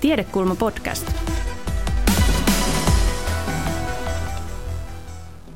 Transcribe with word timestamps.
Tiedekulma 0.00 0.54
podcast. 0.56 1.04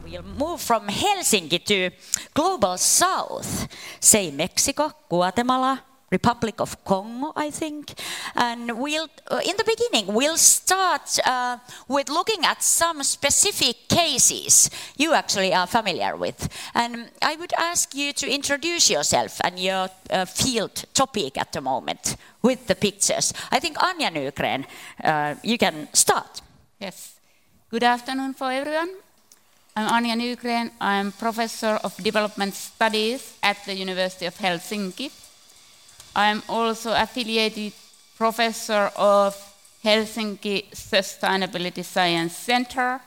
We'll 0.04 0.22
move 0.22 0.60
from 0.60 0.88
Helsinki 0.88 1.64
to 1.64 1.90
global 2.35 2.77
south, 2.77 3.69
say 4.01 4.30
Mexico, 4.30 4.93
Guatemala, 5.09 5.83
Republic 6.11 6.61
of 6.61 6.85
Congo, 6.85 7.33
I 7.35 7.51
think. 7.51 7.95
And 8.37 8.78
we'll, 8.78 9.08
uh, 9.30 9.40
in 9.44 9.56
the 9.56 9.65
beginning, 9.65 10.15
we'll 10.15 10.37
start 10.37 11.19
uh, 11.26 11.56
with 11.88 12.11
looking 12.11 12.45
at 12.45 12.63
some 12.63 13.03
specific 13.03 13.88
cases 13.88 14.69
you 14.99 15.15
actually 15.15 15.54
are 15.54 15.67
familiar 15.67 16.16
with. 16.16 16.48
And 16.74 17.11
I 17.23 17.37
would 17.37 17.55
ask 17.56 17.95
you 17.95 18.12
to 18.12 18.30
introduce 18.30 18.91
yourself 18.91 19.41
and 19.42 19.59
your 19.59 19.88
uh, 20.11 20.27
field 20.27 20.84
topic 20.92 21.38
at 21.38 21.52
the 21.52 21.62
moment 21.62 22.16
with 22.45 22.66
the 22.66 22.74
pictures. 22.74 23.33
I 23.51 23.59
think 23.59 23.79
Anja 23.79 24.10
Nygren, 24.12 24.66
uh, 25.02 25.34
you 25.42 25.56
can 25.56 25.88
start. 25.95 26.42
Yes. 26.78 27.18
Good 27.70 27.82
afternoon 27.82 28.34
for 28.34 28.52
everyone. 28.52 28.91
I'm 29.74 29.88
Anja 29.88 30.14
Nygren. 30.14 30.70
I'm 30.78 31.10
professor 31.12 31.80
of 31.82 31.96
development 31.96 32.54
studies 32.54 33.37
at 33.42 33.56
the 33.65 33.74
University 33.74 34.27
of 34.27 34.37
Helsinki. 34.37 35.10
I'm 36.15 36.42
also 36.48 36.92
affiliated 36.92 37.73
professor 38.16 38.92
of 38.95 39.34
Helsinki 39.82 40.70
Sustainability 40.70 41.82
Science 41.84 42.37
Center 42.37 43.01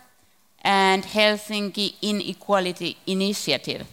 and 0.61 1.03
Helsinki 1.03 1.93
Inequality 2.01 2.97
Initiative. 3.05 3.85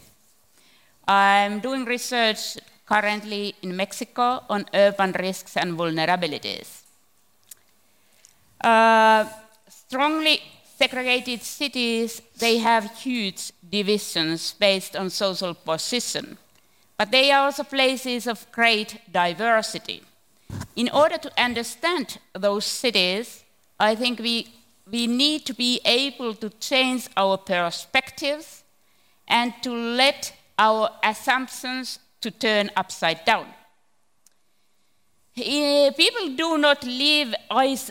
I'm 1.06 1.60
doing 1.60 1.84
research 1.84 2.56
currently 2.86 3.54
in 3.62 3.76
Mexico 3.76 4.42
on 4.48 4.66
urban 4.74 5.12
risks 5.12 5.56
and 5.56 5.76
vulnerabilities. 5.78 6.82
Uh, 8.60 9.26
strongly 9.68 10.40
segregated 10.76 11.42
cities, 11.42 12.20
they 12.38 12.58
have 12.58 12.90
huge 12.98 13.52
divisions 13.68 14.54
based 14.54 14.96
on 14.96 15.10
social 15.10 15.54
position. 15.54 16.36
But 16.96 17.10
they 17.10 17.30
are 17.30 17.46
also 17.46 17.64
places 17.64 18.26
of 18.26 18.50
great 18.52 19.00
diversity. 19.10 20.02
In 20.76 20.88
order 20.90 21.18
to 21.18 21.32
understand 21.40 22.18
those 22.32 22.64
cities, 22.64 23.44
I 23.78 23.94
think 23.94 24.20
we, 24.20 24.48
we 24.90 25.06
need 25.06 25.44
to 25.46 25.54
be 25.54 25.80
able 25.84 26.34
to 26.34 26.50
change 26.50 27.08
our 27.16 27.36
perspectives 27.38 28.62
and 29.26 29.52
to 29.62 29.72
let 29.72 30.32
our 30.58 30.90
assumptions 31.02 31.98
to 32.24 32.30
turn 32.30 32.70
upside 32.74 33.24
down. 33.24 33.46
People 35.36 36.26
do 36.36 36.58
not 36.58 36.82
live 36.84 37.34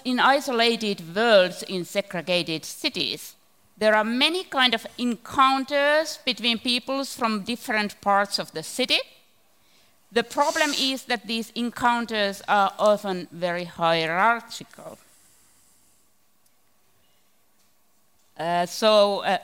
in 0.05 0.19
isolated 0.19 1.15
worlds 1.15 1.63
in 1.63 1.85
segregated 1.85 2.65
cities. 2.65 3.35
There 3.77 3.95
are 3.95 4.03
many 4.03 4.43
kind 4.45 4.73
of 4.73 4.87
encounters 4.97 6.19
between 6.25 6.57
peoples 6.59 7.13
from 7.15 7.43
different 7.43 7.99
parts 8.01 8.39
of 8.39 8.51
the 8.53 8.63
city. 8.63 8.99
The 10.11 10.23
problem 10.23 10.71
is 10.79 11.03
that 11.03 11.27
these 11.27 11.51
encounters 11.55 12.41
are 12.47 12.71
often 12.79 13.27
very 13.31 13.65
hierarchical. 13.65 14.97
Uh, 18.37 18.65
so, 18.65 19.19
uh, 19.19 19.37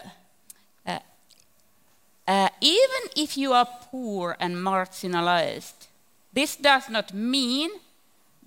uh 2.29 2.49
even 2.61 3.03
if 3.15 3.37
you 3.37 3.53
are 3.53 3.67
poor 3.91 4.37
and 4.39 4.55
marginalized, 4.55 5.87
this 6.31 6.55
does 6.55 6.89
not 6.89 7.13
mean 7.13 7.69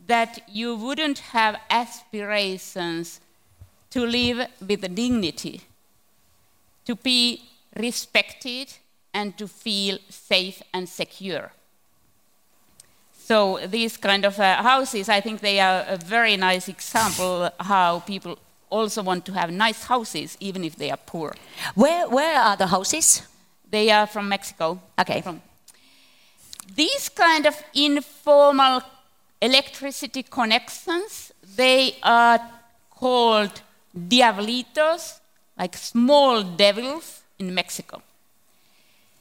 that 0.06 0.40
you 0.48 0.76
wouldn't 0.76 1.18
have 1.18 1.56
aspirations 1.68 3.20
to 3.90 4.06
live 4.06 4.48
with 4.68 4.94
dignity 4.94 5.60
to 6.84 6.94
be 6.94 7.42
respected 7.76 8.72
and 9.14 9.36
to 9.38 9.46
feel 9.46 9.98
safe 10.08 10.62
and 10.72 10.88
secure. 10.88 11.52
So 13.24 13.60
these 13.66 13.96
kind 13.96 14.24
of 14.24 14.38
uh, 14.38 14.62
houses, 14.62 15.08
I 15.08 15.20
think 15.20 15.40
they 15.40 15.60
are 15.60 15.84
a 15.88 15.96
very 15.96 16.36
nice 16.36 16.68
example 16.68 17.50
how 17.60 18.00
people 18.00 18.38
also 18.68 19.02
want 19.02 19.24
to 19.26 19.32
have 19.32 19.50
nice 19.50 19.84
houses 19.84 20.36
even 20.40 20.64
if 20.64 20.76
they 20.76 20.90
are 20.90 20.98
poor. 21.06 21.34
Where, 21.74 22.08
where 22.08 22.40
are 22.40 22.56
the 22.56 22.66
houses? 22.66 23.22
They 23.72 23.90
are 23.90 24.06
from 24.06 24.28
Mexico. 24.28 24.78
Okay. 25.00 25.22
From 25.22 25.40
these 26.76 27.08
kind 27.08 27.46
of 27.46 27.56
informal 27.74 28.82
electricity 29.40 30.22
connections, 30.22 31.32
they 31.56 31.96
are 32.02 32.38
called 32.90 33.62
diablitos 33.96 35.20
like 35.58 35.76
small 35.76 36.42
devils 36.42 37.22
in 37.38 37.54
Mexico. 37.54 38.02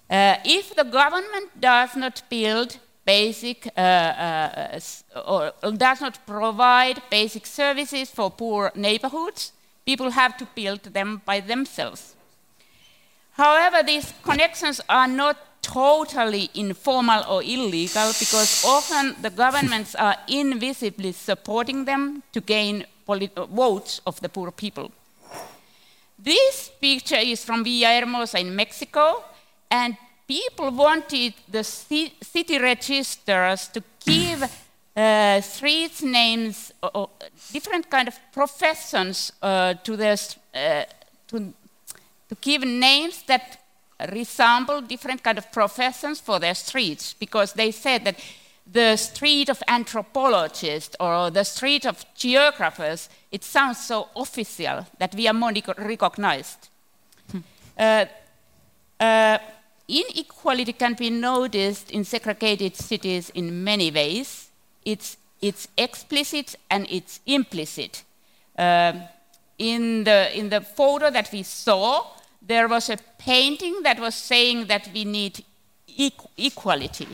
Uh, 0.10 0.36
if 0.44 0.76
the 0.76 0.84
government 0.84 1.50
does 1.60 1.96
not 1.96 2.22
build 2.30 2.78
basic 3.06 3.68
uh, 3.78 3.80
uh, 3.80 4.80
or 5.26 5.54
does 5.72 6.02
not 6.02 6.20
provide 6.28 7.02
basic 7.10 7.46
services 7.46 8.12
for 8.12 8.30
poor 8.30 8.72
neighborhoods, 8.76 9.54
people 9.86 10.12
have 10.12 10.36
to 10.38 10.46
build 10.56 10.84
them 10.84 11.22
by 11.26 11.40
themselves. 11.40 12.16
However, 13.32 13.84
these 13.84 14.14
connections 14.24 14.82
are 14.90 15.08
not 15.08 15.38
totally 15.62 16.50
informal 16.56 17.24
or 17.30 17.44
illegal 17.44 18.12
because 18.20 18.66
often 18.66 19.16
the 19.22 19.30
governments 19.30 19.96
are 19.96 20.16
invisibly 20.28 21.12
supporting 21.12 21.86
them 21.86 22.24
to 22.34 22.42
gain 22.42 22.86
votes 23.08 24.02
of 24.06 24.20
the 24.22 24.30
poor 24.30 24.52
people. 24.52 24.92
This 26.18 26.72
picture 26.80 27.18
is 27.18 27.44
from 27.44 27.64
Villahermosa 27.64 28.40
in 28.40 28.56
Mexico, 28.56 29.24
and 29.70 29.98
people 30.28 30.72
wanted 30.72 31.34
the 31.48 31.64
city 31.64 32.60
registers 32.60 33.68
to 33.70 33.84
give 34.06 34.44
uh, 34.96 35.42
street 35.42 36.04
names 36.04 36.72
or 36.94 37.10
different 37.52 37.90
kind 37.90 38.08
of 38.08 38.20
professions 38.32 39.32
uh, 39.42 39.74
to, 39.84 39.96
their, 39.98 40.18
uh, 40.54 40.84
to 42.32 42.38
give 42.40 42.62
names 42.64 43.24
that 43.24 43.58
resemble 44.10 44.80
different 44.80 45.22
kind 45.22 45.38
of 45.38 45.52
professions 45.52 46.22
for 46.22 46.40
their 46.40 46.56
streets 46.56 47.14
because 47.14 47.52
they 47.54 47.72
said 47.72 48.06
that 48.06 48.16
the 48.72 48.96
street 48.96 49.50
of 49.50 49.62
anthropologists 49.68 50.96
or 51.02 51.30
the 51.30 51.44
street 51.44 51.86
of 51.86 52.06
geographers, 52.16 53.10
it 53.34 53.44
sounds 53.44 53.86
so 53.86 54.08
official 54.16 54.88
that 54.98 55.14
we 55.14 55.28
are 55.28 55.34
more 55.34 55.52
recognized. 55.78 56.70
Hmm. 57.32 57.40
Uh, 57.78 58.06
uh, 58.98 59.38
inequality 59.90 60.72
can 60.72 60.94
be 60.94 61.10
noticed 61.10 61.92
in 61.92 62.06
segregated 62.06 62.78
cities 62.78 63.30
in 63.32 63.62
many 63.62 63.92
ways. 63.92 64.52
It's, 64.86 65.18
it's 65.42 65.68
explicit 65.78 66.56
and 66.70 66.88
it's 66.90 67.20
implicit. 67.26 68.04
Uh, 68.58 68.94
in, 69.58 70.06
the, 70.06 70.38
in 70.38 70.48
the 70.48 70.62
photo 70.62 71.10
that 71.10 71.30
we 71.34 71.44
saw, 71.44 72.06
there 72.42 72.68
was 72.68 72.90
a 72.90 72.98
painting 73.18 73.84
that 73.84 74.00
was 74.00 74.16
saying 74.16 74.66
that 74.68 74.90
we 74.94 75.06
need 75.06 75.44
equality. 76.38 77.08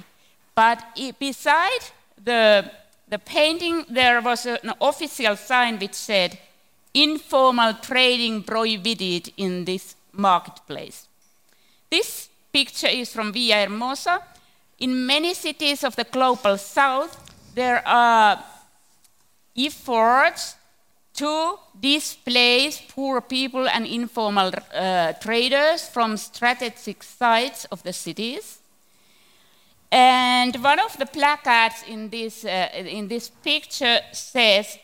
But 0.56 0.84
beside 1.20 1.82
the, 2.24 2.72
the 3.08 3.20
painting, 3.20 3.86
there 3.90 4.22
was 4.22 4.46
an 4.46 4.74
official 4.82 5.36
sign 5.36 5.78
which 5.80 5.94
said, 5.94 6.40
informal 6.94 7.74
trading 7.76 8.44
prohibited 8.44 9.32
in 9.38 9.66
this 9.66 9.96
marketplace. 10.14 11.08
This 11.90 12.30
picture 12.52 12.88
is 12.88 13.14
from 13.14 13.32
Villahermosa. 13.32 14.22
In 14.80 15.06
many 15.06 15.34
cities 15.34 15.84
of 15.84 15.96
the 15.96 16.06
global 16.06 16.58
south, 16.58 17.34
there 17.54 17.88
are 17.88 18.44
efforts 19.58 20.57
to 21.18 21.58
displace 21.80 22.82
poor 22.88 23.22
people 23.22 23.68
and 23.68 23.86
informal 23.86 24.52
uh, 24.74 25.14
traders 25.14 25.90
from 25.90 26.16
strategic 26.16 27.04
sites 27.04 27.66
of 27.66 27.84
the 27.84 27.94
cities. 27.94 28.60
And 29.92 30.56
one 30.64 30.80
of 30.80 30.98
the 30.98 31.06
placards 31.06 31.84
in 31.88 32.10
this, 32.10 32.46
uh, 32.46 32.70
in 32.74 33.08
this 33.08 33.30
picture 33.30 34.00
says 34.12 34.78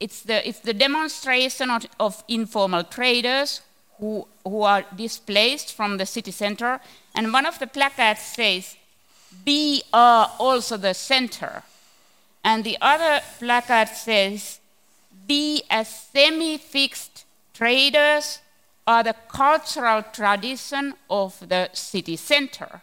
it's 0.00 0.22
the, 0.22 0.46
it's 0.46 0.60
the 0.60 0.74
demonstration 0.74 1.70
of, 1.70 1.86
of, 2.00 2.24
informal 2.28 2.84
traders 2.84 3.60
who, 3.98 4.26
who 4.44 4.62
are 4.62 4.84
displaced 4.94 5.74
from 5.74 5.96
the 5.96 6.06
city 6.06 6.32
center. 6.32 6.80
And 7.14 7.32
one 7.32 7.46
of 7.46 7.58
the 7.58 7.66
placards 7.66 8.20
says, 8.20 8.76
Be 9.44 9.82
are 9.92 10.32
also 10.38 10.76
the 10.76 10.94
center. 10.94 11.62
And 12.44 12.64
the 12.64 12.78
other 12.80 13.20
placard 13.38 13.88
says, 13.88 14.60
Be 15.26 15.62
as 15.70 15.88
semi 15.88 16.56
fixed 16.58 17.24
traders 17.52 18.40
are 18.86 19.02
the 19.02 19.14
cultural 19.28 20.02
tradition 20.12 20.94
of 21.10 21.48
the 21.48 21.68
city 21.72 22.16
center. 22.16 22.82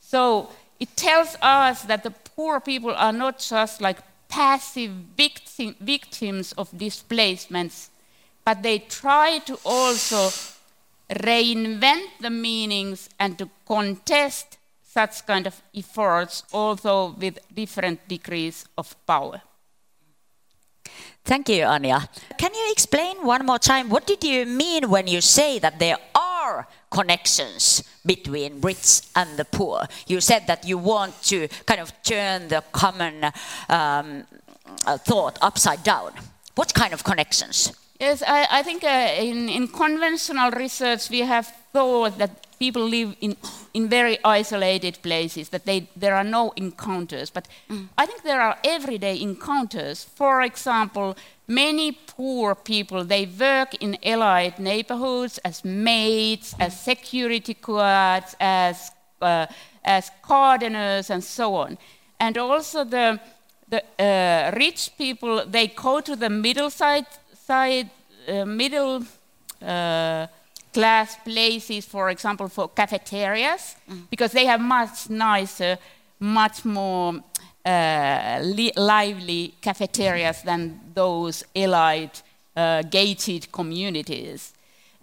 So 0.00 0.50
it 0.78 0.96
tells 0.96 1.36
us 1.42 1.82
that 1.82 2.04
the 2.04 2.10
poor 2.10 2.60
people 2.60 2.94
are 2.94 3.12
not 3.12 3.38
just 3.38 3.80
like 3.80 3.98
passive 4.28 4.90
victim, 5.16 5.74
victims 5.80 6.52
of 6.52 6.76
displacements, 6.76 7.90
but 8.44 8.62
they 8.62 8.78
try 8.78 9.38
to 9.40 9.58
also 9.64 10.30
reinvent 11.10 12.08
the 12.20 12.30
meanings 12.30 13.08
and 13.18 13.38
to 13.38 13.48
contest 13.66 14.58
such 14.84 15.26
kind 15.26 15.46
of 15.46 15.60
efforts, 15.74 16.42
although 16.52 17.14
with 17.18 17.38
different 17.54 18.06
degrees 18.08 18.64
of 18.76 18.94
power. 19.06 19.42
Thank 21.24 21.48
you, 21.50 21.64
Anja. 21.64 22.08
Can 22.38 22.54
you 22.54 22.68
explain 22.72 23.16
one 23.24 23.44
more 23.44 23.58
time 23.58 23.90
what 23.90 24.06
did 24.06 24.24
you 24.24 24.46
mean 24.46 24.88
when 24.88 25.06
you 25.06 25.20
say 25.20 25.58
that 25.58 25.78
there 25.78 25.98
are 26.14 26.66
connections 26.90 27.82
between 28.06 28.60
rich 28.60 29.02
and 29.14 29.36
the 29.36 29.44
poor? 29.44 29.86
You 30.06 30.20
said 30.20 30.46
that 30.46 30.66
you 30.66 30.78
want 30.78 31.22
to 31.24 31.48
kind 31.66 31.80
of 31.80 31.92
turn 32.02 32.48
the 32.48 32.62
common 32.72 33.24
um, 33.68 34.24
uh, 34.86 34.96
thought 34.98 35.38
upside 35.42 35.82
down. 35.82 36.12
What 36.58 36.74
kind 36.74 36.92
of 36.92 37.04
connections? 37.04 37.72
Yes, 38.00 38.20
I, 38.26 38.48
I 38.50 38.62
think 38.64 38.82
uh, 38.82 39.12
in, 39.16 39.48
in 39.48 39.68
conventional 39.68 40.50
research 40.50 41.08
we 41.08 41.20
have 41.20 41.46
thought 41.72 42.18
that 42.18 42.58
people 42.58 42.82
live 42.82 43.14
in, 43.20 43.36
in 43.74 43.88
very 43.88 44.18
isolated 44.24 44.98
places, 45.00 45.50
that 45.50 45.64
they, 45.66 45.88
there 45.94 46.16
are 46.16 46.24
no 46.24 46.52
encounters. 46.56 47.30
But 47.30 47.46
mm. 47.70 47.86
I 47.96 48.06
think 48.06 48.24
there 48.24 48.40
are 48.40 48.58
everyday 48.64 49.20
encounters. 49.20 50.02
For 50.02 50.42
example, 50.42 51.16
many 51.46 51.92
poor 51.92 52.56
people, 52.56 53.04
they 53.04 53.26
work 53.26 53.76
in 53.76 53.96
allied 54.02 54.58
neighborhoods 54.58 55.38
as 55.44 55.64
maids, 55.64 56.54
mm. 56.54 56.66
as 56.66 56.80
security 56.80 57.54
guards, 57.54 58.34
as, 58.40 58.90
uh, 59.22 59.46
as 59.84 60.10
gardeners, 60.26 61.08
and 61.08 61.22
so 61.22 61.54
on. 61.54 61.78
And 62.18 62.36
also 62.36 62.82
the, 62.82 63.20
the 63.70 63.82
uh, 63.98 64.56
rich 64.56 64.90
people, 64.96 65.44
they 65.46 65.68
go 65.68 66.00
to 66.00 66.16
the 66.16 66.30
middle 66.30 66.70
side, 66.70 67.06
side 67.46 67.90
uh, 68.28 68.44
middle 68.44 69.04
uh, 69.62 70.26
class 70.72 71.16
places, 71.24 71.86
for 71.86 72.10
example, 72.10 72.48
for 72.48 72.68
cafeterias, 72.68 73.76
mm. 73.90 74.02
because 74.10 74.32
they 74.32 74.46
have 74.46 74.60
much 74.60 75.10
nicer, 75.10 75.78
much 76.20 76.64
more 76.64 77.14
uh, 77.64 78.40
li 78.42 78.72
lively 78.76 79.54
cafeterias 79.60 80.42
than 80.42 80.80
those 80.94 81.44
elite 81.54 82.22
uh, 82.56 82.82
gated 82.82 83.50
communities. 83.52 84.52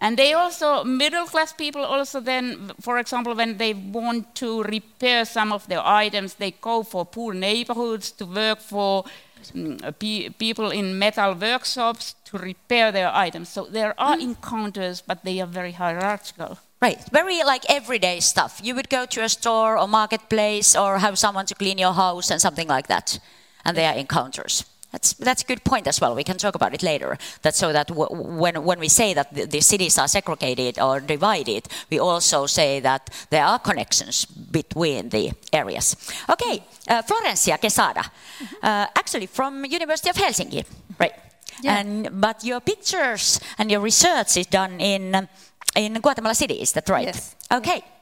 And 0.06 0.18
they 0.18 0.34
also, 0.34 0.84
middle 0.84 1.26
class 1.26 1.52
people 1.54 1.84
also 1.84 2.20
then, 2.20 2.72
for 2.80 3.00
example, 3.00 3.34
when 3.34 3.58
they 3.58 3.74
want 3.74 4.36
to 4.36 4.62
repair 4.64 5.26
some 5.26 5.52
of 5.52 5.66
their 5.68 5.82
items, 5.84 6.36
they 6.36 6.52
go 6.52 6.84
for 6.84 7.06
poor 7.06 7.34
neighborhoods 7.34 8.12
to 8.12 8.26
work 8.26 8.60
for 8.60 9.06
Mm, 9.54 9.78
pe 10.00 10.30
people 10.30 10.72
in 10.72 10.98
metal 10.98 11.34
workshops 11.36 12.16
to 12.26 12.38
repair 12.38 12.92
their 12.92 13.12
items. 13.14 13.50
So 13.50 13.66
there 13.66 13.94
are 13.98 14.16
mm. 14.16 14.22
encounters, 14.22 15.02
but 15.02 15.24
they 15.24 15.42
are 15.42 15.48
very 15.48 15.74
hierarchical. 15.74 16.58
Right, 16.82 17.00
very 17.12 17.44
like 17.44 17.64
everyday 17.70 18.20
stuff. 18.20 18.60
You 18.64 18.76
would 18.76 18.90
go 18.90 19.06
to 19.06 19.24
a 19.24 19.30
store 19.30 19.78
or 19.78 19.88
marketplace 19.88 20.76
or 20.76 21.00
have 21.00 21.18
someone 21.18 21.46
to 21.48 21.56
clean 21.56 21.78
your 21.78 21.94
house 21.94 22.32
and 22.32 22.42
something 22.42 22.68
like 22.68 22.88
that, 22.88 23.20
and 23.64 23.78
there 23.78 23.92
are 23.92 23.98
encounters. 23.98 24.66
That's, 24.96 25.12
that's 25.14 25.44
a 25.44 25.46
good 25.46 25.66
point 25.66 25.88
as 25.88 26.00
well. 26.00 26.16
We 26.16 26.24
can 26.24 26.38
talk 26.38 26.56
about 26.56 26.74
it 26.74 26.82
later. 26.82 27.18
That 27.42 27.54
so 27.54 27.74
that 27.74 27.92
when, 27.92 28.64
when 28.64 28.80
we 28.80 28.88
say 28.88 29.14
that 29.14 29.34
the, 29.34 29.46
the, 29.46 29.60
cities 29.60 29.98
are 29.98 30.08
segregated 30.08 30.80
or 30.80 31.02
divided, 31.02 31.68
we 31.90 32.00
also 32.00 32.46
say 32.46 32.80
that 32.80 33.10
there 33.30 33.44
are 33.44 33.60
connections 33.60 34.24
between 34.24 35.10
the 35.10 35.34
areas. 35.52 35.98
Okay, 36.30 36.64
uh, 36.88 37.02
Florencia 37.02 37.60
Quesada, 37.60 38.04
uh, 38.64 38.88
actually 38.96 39.26
from 39.26 39.66
University 39.66 40.10
of 40.10 40.16
Helsinki, 40.16 40.64
right? 40.98 41.12
Yeah. 41.62 41.78
And 41.78 42.22
but 42.22 42.46
your 42.46 42.62
pictures 42.62 43.42
and 43.58 43.70
your 43.70 43.82
research 43.82 44.38
is 44.38 44.48
done 44.48 44.80
in 44.80 45.28
in 45.76 46.00
Guatemala 46.00 46.36
City. 46.36 46.62
Is 46.62 46.72
that 46.72 46.88
right? 46.88 47.08
Yes. 47.08 47.36
Okay. 47.52 47.82
Yeah, 47.82 47.95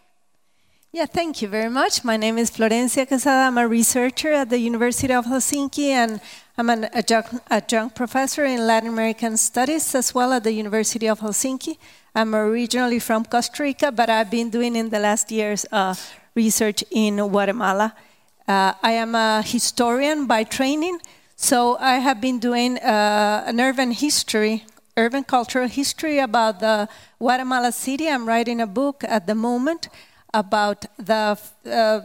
thank 1.02 1.42
you 1.42 1.48
very 1.48 1.70
much. 1.70 2.04
My 2.04 2.18
name 2.18 2.38
is 2.38 2.52
Florencia 2.52 3.08
Quesada. 3.08 3.48
I'm 3.48 3.58
a 3.58 3.68
researcher 3.68 4.32
at 4.32 4.52
the 4.52 4.60
University 4.60 5.12
of 5.12 5.26
Helsinki, 5.26 5.88
and 5.88 6.22
I'm 6.56 6.70
an 6.70 6.86
adjunct, 6.94 7.34
adjunct, 7.50 7.96
professor 7.96 8.46
in 8.46 8.68
Latin 8.68 8.90
American 8.90 9.36
Studies 9.36 9.96
as 9.96 10.14
well 10.14 10.32
at 10.34 10.44
the 10.44 10.52
University 10.52 11.10
of 11.10 11.20
Helsinki. 11.20 11.78
I'm 12.14 12.36
originally 12.36 13.00
from 13.00 13.26
Costa 13.26 13.64
Rica, 13.64 13.92
but 13.92 14.08
I've 14.08 14.30
been 14.30 14.52
doing 14.52 14.76
in 14.76 14.90
the 14.90 15.00
last 15.00 15.32
years 15.32 15.66
uh, 15.72 15.96
research 16.36 16.84
in 16.92 17.18
Guatemala. 17.18 17.96
Uh, 18.48 18.74
I 18.84 18.92
am 18.92 19.16
a 19.16 19.42
historian 19.42 20.28
by 20.28 20.44
training, 20.44 21.00
so 21.36 21.76
I 21.80 21.96
have 21.96 22.22
been 22.22 22.38
doing 22.38 22.78
uh, 22.78 23.46
an 23.48 23.60
urban 23.60 23.92
history, 23.92 24.64
urban 24.96 25.24
cultural 25.24 25.68
history 25.68 26.20
about 26.20 26.60
the 26.60 26.88
Guatemala 27.18 27.72
city. 27.72 28.08
I'm 28.08 28.28
writing 28.28 28.62
a 28.62 28.68
book 28.68 29.04
at 29.08 29.26
the 29.26 29.34
moment 29.34 29.90
about 30.34 30.86
the 30.98 31.38
uh, 31.66 32.02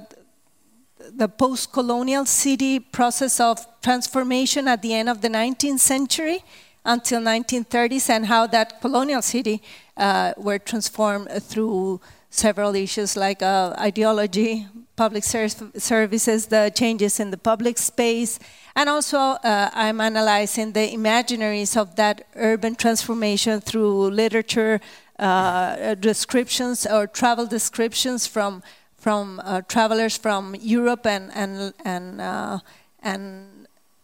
the 1.17 1.29
post-colonial 1.29 2.27
city 2.27 2.81
process 2.81 3.41
of 3.41 3.67
transformation 3.83 4.69
at 4.69 4.83
the 4.83 4.93
end 4.93 5.09
of 5.09 5.21
the 5.21 5.29
19th 5.29 5.81
century 5.81 6.43
until 6.85 7.21
1930s 7.21 8.11
and 8.11 8.27
how 8.27 8.47
that 8.47 8.81
colonial 8.81 9.23
city 9.23 9.63
uh, 9.97 10.33
were 10.37 10.59
transformed 10.59 11.29
through 11.43 12.01
several 12.31 12.75
issues 12.75 13.17
like 13.17 13.43
uh, 13.43 13.75
ideology, 13.79 14.67
public 14.97 15.25
ser 15.25 15.49
services, 15.77 16.47
the 16.47 16.71
changes 16.75 17.21
in 17.21 17.31
the 17.31 17.37
public 17.37 17.79
space, 17.79 18.39
and 18.77 18.89
also 18.89 19.19
uh, 19.19 19.71
I'm 19.73 20.01
analyzing 20.01 20.73
the 20.73 20.89
imaginaries 20.93 21.77
of 21.77 21.97
that 21.97 22.27
urban 22.37 22.75
transformation 22.75 23.61
through 23.61 24.11
literature 24.11 24.81
uh, 25.19 25.94
descriptions 25.94 26.87
or 26.87 27.06
travel 27.06 27.47
descriptions 27.47 28.26
from 28.26 28.62
from 28.97 29.41
uh, 29.44 29.61
travelers 29.69 30.17
from 30.17 30.55
Europe 30.61 31.06
and 31.06 31.31
and 31.35 31.73
and 31.85 32.20
uh, 32.20 32.59
and 33.00 33.59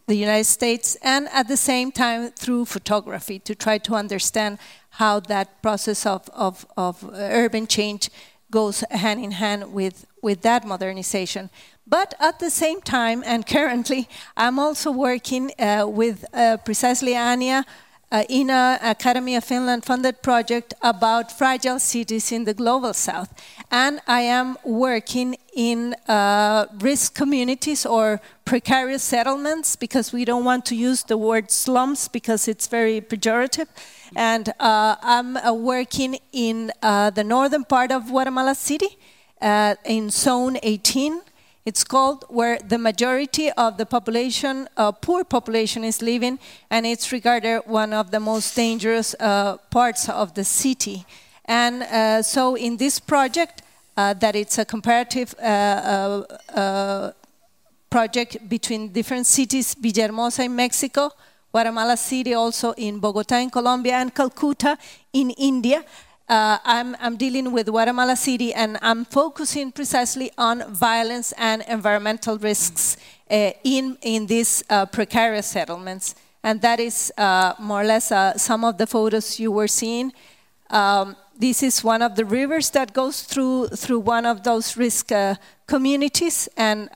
the 0.06 0.14
United 0.14 0.44
States, 0.44 0.96
and 1.02 1.28
at 1.32 1.48
the 1.48 1.56
same 1.56 1.90
time 1.90 2.30
through 2.30 2.66
photography 2.66 3.38
to 3.38 3.54
try 3.54 3.78
to 3.78 3.94
understand 3.94 4.58
how 4.90 5.18
that 5.18 5.62
process 5.62 6.06
of, 6.06 6.28
of, 6.34 6.66
of 6.76 7.10
urban 7.14 7.66
change 7.66 8.10
goes 8.50 8.84
hand 8.90 9.24
in 9.24 9.32
hand 9.32 9.72
with, 9.72 10.06
with 10.22 10.42
that 10.42 10.66
modernization. 10.66 11.50
But 11.86 12.14
at 12.20 12.38
the 12.38 12.50
same 12.50 12.80
time, 12.80 13.22
and 13.26 13.46
currently, 13.56 14.08
I'm 14.36 14.58
also 14.58 14.90
working 14.90 15.50
uh, 15.58 15.86
with 15.88 16.24
uh, 16.32 16.58
precisely 16.58 17.12
Anja 17.12 17.64
uh, 18.14 18.22
in 18.28 18.48
an 18.48 18.78
Academy 18.82 19.34
of 19.34 19.42
Finland 19.42 19.84
funded 19.84 20.22
project 20.22 20.72
about 20.82 21.32
fragile 21.32 21.80
cities 21.80 22.30
in 22.30 22.44
the 22.44 22.54
global 22.54 22.94
south. 22.94 23.28
And 23.72 24.00
I 24.06 24.20
am 24.20 24.56
working 24.64 25.36
in 25.52 25.94
uh, 26.06 26.66
risk 26.78 27.14
communities 27.16 27.84
or 27.84 28.20
precarious 28.44 29.02
settlements 29.02 29.74
because 29.74 30.12
we 30.12 30.24
don't 30.24 30.44
want 30.44 30.64
to 30.66 30.76
use 30.76 31.02
the 31.02 31.16
word 31.16 31.50
slums 31.50 32.06
because 32.06 32.46
it's 32.46 32.68
very 32.68 33.00
pejorative. 33.00 33.66
And 34.14 34.50
uh, 34.60 34.94
I'm 35.02 35.36
uh, 35.36 35.52
working 35.52 36.18
in 36.30 36.70
uh, 36.82 37.10
the 37.10 37.24
northern 37.24 37.64
part 37.64 37.90
of 37.90 38.10
Guatemala 38.10 38.54
City 38.54 38.96
uh, 39.40 39.74
in 39.84 40.10
Zone 40.10 40.58
18 40.62 41.20
it's 41.66 41.82
called 41.82 42.24
where 42.28 42.58
the 42.58 42.76
majority 42.76 43.50
of 43.52 43.78
the 43.78 43.86
population, 43.86 44.68
uh, 44.76 44.92
poor 44.92 45.24
population, 45.24 45.82
is 45.82 46.02
living, 46.02 46.38
and 46.70 46.84
it's 46.84 47.10
regarded 47.10 47.62
one 47.64 47.92
of 47.94 48.10
the 48.10 48.20
most 48.20 48.54
dangerous 48.54 49.14
uh, 49.18 49.56
parts 49.70 50.08
of 50.08 50.34
the 50.34 50.44
city. 50.44 51.06
And 51.46 51.82
uh, 51.82 52.22
so, 52.22 52.54
in 52.54 52.76
this 52.76 52.98
project, 52.98 53.62
uh, 53.96 54.12
that 54.14 54.36
it's 54.36 54.58
a 54.58 54.64
comparative 54.64 55.34
uh, 55.38 56.24
uh, 56.54 57.12
project 57.88 58.48
between 58.48 58.88
different 58.88 59.26
cities, 59.26 59.74
Villahermosa 59.74 60.44
in 60.44 60.56
Mexico, 60.56 61.10
Guatemala 61.50 61.96
City 61.96 62.34
also 62.34 62.72
in 62.72 62.98
Bogota 62.98 63.36
in 63.36 63.48
Colombia, 63.48 63.94
and 63.94 64.12
Calcutta 64.12 64.76
in 65.12 65.30
India. 65.30 65.84
Uh, 66.26 66.56
I'm, 66.64 66.96
I'm, 67.00 67.16
dealing 67.16 67.52
with 67.52 67.66
Guatemala 67.66 68.16
City 68.16 68.54
and 68.54 68.78
I'm 68.80 69.04
focusing 69.04 69.70
precisely 69.70 70.30
on 70.38 70.72
violence 70.72 71.34
and 71.36 71.62
environmental 71.68 72.38
risks 72.38 72.96
uh, 73.30 73.50
in, 73.62 73.98
in 74.00 74.24
these 74.24 74.64
uh, 74.70 74.86
precarious 74.86 75.46
settlements. 75.46 76.14
And 76.42 76.62
that 76.62 76.80
is 76.80 77.12
uh, 77.18 77.52
more 77.58 77.82
or 77.82 77.84
less 77.84 78.10
uh, 78.10 78.38
some 78.38 78.64
of 78.64 78.78
the 78.78 78.86
photos 78.86 79.38
you 79.38 79.52
were 79.52 79.68
seeing. 79.68 80.14
Um, 80.70 81.14
this 81.38 81.62
is 81.62 81.84
one 81.84 82.00
of 82.00 82.16
the 82.16 82.24
rivers 82.24 82.70
that 82.70 82.94
goes 82.94 83.20
through, 83.22 83.68
through 83.68 84.00
one 84.00 84.24
of 84.24 84.44
those 84.44 84.78
risk 84.78 85.12
uh, 85.12 85.34
communities. 85.66 86.48
And 86.56 86.88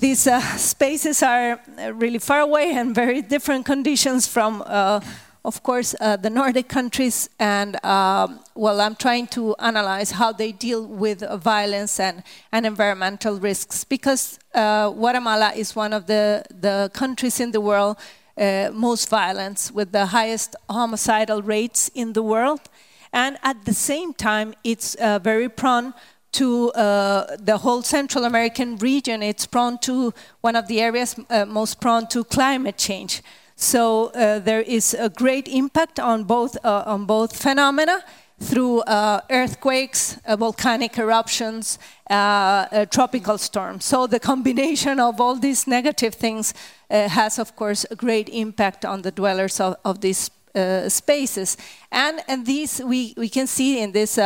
these 0.00 0.28
spaces 0.60 1.22
are 1.22 1.60
really 1.92 2.18
far 2.18 2.40
away 2.40 2.72
and 2.72 2.92
very 2.92 3.22
different 3.22 3.64
conditions 3.64 4.26
from 4.26 4.64
of 5.46 5.62
course, 5.62 5.94
uh, 6.00 6.16
the 6.16 6.28
Nordic 6.28 6.68
countries, 6.68 7.30
and 7.38 7.82
um, 7.84 8.40
well, 8.56 8.80
I'm 8.80 8.96
trying 8.96 9.28
to 9.28 9.54
analyze 9.60 10.10
how 10.10 10.32
they 10.32 10.50
deal 10.50 10.84
with 10.84 11.22
uh, 11.22 11.36
violence 11.36 12.00
and, 12.00 12.24
and 12.50 12.66
environmental 12.66 13.38
risks 13.38 13.84
because 13.84 14.40
uh, 14.56 14.90
Guatemala 14.90 15.52
is 15.54 15.76
one 15.76 15.92
of 15.92 16.06
the, 16.06 16.44
the 16.50 16.90
countries 16.92 17.38
in 17.38 17.52
the 17.52 17.60
world 17.60 17.96
uh, 18.36 18.70
most 18.72 19.08
violent, 19.08 19.70
with 19.72 19.92
the 19.92 20.06
highest 20.06 20.56
homicidal 20.68 21.42
rates 21.42 21.92
in 21.94 22.12
the 22.12 22.24
world. 22.24 22.60
And 23.12 23.38
at 23.44 23.64
the 23.64 23.72
same 23.72 24.14
time, 24.14 24.52
it's 24.64 24.96
uh, 24.96 25.20
very 25.20 25.48
prone 25.48 25.94
to 26.32 26.72
uh, 26.72 27.36
the 27.38 27.58
whole 27.58 27.82
Central 27.82 28.24
American 28.24 28.78
region. 28.78 29.22
It's 29.22 29.46
prone 29.46 29.78
to 29.82 30.12
one 30.40 30.56
of 30.56 30.66
the 30.66 30.80
areas 30.80 31.14
most 31.46 31.80
prone 31.80 32.08
to 32.08 32.24
climate 32.24 32.76
change. 32.76 33.22
So 33.56 34.08
uh, 34.08 34.38
there 34.38 34.60
is 34.60 34.94
a 34.94 35.08
great 35.08 35.48
impact 35.48 35.98
on 35.98 36.24
both, 36.24 36.58
uh, 36.62 36.84
on 36.86 37.06
both 37.06 37.34
phenomena 37.34 38.04
through 38.38 38.80
uh, 38.80 39.22
earthquakes, 39.30 40.18
uh, 40.26 40.36
volcanic 40.36 40.98
eruptions, 40.98 41.78
uh, 42.10 42.12
uh, 42.12 42.84
tropical 42.84 43.38
storms. 43.38 43.86
So 43.86 44.06
the 44.06 44.20
combination 44.20 45.00
of 45.00 45.22
all 45.22 45.36
these 45.36 45.66
negative 45.66 46.14
things 46.14 46.52
has, 46.90 47.38
of 47.38 47.56
course, 47.56 47.86
a 47.90 47.96
great 47.96 48.28
impact 48.28 48.84
on 48.84 49.02
the 49.02 49.10
dwellers 49.10 49.58
of, 49.58 49.76
of 49.84 50.02
these 50.02 50.30
spaces. 50.88 51.56
And, 51.90 52.20
and 52.28 52.46
these 52.46 52.80
we, 52.82 53.12
we 53.16 53.28
can 53.28 53.46
see 53.46 53.80
in 53.80 53.92
these 53.92 54.18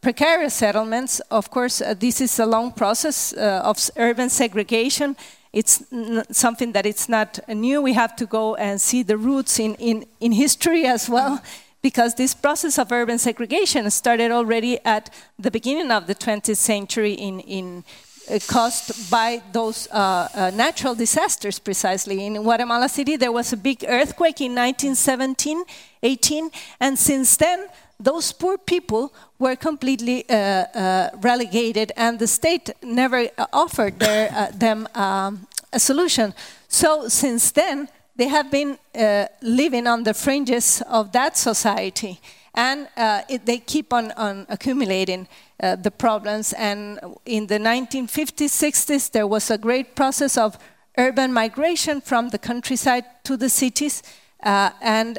precarious 0.00 0.54
settlements. 0.54 1.20
Of 1.30 1.50
course, 1.50 1.82
this 1.98 2.20
is 2.20 2.38
a 2.38 2.46
long 2.46 2.72
process 2.72 3.32
of 3.32 3.90
urban 3.96 4.30
segregation 4.30 5.16
it's 5.54 5.84
something 6.32 6.72
that 6.72 6.84
it's 6.84 7.08
not 7.08 7.38
new. 7.48 7.80
We 7.80 7.92
have 7.92 8.16
to 8.16 8.26
go 8.26 8.56
and 8.56 8.80
see 8.80 9.04
the 9.04 9.16
roots 9.16 9.60
in, 9.60 9.76
in, 9.76 10.04
in 10.18 10.32
history 10.32 10.84
as 10.84 11.08
well, 11.08 11.40
because 11.80 12.16
this 12.16 12.34
process 12.34 12.76
of 12.76 12.90
urban 12.90 13.18
segregation 13.18 13.88
started 13.90 14.32
already 14.32 14.84
at 14.84 15.10
the 15.38 15.52
beginning 15.52 15.92
of 15.92 16.08
the 16.08 16.14
20th 16.14 16.56
century 16.56 17.12
in, 17.12 17.38
in 17.40 17.84
uh, 18.28 18.38
caused 18.48 19.10
by 19.10 19.42
those 19.52 19.86
uh, 19.92 20.28
uh, 20.34 20.50
natural 20.54 20.94
disasters 20.94 21.60
precisely. 21.60 22.26
In 22.26 22.42
Guatemala 22.42 22.88
City, 22.88 23.16
there 23.16 23.30
was 23.30 23.52
a 23.52 23.56
big 23.56 23.84
earthquake 23.86 24.40
in 24.40 24.56
1917, 24.56 25.62
18, 26.02 26.50
and 26.80 26.98
since 26.98 27.36
then, 27.36 27.68
those 27.98 28.32
poor 28.32 28.58
people 28.58 29.12
were 29.38 29.56
completely 29.56 30.28
uh, 30.28 30.34
uh, 30.34 31.10
relegated, 31.20 31.92
and 31.96 32.18
the 32.18 32.26
state 32.26 32.70
never 32.82 33.28
offered 33.52 33.98
their, 33.98 34.30
uh, 34.32 34.50
them 34.54 34.88
um, 34.94 35.46
a 35.72 35.78
solution. 35.78 36.34
So 36.68 37.08
since 37.08 37.52
then, 37.52 37.88
they 38.16 38.28
have 38.28 38.50
been 38.50 38.78
uh, 38.94 39.26
living 39.42 39.86
on 39.86 40.04
the 40.04 40.14
fringes 40.14 40.82
of 40.88 41.12
that 41.12 41.36
society, 41.36 42.20
and 42.54 42.88
uh, 42.96 43.22
it, 43.28 43.44
they 43.46 43.58
keep 43.58 43.92
on, 43.92 44.12
on 44.12 44.46
accumulating 44.48 45.26
uh, 45.60 45.76
the 45.76 45.90
problems. 45.90 46.52
And 46.52 47.00
in 47.26 47.48
the 47.48 47.58
1950s, 47.58 48.52
60s, 48.52 49.10
there 49.10 49.26
was 49.26 49.50
a 49.50 49.58
great 49.58 49.96
process 49.96 50.36
of 50.36 50.56
urban 50.96 51.32
migration 51.32 52.00
from 52.00 52.28
the 52.28 52.38
countryside 52.38 53.04
to 53.24 53.36
the 53.36 53.48
cities, 53.48 54.02
and 54.40 55.18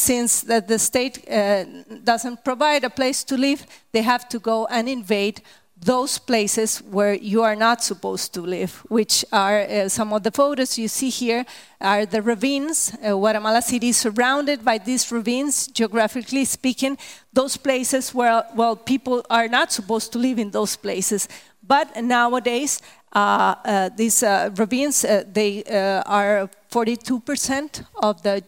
since 0.00 0.40
the, 0.40 0.60
the 0.60 0.78
state 0.78 1.28
uh, 1.30 1.64
doesn't 2.02 2.42
provide 2.42 2.84
a 2.84 2.90
place 2.90 3.22
to 3.24 3.36
live, 3.36 3.66
they 3.92 4.02
have 4.02 4.28
to 4.30 4.38
go 4.38 4.66
and 4.66 4.88
invade 4.88 5.42
those 5.82 6.18
places 6.18 6.78
where 6.90 7.14
you 7.14 7.42
are 7.42 7.56
not 7.56 7.82
supposed 7.82 8.34
to 8.34 8.42
live, 8.42 8.72
which 8.88 9.24
are 9.32 9.60
uh, 9.60 9.88
some 9.88 10.12
of 10.12 10.22
the 10.22 10.30
photos 10.30 10.78
you 10.78 10.88
see 10.88 11.08
here 11.08 11.44
are 11.80 12.04
the 12.04 12.20
ravines. 12.20 12.92
Uh, 13.02 13.12
Guatemala 13.12 13.62
City 13.62 13.88
is 13.88 13.96
surrounded 13.96 14.62
by 14.62 14.76
these 14.78 15.10
ravines, 15.10 15.68
geographically 15.68 16.44
speaking, 16.44 16.98
those 17.32 17.56
places 17.56 18.14
where 18.14 18.44
well, 18.54 18.76
people 18.76 19.24
are 19.30 19.48
not 19.48 19.72
supposed 19.72 20.12
to 20.12 20.18
live 20.18 20.38
in 20.38 20.50
those 20.50 20.76
places. 20.76 21.28
But 21.62 21.96
nowadays, 22.02 22.82
uh, 23.12 23.54
uh, 23.64 23.90
these 23.96 24.22
uh, 24.22 24.50
ravines, 24.56 25.02
they 25.32 25.64
are 26.06 26.50
42% 26.70 27.84
of 27.96 28.22
the, 28.22 28.42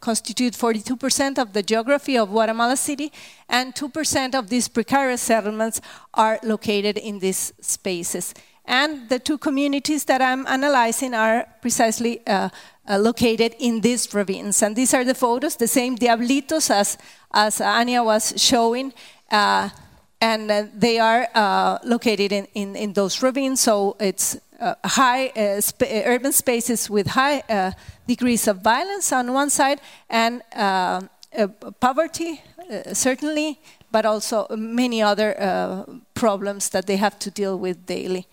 constitute 0.00 0.54
42% 0.54 1.38
of 1.38 1.52
the 1.52 1.62
geography 1.62 2.16
of 2.16 2.30
Guatemala 2.30 2.76
City, 2.76 3.12
and 3.48 3.74
2% 3.74 4.34
of 4.34 4.48
these 4.48 4.68
precarious 4.68 5.20
settlements 5.20 5.80
are 6.14 6.38
located 6.42 6.98
in 6.98 7.18
these 7.18 7.52
spaces. 7.60 8.34
And 8.64 9.08
the 9.08 9.18
two 9.18 9.36
communities 9.36 10.04
that 10.04 10.22
I'm 10.22 10.46
analyzing 10.46 11.12
are 11.14 11.46
precisely 11.60 12.26
uh, 12.26 12.48
uh, 12.88 12.98
located 12.98 13.54
in 13.58 13.80
these 13.80 14.12
ravines. 14.14 14.62
And 14.62 14.74
these 14.74 14.94
are 14.94 15.04
the 15.04 15.14
photos, 15.14 15.56
the 15.56 15.68
same 15.68 15.96
Diablitos 15.96 16.70
as, 16.70 16.96
as 17.32 17.58
Anja 17.58 18.04
was 18.04 18.34
showing. 18.36 18.94
Uh, 19.30 19.68
and 20.20 20.50
uh, 20.50 20.64
they 20.74 20.98
are 20.98 21.28
uh, 21.34 21.78
located 21.84 22.32
in, 22.32 22.46
in, 22.54 22.76
in, 22.76 22.92
those 22.94 23.22
ravines. 23.22 23.60
So 23.60 23.96
it's 24.00 24.38
uh, 24.64 24.74
high 24.88 25.26
uh, 25.36 25.60
sp 25.60 25.84
uh, 25.84 26.02
urban 26.06 26.32
spaces 26.32 26.88
with 26.88 27.08
high 27.08 27.42
uh, 27.50 27.70
degrees 28.06 28.48
of 28.48 28.62
violence 28.62 29.12
on 29.12 29.30
one 29.30 29.50
side 29.50 29.78
and 30.08 30.42
poverty, 31.80 32.40
certainly, 32.92 33.60
but 33.92 34.06
also 34.06 34.46
many 34.56 35.02
other 35.02 35.34
problems 36.14 36.70
that 36.70 36.86
they 36.86 36.96
have 36.96 37.18
to 37.18 37.30
deal 37.30 37.58
with 37.58 37.84
daily. 37.86 38.26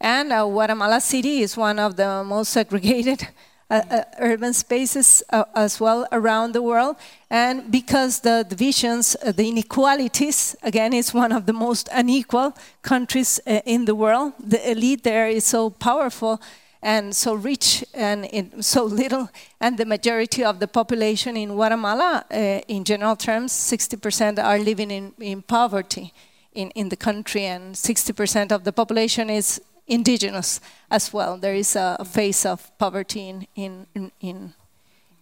And 0.00 0.30
Guatemala 0.30 1.00
City 1.00 1.42
is 1.42 1.56
one 1.56 1.78
of 1.78 1.96
the 1.96 2.24
most 2.24 2.52
segregated 2.52 3.28
uh, 3.70 3.80
uh, 3.90 4.02
urban 4.20 4.52
spaces 4.52 5.22
uh, 5.30 5.44
as 5.54 5.80
well 5.80 6.06
around 6.12 6.52
the 6.52 6.60
world. 6.60 6.96
And 7.30 7.70
because 7.70 8.20
the 8.20 8.44
divisions, 8.46 9.16
uh, 9.24 9.32
the 9.32 9.48
inequalities, 9.48 10.54
again, 10.62 10.92
is 10.92 11.14
one 11.14 11.32
of 11.32 11.46
the 11.46 11.54
most 11.54 11.88
unequal 11.90 12.54
countries 12.82 13.40
in 13.46 13.86
the 13.86 13.94
world. 13.94 14.34
The 14.38 14.70
elite 14.70 15.02
there 15.02 15.28
is 15.28 15.44
so 15.44 15.70
powerful 15.70 16.40
and 16.82 17.16
so 17.16 17.32
rich 17.32 17.82
and 17.94 18.62
so 18.62 18.84
little, 18.84 19.30
and 19.58 19.78
the 19.78 19.86
majority 19.86 20.44
of 20.44 20.60
the 20.60 20.68
population 20.68 21.34
in 21.34 21.48
Guatemala, 21.48 22.26
uh, 22.30 22.36
in 22.68 22.84
general 22.84 23.16
terms, 23.16 23.52
60% 23.52 24.38
are 24.38 24.58
living 24.58 24.90
in, 24.90 25.14
in 25.18 25.40
poverty 25.40 26.12
in, 26.52 26.68
in 26.70 26.90
the 26.90 26.96
country, 26.96 27.46
and 27.46 27.74
60% 27.74 28.52
of 28.52 28.64
the 28.64 28.72
population 28.72 29.30
is 29.30 29.60
indigenous 29.86 30.60
as 30.90 31.12
well. 31.12 31.38
There 31.38 31.54
is 31.54 31.76
a, 31.76 32.04
face 32.04 32.46
of 32.46 32.70
poverty 32.78 33.28
in 33.28 33.46
in 33.54 33.86
in, 33.94 34.10
in, 34.20 34.54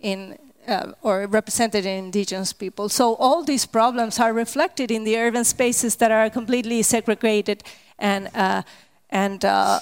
in 0.00 0.38
uh, 0.68 0.92
or 1.02 1.26
represented 1.26 1.84
in 1.86 2.04
indigenous 2.04 2.52
people. 2.52 2.88
So 2.88 3.14
all 3.14 3.44
these 3.44 3.66
problems 3.66 4.20
are 4.20 4.32
reflected 4.32 4.90
in 4.90 5.04
the 5.04 5.16
urban 5.18 5.44
spaces 5.44 5.96
that 5.96 6.10
are 6.10 6.30
completely 6.30 6.82
segregated 6.82 7.62
and 7.98 8.28
uh, 8.34 8.62
and 9.10 9.44
uh, 9.44 9.80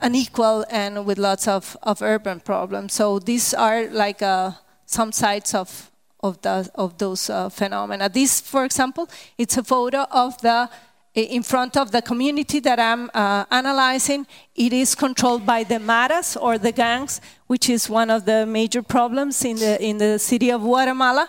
unequal 0.00 0.64
and 0.70 1.06
with 1.06 1.18
lots 1.18 1.48
of, 1.48 1.76
of 1.82 2.02
urban 2.02 2.40
problems. 2.40 2.92
So 2.92 3.18
these 3.18 3.54
are 3.54 3.88
like 3.88 4.22
uh, 4.22 4.52
some 4.86 5.12
sides 5.12 5.54
of 5.54 5.90
of 6.20 6.40
the 6.42 6.68
of 6.74 6.98
those 6.98 7.30
uh, 7.30 7.48
phenomena. 7.48 8.08
This, 8.08 8.40
for 8.40 8.64
example, 8.64 9.08
it's 9.38 9.56
a 9.56 9.64
photo 9.64 10.06
of 10.10 10.40
the 10.40 10.68
in 11.16 11.42
front 11.42 11.78
of 11.78 11.92
the 11.92 12.02
community 12.02 12.60
that 12.60 12.78
I'm 12.78 13.10
uh, 13.14 13.46
analyzing, 13.50 14.26
it 14.54 14.72
is 14.74 14.94
controlled 14.94 15.46
by 15.46 15.64
the 15.64 15.78
maras 15.78 16.36
or 16.36 16.58
the 16.58 16.72
gangs, 16.72 17.22
which 17.46 17.70
is 17.70 17.88
one 17.88 18.10
of 18.10 18.26
the 18.26 18.44
major 18.44 18.82
problems 18.82 19.42
in 19.44 19.56
the 19.56 19.82
in 19.82 19.96
the 19.96 20.18
city 20.18 20.50
of 20.52 20.60
Guatemala. 20.60 21.28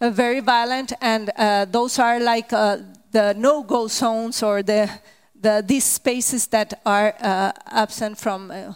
Uh, 0.00 0.10
very 0.10 0.40
violent, 0.40 0.92
and 1.00 1.30
uh, 1.36 1.66
those 1.66 1.98
are 1.98 2.18
like 2.20 2.52
uh, 2.52 2.78
the 3.10 3.34
no-go 3.34 3.86
zones 3.88 4.42
or 4.42 4.62
the, 4.62 4.88
the 5.38 5.62
these 5.66 5.84
spaces 5.84 6.46
that 6.46 6.80
are 6.86 7.14
uh, 7.20 7.52
absent 7.66 8.16
from. 8.16 8.50
Uh, 8.50 8.72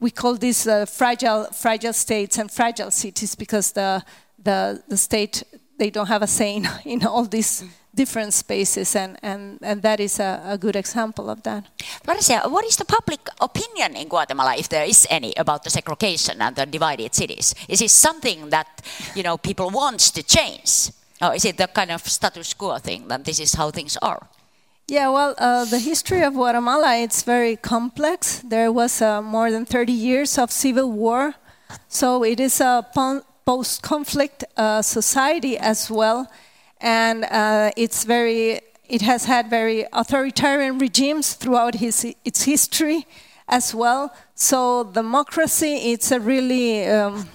we 0.00 0.10
call 0.10 0.34
these 0.34 0.66
fragile 0.86 1.44
fragile 1.52 1.92
states 1.92 2.38
and 2.38 2.50
fragile 2.50 2.90
cities 2.90 3.36
because 3.36 3.70
the 3.72 4.02
the 4.42 4.82
the 4.88 4.96
state 4.96 5.44
they 5.78 5.90
don't 5.90 6.08
have 6.08 6.22
a 6.22 6.26
say 6.26 6.56
in, 6.56 6.68
in 6.84 7.06
all 7.06 7.24
these 7.24 7.64
different 7.94 8.32
spaces, 8.32 8.96
and, 8.96 9.18
and, 9.22 9.58
and 9.62 9.82
that 9.82 10.00
is 10.00 10.18
a, 10.18 10.42
a 10.46 10.58
good 10.58 10.76
example 10.76 11.28
of 11.28 11.42
that. 11.42 11.64
Florencia, 12.04 12.50
what 12.50 12.64
is 12.64 12.76
the 12.76 12.84
public 12.84 13.20
opinion 13.40 13.96
in 13.96 14.08
Guatemala, 14.08 14.56
if 14.56 14.68
there 14.68 14.84
is 14.84 15.06
any, 15.10 15.32
about 15.36 15.62
the 15.62 15.70
segregation 15.70 16.40
and 16.40 16.56
the 16.56 16.66
divided 16.66 17.14
cities? 17.14 17.54
Is 17.68 17.82
it 17.82 17.90
something 17.90 18.48
that 18.50 18.82
you 19.14 19.22
know 19.22 19.36
people 19.36 19.70
want 19.70 20.00
to 20.00 20.22
change, 20.22 20.90
or 21.20 21.34
is 21.34 21.44
it 21.44 21.58
the 21.58 21.66
kind 21.66 21.90
of 21.90 22.06
status 22.06 22.54
quo 22.54 22.78
thing 22.78 23.08
that 23.08 23.24
this 23.24 23.38
is 23.40 23.54
how 23.54 23.70
things 23.70 23.96
are? 24.00 24.26
Yeah, 24.88 25.10
well, 25.10 25.34
uh, 25.38 25.64
the 25.64 25.78
history 25.78 26.22
of 26.22 26.34
Guatemala 26.34 26.96
it's 26.96 27.22
very 27.22 27.56
complex. 27.56 28.38
There 28.38 28.72
was 28.72 29.00
uh, 29.00 29.22
more 29.22 29.50
than 29.50 29.64
30 29.64 29.92
years 29.92 30.38
of 30.38 30.50
civil 30.50 30.90
war, 30.90 31.34
so 31.88 32.24
it 32.24 32.40
is 32.40 32.60
a 32.60 32.86
post-conflict 33.44 34.44
uh, 34.56 34.82
society 34.82 35.58
as 35.58 35.90
well 35.90 36.28
and 36.82 37.24
uh, 37.24 37.70
it's 37.76 38.04
very 38.04 38.60
it 38.92 39.00
has 39.00 39.24
had 39.24 39.48
very 39.48 39.86
authoritarian 39.94 40.78
regimes 40.78 41.32
throughout 41.32 41.76
his, 41.76 42.04
its 42.26 42.42
history 42.42 43.06
as 43.48 43.74
well. 43.74 44.14
So 44.34 44.84
democracy, 44.84 45.92
it's 45.92 46.10
a 46.10 46.20
really 46.20 46.84
um, 46.86 47.26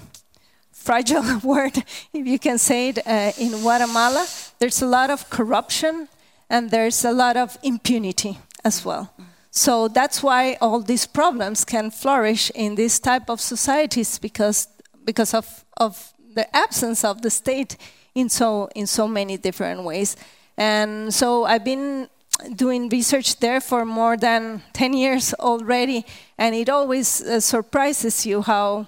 fragile 0.71 1.39
word, 1.43 1.83
if 2.13 2.27
you 2.27 2.37
can 2.37 2.59
say 2.59 2.89
it, 2.89 2.99
uh, 3.07 3.31
in 3.39 3.59
Guatemala. 3.61 4.27
There's 4.59 4.83
a 4.83 4.85
lot 4.85 5.09
of 5.09 5.31
corruption 5.31 6.07
and 6.47 6.69
there's 6.69 7.03
a 7.03 7.11
lot 7.11 7.37
of 7.37 7.57
impunity 7.63 8.37
as 8.63 8.85
well. 8.85 9.11
So 9.49 9.87
that's 9.87 10.21
why 10.21 10.57
all 10.61 10.81
these 10.81 11.07
problems 11.07 11.65
can 11.65 11.89
flourish 11.89 12.51
in 12.53 12.75
this 12.75 12.99
type 12.99 13.31
of 13.31 13.41
societies 13.41 14.19
because, 14.19 14.67
because 15.03 15.33
of, 15.33 15.65
of 15.77 16.13
the 16.35 16.55
absence 16.55 17.03
of 17.03 17.23
the 17.23 17.31
state 17.31 17.77
in 18.17 18.29
so, 18.29 18.67
in 18.73 18.87
so 18.87 19.07
many 19.07 19.37
different 19.37 19.83
ways. 19.83 20.15
And 20.57 21.13
so 21.13 21.45
I've 21.45 21.63
been 21.63 22.09
doing 22.55 22.89
research 22.89 23.39
there 23.39 23.61
for 23.61 23.85
more 23.85 24.17
than 24.17 24.63
10 24.73 24.93
years 24.93 25.35
already, 25.35 26.03
and 26.35 26.55
it 26.55 26.67
always 26.67 27.21
uh, 27.21 27.39
surprises 27.39 28.25
you 28.25 28.41
how, 28.41 28.87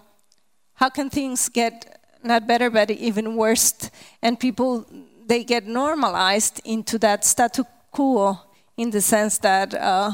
how 0.74 0.90
can 0.90 1.12
things 1.12 1.48
get 1.48 2.02
not 2.24 2.48
better, 2.48 2.72
but 2.72 2.90
even 2.90 3.36
worse, 3.36 3.92
and 4.24 4.40
people, 4.40 4.86
they 5.28 5.44
get 5.44 5.68
normalized 5.68 6.60
into 6.66 6.98
that 6.98 7.24
status 7.24 7.66
quo 7.92 8.36
in 8.78 8.90
the 8.90 9.02
sense 9.02 9.38
that, 9.38 9.76
uh, 9.76 10.12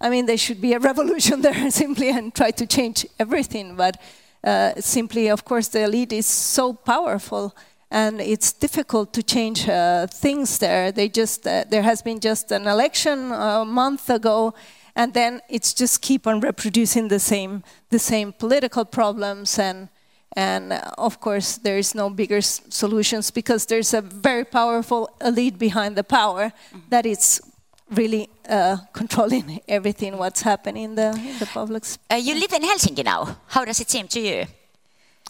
I 0.00 0.10
mean, 0.10 0.26
there 0.26 0.36
should 0.36 0.60
be 0.60 0.72
a 0.72 0.78
revolution 0.90 1.42
there 1.42 1.70
simply 1.70 2.10
and 2.10 2.34
try 2.34 2.50
to 2.50 2.66
change 2.66 3.06
everything, 3.20 3.76
but 3.76 4.00
uh, 4.42 4.72
simply, 4.80 5.28
of 5.28 5.44
course, 5.44 5.68
the 5.68 5.84
elite 5.84 6.12
is 6.12 6.26
so 6.26 6.72
powerful 6.72 7.54
and 7.92 8.22
it's 8.22 8.52
difficult 8.52 9.12
to 9.12 9.22
change 9.22 9.68
uh, 9.68 10.06
things 10.06 10.58
there. 10.58 10.90
They 10.90 11.08
just 11.08 11.46
uh, 11.46 11.64
there 11.68 11.82
has 11.82 12.02
been 12.02 12.20
just 12.20 12.50
an 12.50 12.66
election 12.66 13.30
a 13.32 13.64
month 13.64 14.08
ago, 14.08 14.54
and 14.96 15.12
then 15.12 15.40
it's 15.48 15.74
just 15.74 16.00
keep 16.00 16.26
on 16.26 16.40
reproducing 16.40 17.08
the 17.08 17.18
same 17.18 17.62
the 17.90 17.98
same 17.98 18.32
political 18.32 18.84
problems 18.84 19.58
and. 19.58 19.88
And 20.34 20.72
uh, 20.72 20.80
of 20.96 21.20
course, 21.20 21.58
there 21.58 21.76
is 21.76 21.94
no 21.94 22.08
bigger 22.08 22.40
solutions 22.40 23.30
because 23.30 23.66
there's 23.66 23.92
a 23.92 24.00
very 24.00 24.44
powerful 24.44 25.10
elite 25.20 25.58
behind 25.58 25.94
the 25.94 26.04
power 26.04 26.52
that 26.88 27.04
is 27.04 27.42
really 27.90 28.30
uh, 28.48 28.78
controlling 28.94 29.60
everything 29.68 30.16
what's 30.16 30.40
happening 30.40 30.84
in 30.84 30.94
the, 30.94 31.10
in 31.10 31.38
the 31.38 31.44
public. 31.44 31.84
Uh, 32.10 32.14
you 32.14 32.32
live 32.32 32.50
in 32.54 32.62
Helsinki 32.62 33.04
now. 33.04 33.36
How 33.48 33.66
does 33.66 33.78
it 33.80 33.90
seem 33.90 34.08
to 34.08 34.20
you, 34.20 34.46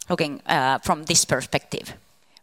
looking 0.08 0.40
uh, 0.46 0.78
from 0.78 1.02
this 1.02 1.24
perspective? 1.24 1.94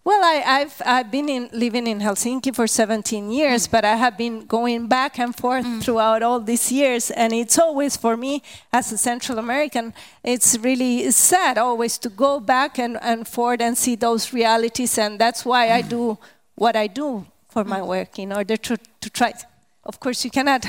Well, 0.04 0.24
I, 0.24 0.60
have 0.60 0.82
I've 0.86 1.12
been 1.12 1.28
in, 1.28 1.50
living 1.52 1.86
in 1.86 2.00
Helsinki 2.00 2.56
for 2.56 2.68
17 2.68 3.32
years, 3.32 3.68
mm. 3.68 3.72
but 3.72 3.84
I 3.84 3.96
have 3.96 4.18
been 4.18 4.46
going 4.46 4.88
back 4.88 5.20
and 5.20 5.36
forth 5.36 5.66
mm. 5.66 5.84
throughout 5.84 6.24
all 6.24 6.40
these 6.40 6.72
years, 6.72 7.12
and 7.12 7.34
it's 7.34 7.60
always 7.60 7.98
for 7.98 8.16
me 8.16 8.42
as 8.72 8.92
a 8.92 8.98
Central 8.98 9.38
American, 9.38 9.94
it's 10.24 10.58
really 10.60 11.12
sad 11.12 11.58
always 11.58 11.98
to 12.00 12.10
go 12.10 12.40
back 12.40 12.80
and, 12.80 12.98
and 13.02 13.28
forth 13.28 13.62
and 13.62 13.78
see 13.78 13.96
those 13.96 14.34
realities, 14.34 14.98
and 14.98 15.20
that's 15.20 15.46
why 15.46 15.68
mm. 15.68 15.72
I 15.74 15.82
do 15.82 16.18
what 16.56 16.76
I 16.76 16.88
do 16.88 17.26
for 17.50 17.64
my 17.64 17.80
mm. 17.82 17.88
work 17.88 18.20
in 18.20 18.32
order 18.32 18.56
to, 18.56 18.78
to 19.02 19.10
try. 19.10 19.34
Of 19.84 20.00
course, 20.00 20.24
you 20.24 20.32
cannot 20.32 20.66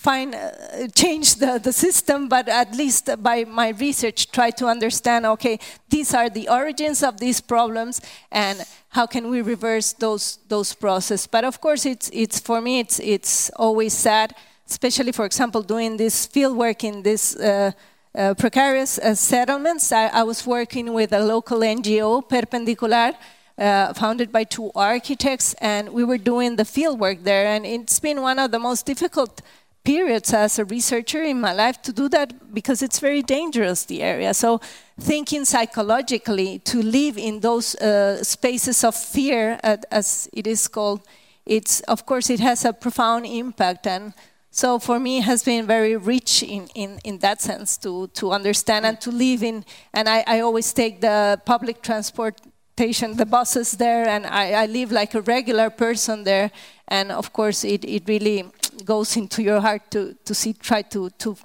find 0.00 0.34
uh, 0.34 0.88
change 0.94 1.34
the, 1.34 1.60
the 1.62 1.72
system 1.72 2.26
but 2.26 2.48
at 2.48 2.74
least 2.74 3.10
by 3.22 3.44
my 3.44 3.68
research 3.68 4.30
try 4.30 4.48
to 4.50 4.66
understand 4.66 5.26
okay 5.26 5.58
these 5.90 6.14
are 6.14 6.30
the 6.30 6.48
origins 6.48 7.02
of 7.02 7.20
these 7.20 7.38
problems 7.42 8.00
and 8.32 8.64
how 8.88 9.06
can 9.06 9.28
we 9.28 9.42
reverse 9.42 9.92
those 9.92 10.38
those 10.48 10.72
processes 10.72 11.26
but 11.26 11.44
of 11.44 11.60
course 11.60 11.84
it's 11.84 12.08
it's 12.14 12.40
for 12.40 12.62
me 12.62 12.80
it's 12.80 12.98
it's 13.00 13.50
always 13.56 13.92
sad 13.92 14.34
especially 14.66 15.12
for 15.12 15.26
example 15.26 15.62
doing 15.62 15.98
this 15.98 16.24
field 16.26 16.56
work 16.56 16.82
in 16.82 17.02
this 17.02 17.36
uh, 17.36 17.70
uh, 18.14 18.32
precarious 18.34 18.98
uh, 18.98 19.14
settlements 19.14 19.92
I, 19.92 20.06
I, 20.06 20.22
was 20.22 20.46
working 20.46 20.94
with 20.94 21.12
a 21.12 21.20
local 21.20 21.60
ngo 21.60 22.26
perpendicular 22.26 23.12
uh, 23.60 23.92
founded 23.92 24.32
by 24.32 24.42
two 24.44 24.72
architects, 24.74 25.54
and 25.60 25.90
we 25.90 26.02
were 26.02 26.18
doing 26.18 26.56
the 26.56 26.64
field 26.64 26.98
work 26.98 27.22
there. 27.22 27.46
And 27.46 27.66
it's 27.66 28.00
been 28.00 28.22
one 28.22 28.38
of 28.38 28.50
the 28.50 28.58
most 28.58 28.86
difficult 28.86 29.42
periods 29.84 30.32
as 30.32 30.58
a 30.58 30.64
researcher 30.64 31.22
in 31.22 31.40
my 31.40 31.52
life 31.52 31.80
to 31.82 31.92
do 31.92 32.08
that 32.08 32.52
because 32.52 32.82
it's 32.82 32.98
very 32.98 33.22
dangerous, 33.22 33.84
the 33.84 34.02
area. 34.02 34.34
So, 34.34 34.60
thinking 34.98 35.44
psychologically 35.44 36.58
to 36.60 36.82
live 36.82 37.16
in 37.16 37.40
those 37.40 37.74
uh, 37.76 38.22
spaces 38.22 38.84
of 38.84 38.94
fear, 38.94 39.58
as 39.62 40.28
it 40.32 40.46
is 40.46 40.68
called, 40.68 41.00
it's, 41.46 41.80
of 41.80 42.04
course, 42.04 42.30
it 42.30 42.40
has 42.40 42.64
a 42.64 42.72
profound 42.72 43.26
impact. 43.26 43.86
And 43.86 44.12
so, 44.50 44.78
for 44.78 45.00
me, 45.00 45.18
it 45.18 45.24
has 45.24 45.42
been 45.42 45.66
very 45.66 45.96
rich 45.96 46.42
in, 46.42 46.68
in, 46.74 46.98
in 47.04 47.18
that 47.18 47.40
sense 47.40 47.76
to, 47.78 48.08
to 48.08 48.32
understand 48.32 48.84
and 48.84 49.00
to 49.00 49.10
live 49.10 49.42
in. 49.42 49.64
And 49.94 50.08
I, 50.08 50.24
I 50.26 50.40
always 50.40 50.72
take 50.72 51.00
the 51.00 51.40
public 51.46 51.82
transportation, 51.82 53.16
the 53.16 53.26
buses 53.26 53.72
there, 53.72 54.06
and 54.06 54.26
I, 54.26 54.64
I 54.64 54.66
live 54.66 54.92
like 54.92 55.14
a 55.14 55.22
regular 55.22 55.70
person 55.70 56.24
there. 56.24 56.50
And 56.88 57.10
of 57.10 57.32
course, 57.32 57.64
it, 57.64 57.84
it 57.84 58.02
really 58.06 58.44
goes 58.84 59.16
into 59.16 59.42
your 59.42 59.60
heart 59.60 59.90
to, 59.90 60.14
to 60.24 60.34
see, 60.34 60.52
try 60.52 60.82
to, 60.82 61.10
to 61.18 61.36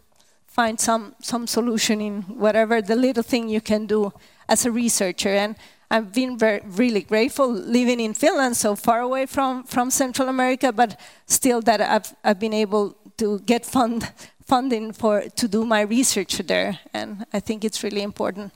find 0.47 0.79
some, 0.79 1.15
some 1.21 1.47
solution 1.47 2.01
in 2.01 2.21
whatever 2.23 2.81
the 2.81 2.95
little 2.95 3.23
thing 3.23 3.49
you 3.49 3.61
can 3.61 3.85
do 3.85 4.11
as 4.47 4.65
a 4.65 4.71
researcher. 4.71 5.29
And 5.29 5.55
I've 5.91 6.11
been 6.13 6.37
very, 6.37 6.61
really 6.65 7.01
grateful 7.01 7.47
living 7.47 7.99
in 7.99 8.13
Finland, 8.13 8.57
so 8.57 8.75
far 8.75 9.01
away 9.01 9.25
from, 9.25 9.63
from 9.63 9.91
Central 9.91 10.29
America, 10.29 10.71
but 10.71 10.99
still 11.25 11.61
that 11.61 11.81
I've, 11.81 12.15
I've 12.23 12.39
been 12.39 12.53
able 12.53 12.95
to 13.17 13.39
get 13.39 13.65
fund, 13.65 14.11
funding 14.45 14.93
for, 14.93 15.21
to 15.21 15.47
do 15.47 15.65
my 15.65 15.81
research 15.81 16.37
there. 16.37 16.79
And 16.93 17.25
I 17.33 17.39
think 17.39 17.63
it's 17.63 17.83
really 17.83 18.01
important 18.01 18.51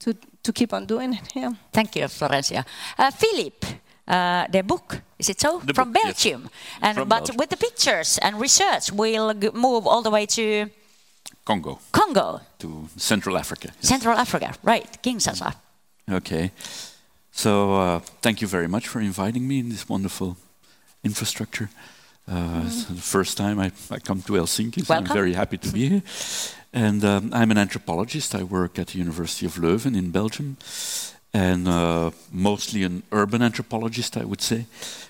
to, 0.00 0.14
to 0.42 0.52
keep 0.52 0.72
on 0.72 0.86
doing 0.86 1.14
it. 1.14 1.20
Yeah. 1.34 1.52
Thank 1.72 1.96
you, 1.96 2.04
Florencia. 2.04 2.64
Uh, 2.98 3.10
Filip, 3.10 3.64
uh, 4.08 4.46
the 4.50 4.62
book. 4.62 5.00
Is 5.18 5.28
it 5.28 5.40
so? 5.40 5.60
The 5.64 5.74
From 5.74 5.92
book, 5.92 6.02
Belgium. 6.02 6.42
Yes. 6.42 6.50
And 6.82 6.94
From 6.98 7.08
but 7.08 7.16
Belgium. 7.18 7.36
with 7.36 7.50
the 7.50 7.56
pictures 7.56 8.18
and 8.18 8.40
research, 8.40 8.90
we'll 8.92 9.32
g- 9.34 9.50
move 9.54 9.86
all 9.86 10.02
the 10.02 10.10
way 10.10 10.26
to 10.26 10.68
Congo 11.44 11.78
Congo, 11.92 12.40
to 12.58 12.88
Central 12.96 13.36
Africa. 13.36 13.68
yes. 13.80 13.88
Central 13.88 14.16
Africa, 14.18 14.54
right? 14.62 14.86
Kinshasa. 15.02 15.54
Okay. 16.10 16.50
So 17.32 17.74
uh, 17.74 18.00
thank 18.20 18.40
you 18.42 18.48
very 18.48 18.68
much 18.68 18.88
for 18.88 19.00
inviting 19.00 19.46
me 19.48 19.58
in 19.58 19.68
this 19.68 19.88
wonderful 19.88 20.36
infrastructure. 21.04 21.68
Uh, 22.28 22.62
It's 22.66 22.84
the 22.84 22.94
first 23.00 23.36
time 23.36 23.58
I, 23.58 23.72
I 23.90 23.98
come 24.00 24.22
to 24.22 24.32
Helsinki, 24.34 24.84
so 24.84 24.94
Welcome. 24.94 25.10
I'm 25.10 25.14
very 25.16 25.32
happy 25.34 25.58
to 25.58 25.68
be 25.72 25.88
here. 25.88 26.02
And 26.72 27.04
um, 27.04 27.30
I'm 27.32 27.50
an 27.50 27.58
anthropologist. 27.58 28.34
I 28.34 28.42
work 28.44 28.78
at 28.78 28.86
the 28.88 28.98
University 28.98 29.46
of 29.46 29.56
Leuven 29.58 29.94
in 29.96 30.10
Belgium, 30.10 30.56
and 31.34 31.66
uh, 31.66 32.10
mostly 32.30 32.82
an 32.84 33.02
urban 33.10 33.42
anthropologist, 33.42 34.16
I 34.16 34.24
would 34.24 34.42
say. 34.42 34.66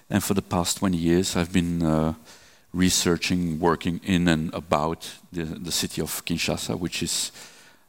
And 0.08 0.22
for 0.22 0.34
the 0.34 0.42
past 0.42 0.78
20 0.78 0.96
years, 0.96 1.36
I've 1.36 1.52
been 1.52 1.82
uh, 1.82 2.14
researching, 2.72 3.58
working 3.58 4.00
in 4.04 4.28
and 4.28 4.54
about 4.54 5.10
the, 5.32 5.44
the 5.44 5.72
city 5.72 6.00
of 6.00 6.24
Kinshasa, 6.24 6.78
which 6.78 7.02
is 7.02 7.32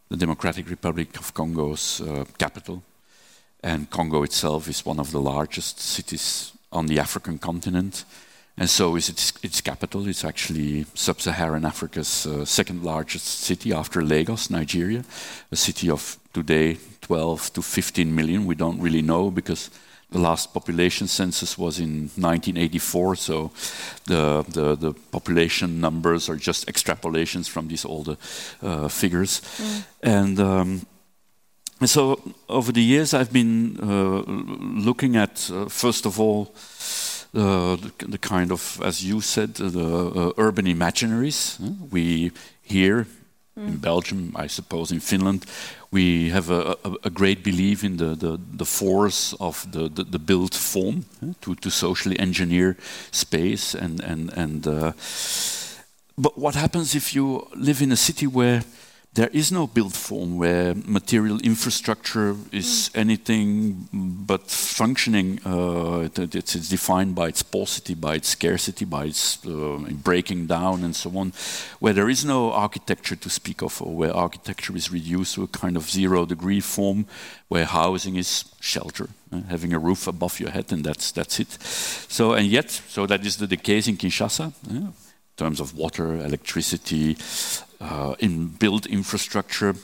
the 0.09 0.17
Democratic 0.17 0.69
Republic 0.69 1.17
of 1.19 1.33
Congo's 1.33 2.01
uh, 2.01 2.25
capital. 2.37 2.83
And 3.61 3.89
Congo 3.89 4.23
itself 4.23 4.67
is 4.67 4.85
one 4.85 4.99
of 4.99 5.11
the 5.11 5.21
largest 5.21 5.79
cities 5.79 6.51
on 6.71 6.87
the 6.87 6.99
African 6.99 7.37
continent. 7.37 8.03
And 8.57 8.69
so 8.69 8.95
is 8.95 9.09
its, 9.09 9.33
its 9.41 9.61
capital. 9.61 10.07
It's 10.07 10.25
actually 10.25 10.85
sub 10.93 11.21
Saharan 11.21 11.65
Africa's 11.65 12.25
uh, 12.25 12.45
second 12.45 12.83
largest 12.83 13.25
city 13.25 13.73
after 13.73 14.03
Lagos, 14.03 14.49
Nigeria, 14.49 15.03
a 15.51 15.55
city 15.55 15.89
of 15.89 16.17
today 16.33 16.77
12 17.03 17.53
to 17.53 17.61
15 17.61 18.15
million. 18.15 18.45
We 18.45 18.55
don't 18.55 18.81
really 18.81 19.01
know 19.01 19.29
because 19.29 19.69
the 20.13 20.19
last 20.19 20.53
population 20.53 21.07
census 21.07 21.57
was 21.57 21.79
in 21.79 22.09
1984, 22.15 23.15
so 23.15 23.51
the, 24.05 24.45
the, 24.47 24.75
the 24.75 24.93
population 25.11 25.81
numbers 25.81 26.29
are 26.29 26.35
just 26.35 26.67
extrapolations 26.67 27.49
from 27.49 27.67
these 27.67 27.83
older 27.83 28.15
uh, 28.61 28.87
figures. 28.87 29.41
And 30.01 30.39
um, 30.39 30.85
so 31.85 32.19
over 32.47 32.71
the 32.71 32.83
years, 32.83 33.13
I've 33.13 33.33
been 33.33 33.77
uh, 33.81 34.23
looking 34.85 35.15
at, 35.17 35.49
uh, 35.51 35.67
first 35.67 36.05
of 36.05 36.19
all, 36.19 36.53
uh, 37.35 37.75
the, 37.75 37.91
the 38.09 38.17
kind 38.19 38.51
of, 38.51 38.79
as 38.83 39.03
you 39.03 39.19
said, 39.19 39.55
the 39.55 40.11
uh, 40.15 40.31
urban 40.37 40.65
imaginaries. 40.67 41.59
We 41.91 42.31
here 42.61 43.07
in 43.55 43.77
Belgium, 43.77 44.33
I 44.35 44.47
suppose 44.47 44.91
in 44.91 44.99
Finland, 44.99 45.45
we 45.93 46.31
have 46.31 46.49
a, 46.49 46.75
a, 46.83 46.95
a 47.03 47.09
great 47.09 47.43
belief 47.43 47.83
in 47.83 47.97
the, 47.97 48.15
the, 48.15 48.39
the 48.57 48.65
force 48.65 49.33
of 49.39 49.71
the, 49.71 49.87
the, 49.87 50.03
the 50.03 50.19
built 50.19 50.55
form 50.55 51.05
to, 51.41 51.55
to 51.55 51.69
socially 51.69 52.19
engineer 52.19 52.75
space 53.11 53.75
and 53.75 54.01
and 54.03 54.33
and. 54.33 54.67
Uh, 54.67 54.91
but 56.17 56.37
what 56.37 56.55
happens 56.55 56.95
if 56.95 57.15
you 57.15 57.47
live 57.55 57.81
in 57.81 57.91
a 57.91 57.95
city 57.95 58.27
where 58.27 58.63
there 59.15 59.29
is 59.31 59.51
no 59.51 59.67
built 59.67 59.93
form 59.93 60.37
where 60.39 60.73
material 60.85 61.39
infrastructure 61.43 62.35
is 62.51 62.89
anything 62.95 63.87
but 64.25 64.49
functioning. 64.49 65.39
Uh, 65.45 66.09
it- 66.17 66.35
it's, 66.35 66.55
it's 66.55 66.69
defined 66.69 67.13
by 67.13 67.27
its 67.27 67.43
paucity, 67.43 67.93
by 67.93 68.15
its 68.15 68.29
scarcity, 68.29 68.85
by 68.85 69.05
its 69.05 69.37
uh, 69.45 69.77
breaking 70.03 70.47
down, 70.47 70.83
and 70.83 70.95
so 70.95 71.15
on. 71.17 71.31
Where 71.79 71.93
there 71.93 72.09
is 72.09 72.25
no 72.25 72.51
architecture 72.53 73.15
to 73.15 73.29
speak 73.29 73.61
of, 73.61 73.79
or 73.81 73.95
where 73.95 74.15
architecture 74.15 74.75
is 74.75 74.91
reduced 74.91 75.35
to 75.35 75.43
a 75.43 75.47
kind 75.47 75.77
of 75.77 75.83
zero 75.89 76.25
degree 76.25 76.61
form, 76.61 77.05
where 77.49 77.65
housing 77.65 78.15
is 78.15 78.45
shelter, 78.61 79.09
uh, 79.31 79.41
having 79.49 79.73
a 79.73 79.79
roof 79.79 80.07
above 80.07 80.39
your 80.39 80.49
head, 80.51 80.71
and 80.71 80.83
that's 80.83 81.11
that's 81.11 81.39
it. 81.39 81.51
So 82.09 82.33
and 82.33 82.47
yet, 82.47 82.71
so 82.71 83.05
that 83.05 83.23
is 83.25 83.37
the, 83.37 83.45
the 83.47 83.57
case 83.57 83.87
in 83.87 83.97
Kinshasa. 83.97 84.53
yeah, 84.71 84.77
in 84.77 84.93
terms 85.37 85.59
of 85.59 85.75
water, 85.75 86.15
electricity, 86.15 87.15
uh, 87.83 88.15
in 88.19 88.47
built 88.47 88.85
infrastructure, 88.85 89.75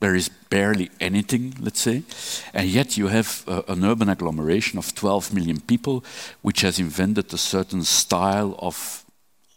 there 0.00 0.14
is 0.14 0.28
barely 0.28 0.90
anything, 1.00 1.54
let's 1.58 1.80
say. 1.80 2.02
And 2.52 2.68
yet 2.68 2.96
you 2.96 3.08
have 3.08 3.44
uh, 3.48 3.62
an 3.68 3.84
urban 3.84 4.08
agglomeration 4.08 4.78
of 4.78 4.94
12 4.94 5.32
million 5.32 5.60
people, 5.60 6.04
which 6.42 6.60
has 6.60 6.78
invented 6.78 7.32
a 7.32 7.38
certain 7.38 7.82
style 7.82 8.54
of 8.58 9.04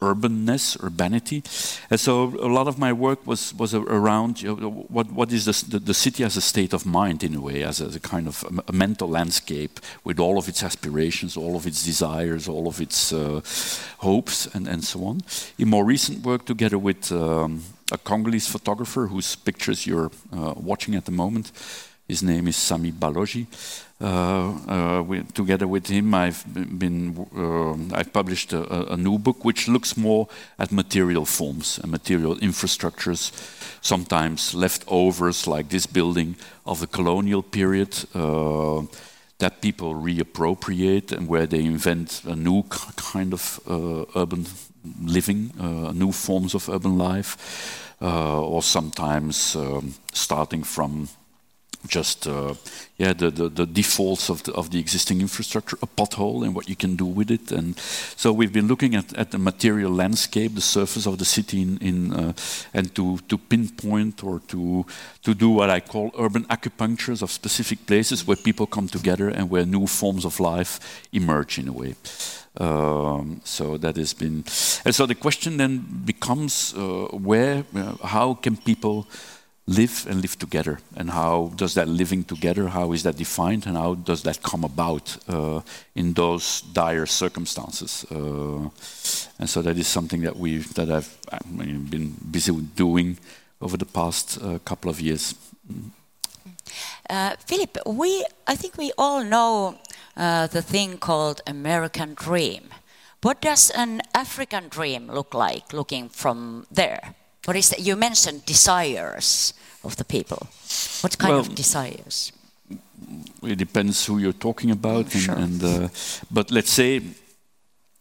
urbanness, 0.02 0.82
urbanity. 0.82 1.44
And 1.90 2.00
so 2.00 2.34
a 2.40 2.48
lot 2.48 2.68
of 2.68 2.80
my 2.80 2.94
work 2.94 3.26
was, 3.28 3.54
was 3.56 3.74
around 3.74 4.42
you 4.42 4.56
know, 4.56 4.70
what, 4.88 5.12
what 5.12 5.32
is 5.34 5.44
the, 5.46 5.78
the, 5.78 5.80
the 5.80 5.94
city 5.94 6.24
as 6.24 6.38
a 6.38 6.42
state 6.42 6.74
of 6.74 6.86
mind, 6.86 7.24
in 7.24 7.36
a 7.36 7.42
way, 7.42 7.64
as 7.64 7.82
a, 7.82 7.86
as 7.86 7.96
a 7.96 8.00
kind 8.00 8.28
of 8.28 8.44
a, 8.46 8.72
a 8.72 8.74
mental 8.74 9.10
landscape 9.10 9.80
with 10.06 10.20
all 10.20 10.38
of 10.38 10.48
its 10.48 10.64
aspirations, 10.64 11.36
all 11.36 11.58
of 11.58 11.68
its 11.68 11.84
desires, 11.84 12.48
all 12.48 12.68
of 12.68 12.80
its 12.80 13.12
uh, 13.12 13.42
hopes, 13.98 14.48
and, 14.56 14.68
and 14.68 14.86
so 14.86 15.04
on. 15.04 15.22
In 15.58 15.70
more 15.70 15.84
recent 15.84 16.26
work, 16.26 16.46
together 16.46 16.78
with 16.78 17.12
um, 17.12 17.64
a 17.92 17.98
Congolese 17.98 18.48
photographer 18.48 19.08
whose 19.08 19.36
pictures 19.36 19.86
you're 19.88 20.12
uh, 20.34 20.54
watching 20.56 20.96
at 20.96 21.06
the 21.06 21.12
moment, 21.12 21.52
his 22.08 22.24
name 22.24 22.48
is 22.48 22.56
Sammy 22.58 22.92
Baloji. 22.92 23.46
Uh, 24.02 24.08
uh, 24.68 25.02
we, 25.04 25.24
together 25.34 25.68
with 25.68 25.88
him, 25.88 26.14
I've 26.14 26.44
been 26.80 27.28
um 27.36 27.92
I've 27.94 28.12
published 28.14 28.54
a, 28.54 28.62
a- 28.74 28.94
a 28.94 28.98
new 28.98 29.18
book 29.20 29.44
which 29.46 29.68
looks 29.68 29.98
more 29.98 30.28
at 30.58 30.72
material 30.72 31.26
forms 31.26 31.80
and 31.84 31.92
material 31.92 32.36
infrastructures, 32.38 33.32
sometimes 33.82 34.54
leftovers 34.54 35.48
like 35.48 35.68
this 35.70 35.86
building 35.88 36.36
of 36.66 36.80
the 36.80 36.88
colonial 36.88 37.44
period. 37.44 37.94
That 39.40 39.62
people 39.62 39.96
reappropriate 39.96 41.12
and 41.12 41.28
where 41.28 41.48
they 41.48 41.64
invent 41.64 42.22
a 42.26 42.36
new 42.36 42.64
kind 42.96 43.34
of 43.34 43.60
uh, 43.68 44.06
urban 44.16 44.46
living, 45.02 45.52
uh, 45.60 45.92
new 45.92 46.12
forms 46.12 46.56
of 46.56 46.70
urban 46.70 46.98
life, 46.98 47.96
uh, 48.02 48.42
or 48.42 48.62
sometimes 48.62 49.56
um, 49.56 49.94
starting 50.14 50.64
from 50.64 51.10
just 51.88 52.28
uh, 52.28 52.54
yeah 52.98 53.14
the, 53.14 53.32
the, 53.32 53.50
the 53.50 53.66
defaults 53.66 54.30
of 54.30 54.44
the, 54.44 54.54
of 54.54 54.70
the 54.70 54.80
existing 54.80 55.22
infrastructure, 55.22 55.78
a 55.82 55.88
pothole 55.88 56.44
and 56.44 56.54
what 56.54 56.68
you 56.68 56.76
can 56.76 56.96
do 56.96 57.06
with 57.06 57.32
it. 57.32 57.52
And 57.52 57.78
so 57.78 58.34
we've 58.34 58.52
been 58.52 58.68
looking 58.68 58.96
at, 58.96 59.14
at 59.18 59.32
the 59.32 59.38
material 59.38 59.92
landscape, 59.92 60.56
the 60.56 60.62
surface 60.62 61.06
of 61.06 61.18
the 61.18 61.26
city, 61.26 61.62
in, 61.62 61.78
in 61.78 62.14
uh, 62.14 62.34
and 62.74 62.94
to, 62.96 63.18
to 63.30 63.38
pinpoint 63.38 64.24
or 64.24 64.40
to 64.48 64.86
to 65.24 65.34
do 65.34 65.50
what 65.50 65.70
I 65.70 65.80
call 65.80 66.12
urban 66.18 66.46
acupunctures 66.46 67.22
of 67.22 67.32
specific 67.32 67.86
places 67.86 68.28
where 68.28 68.38
people 68.38 68.66
come 68.68 68.88
together 68.88 69.30
and 69.30 69.50
where 69.50 69.66
new 69.66 69.88
forms 69.88 70.26
of 70.26 70.40
life 70.40 70.80
emerge 71.12 71.60
in 71.60 71.68
a 71.68 71.74
way. 71.74 71.96
Um, 72.58 73.42
so 73.44 73.78
that 73.78 73.96
has 73.96 74.14
been, 74.14 74.44
and 74.84 74.94
so 74.94 75.06
the 75.06 75.16
question 75.16 75.58
then 75.58 75.86
becomes 76.04 76.74
uh, 76.76 77.08
where, 77.12 77.64
uh, 77.76 77.96
how 78.04 78.34
can 78.34 78.58
people 78.58 79.08
live 79.70 80.08
and 80.10 80.22
live 80.22 80.36
together, 80.38 80.80
and 80.96 81.12
how 81.12 81.52
does 81.56 81.74
that 81.74 81.88
living 81.88 82.24
together, 82.24 82.68
how 82.70 82.92
is 82.92 83.04
that 83.04 83.18
defined, 83.18 83.68
and 83.68 83.78
how 83.78 83.94
does 83.94 84.24
that 84.24 84.42
come 84.42 84.64
about 84.64 85.18
uh, 85.28 85.62
in 85.94 86.14
those 86.14 86.62
dire 86.74 87.06
circumstances? 87.06 88.06
Uh, 88.12 88.70
and 89.40 89.50
so 89.50 89.62
that 89.62 89.78
is 89.78 89.88
something 89.88 90.22
that 90.22 90.36
we 90.36 90.58
that 90.76 90.90
I've 90.90 91.18
I 91.32 91.38
mean, 91.48 91.86
been 91.86 92.16
busy 92.32 92.52
with 92.52 92.76
doing 92.76 93.18
over 93.62 93.78
the 93.78 93.86
past 93.86 94.40
uh, 94.42 94.58
couple 94.66 94.90
of 94.90 95.00
years. 95.00 95.36
Uh, 97.10 97.36
Filip, 97.46 97.78
we, 97.86 98.26
I 98.48 98.56
think 98.56 98.78
we 98.78 98.92
all 98.98 99.24
know 99.24 99.78
uh, 100.18 100.48
the 100.48 100.62
thing 100.62 100.98
called 100.98 101.42
American 101.46 102.16
dream. 102.16 102.70
What 103.22 103.42
does 103.42 103.70
an 103.72 104.02
African 104.16 104.70
dream 104.70 105.12
look 105.12 105.34
like 105.34 105.74
looking 105.74 106.10
from 106.10 106.66
there? 106.72 107.16
What 107.46 107.56
is 107.56 107.70
that? 107.70 107.80
You 107.80 107.96
mentioned 107.96 108.46
desires 108.46 109.54
of 109.84 109.96
the 109.96 110.04
people. 110.04 110.48
What 111.02 111.18
kind 111.18 111.34
of 111.36 111.56
desires? 111.56 112.32
it 113.44 113.58
depends 113.58 114.06
who 114.06 114.18
you're 114.18 114.34
talking 114.40 114.72
about. 114.72 115.14
And, 115.14 115.24
Sure. 115.24 115.36
and, 115.36 115.64
uh, 115.64 115.88
but 116.30 116.52
let's 116.52 116.72
say 116.72 117.02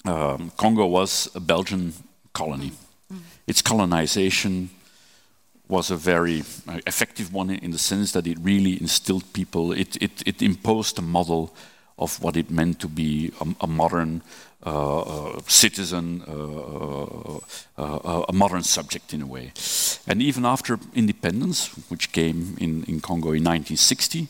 um, 0.04 0.50
Congo 0.56 0.86
was 0.86 1.28
a 1.34 1.40
Belgian 1.40 1.92
colony. 2.32 2.72
Its 3.46 3.62
colonization 3.62 4.68
was 5.68 5.90
a 5.90 5.96
very 5.96 6.42
uh, 6.66 6.80
effective 6.86 7.32
one 7.32 7.50
in 7.50 7.70
the 7.70 7.78
sense 7.78 8.12
that 8.12 8.26
it 8.26 8.38
really 8.42 8.80
instilled 8.80 9.32
people. 9.32 9.72
It, 9.72 9.96
it, 10.02 10.22
it 10.26 10.42
imposed 10.42 10.98
a 10.98 11.02
model 11.02 11.54
of 11.98 12.20
what 12.22 12.36
it 12.36 12.50
meant 12.50 12.78
to 12.80 12.88
be 12.88 13.32
a, 13.40 13.46
a 13.62 13.66
modern 13.66 14.22
uh, 14.66 14.98
uh, 15.02 15.40
citizen, 15.46 16.20
uh, 16.26 17.38
uh, 17.80 18.24
a 18.28 18.32
modern 18.32 18.64
subject 18.64 19.14
in 19.14 19.22
a 19.22 19.26
way. 19.26 19.52
And 20.08 20.20
even 20.20 20.44
after 20.44 20.80
independence, 20.96 21.68
which 21.88 22.10
came 22.10 22.56
in, 22.60 22.82
in 22.88 23.00
Congo 23.00 23.28
in 23.28 23.44
1960, 23.44 24.26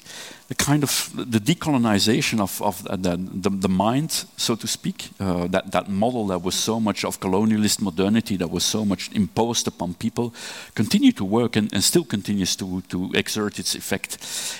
the 0.48 0.54
kind 0.54 0.82
of 0.82 1.10
the 1.16 1.38
decolonization 1.38 2.40
of, 2.40 2.60
of 2.60 2.84
the, 2.84 3.16
the, 3.16 3.48
the 3.48 3.70
mind, 3.70 4.26
so 4.36 4.54
to 4.54 4.66
speak, 4.66 5.08
that, 5.18 5.72
that 5.72 5.88
model 5.88 6.26
that 6.26 6.42
was 6.42 6.54
so 6.54 6.78
much 6.78 7.06
of 7.06 7.20
colonialist 7.20 7.80
modernity, 7.80 8.36
that 8.36 8.50
was 8.50 8.64
so 8.64 8.84
much 8.84 9.10
imposed 9.12 9.66
upon 9.66 9.94
people, 9.94 10.34
continued 10.74 11.16
to 11.16 11.24
work 11.24 11.56
and, 11.56 11.72
and 11.72 11.82
still 11.82 12.04
continues 12.04 12.54
to, 12.54 12.82
to 12.82 13.10
exert 13.14 13.58
its 13.58 13.74
effect. 13.74 14.18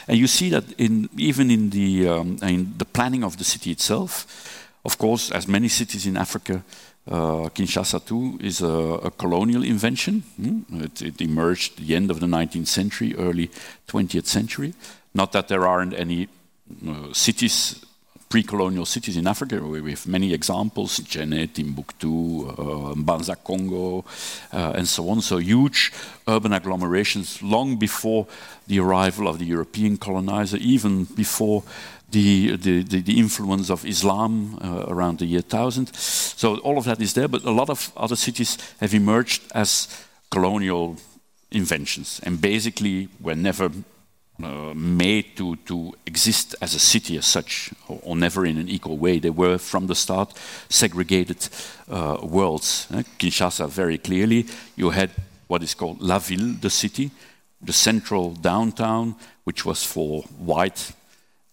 And 0.08 0.16
you 0.16 0.28
see 0.28 0.48
that 0.48 0.64
in, 0.78 1.10
even 1.18 1.50
in 1.50 1.68
the, 1.70 2.08
um, 2.08 2.38
in 2.42 2.72
the 2.78 2.86
planning 2.86 3.22
of 3.22 3.36
the 3.36 3.44
city 3.44 3.70
itself, 3.70 4.64
of 4.88 4.96
course, 4.96 5.30
as 5.30 5.46
many 5.46 5.68
cities 5.68 6.06
in 6.06 6.16
Africa, 6.16 6.64
uh, 7.10 7.50
Kinshasa 7.54 8.00
too 8.00 8.38
is 8.40 8.62
a, 8.62 8.76
a 9.08 9.10
colonial 9.10 9.62
invention. 9.62 10.22
hmm. 10.40 10.82
It, 10.82 11.02
it 11.02 11.20
emerged 11.20 11.72
at 11.72 11.86
the 11.86 11.94
end 11.94 12.10
of 12.10 12.20
the 12.20 12.26
19th 12.26 12.68
century, 12.68 13.14
early 13.16 13.50
20th 13.86 14.26
century. 14.26 14.72
Not 15.12 15.32
that 15.32 15.48
there 15.48 15.66
aren't 15.66 15.92
any 15.92 16.28
uh, 16.86 17.12
cities, 17.12 17.84
pre-colonial 18.30 18.86
cities 18.86 19.16
in 19.16 19.26
Africa. 19.26 19.60
We 19.60 19.90
have 19.90 20.06
many 20.06 20.32
examples: 20.32 21.00
Djenné, 21.00 21.52
Timbuktu, 21.52 22.48
uh, 22.48 22.94
Mbanza, 22.94 23.36
Congo, 23.44 24.04
uh, 24.52 24.78
and 24.78 24.88
so 24.88 25.08
on. 25.10 25.20
So 25.20 25.36
huge 25.36 25.92
urban 26.26 26.52
agglomerations 26.52 27.42
long 27.42 27.76
before 27.78 28.26
the 28.66 28.80
arrival 28.80 29.28
of 29.28 29.38
the 29.38 29.46
European 29.46 29.96
colonizer, 29.98 30.58
even 30.60 31.04
before 31.04 31.62
the, 32.10 32.56
the, 32.56 32.82
the, 32.82 33.00
the 33.00 33.18
influence 33.18 33.70
of 33.70 33.84
Islam 33.84 34.58
uh, 34.62 34.86
around 34.88 35.18
the 35.18 35.26
year 35.26 35.40
1000. 35.40 35.94
So 35.94 36.56
all 36.58 36.78
of 36.78 36.84
that 36.84 37.00
is 37.00 37.12
there, 37.12 37.28
but 37.28 37.44
a 37.44 37.50
lot 37.50 37.68
of 37.68 37.92
other 37.96 38.16
cities 38.16 38.56
have 38.80 38.94
emerged 38.94 39.42
as 39.54 39.88
colonial 40.30 40.96
inventions 41.50 42.20
and 42.24 42.40
basically 42.40 43.08
were 43.20 43.34
never 43.34 43.70
uh, 44.42 44.72
made 44.74 45.36
to, 45.36 45.56
to 45.56 45.92
exist 46.06 46.54
as 46.60 46.74
a 46.74 46.78
city 46.78 47.18
as 47.18 47.26
such, 47.26 47.70
or, 47.88 47.98
or 48.02 48.16
never 48.16 48.46
in 48.46 48.56
an 48.56 48.68
equal 48.68 48.96
way. 48.96 49.18
They 49.18 49.30
were 49.30 49.58
from 49.58 49.86
the 49.88 49.94
start 49.94 50.32
segregated 50.68 51.48
uh, 51.90 52.18
worlds. 52.22 52.86
eh. 52.94 53.02
Kinshasa, 53.18 53.68
very 53.68 53.98
clearly, 53.98 54.46
you 54.76 54.90
had 54.90 55.10
what 55.48 55.62
is 55.62 55.74
called 55.74 56.00
La 56.00 56.18
Ville, 56.18 56.54
the 56.60 56.70
city, 56.70 57.10
the 57.60 57.72
central 57.72 58.30
downtown, 58.30 59.16
which 59.44 59.64
was 59.64 59.82
for 59.82 60.22
white 60.38 60.92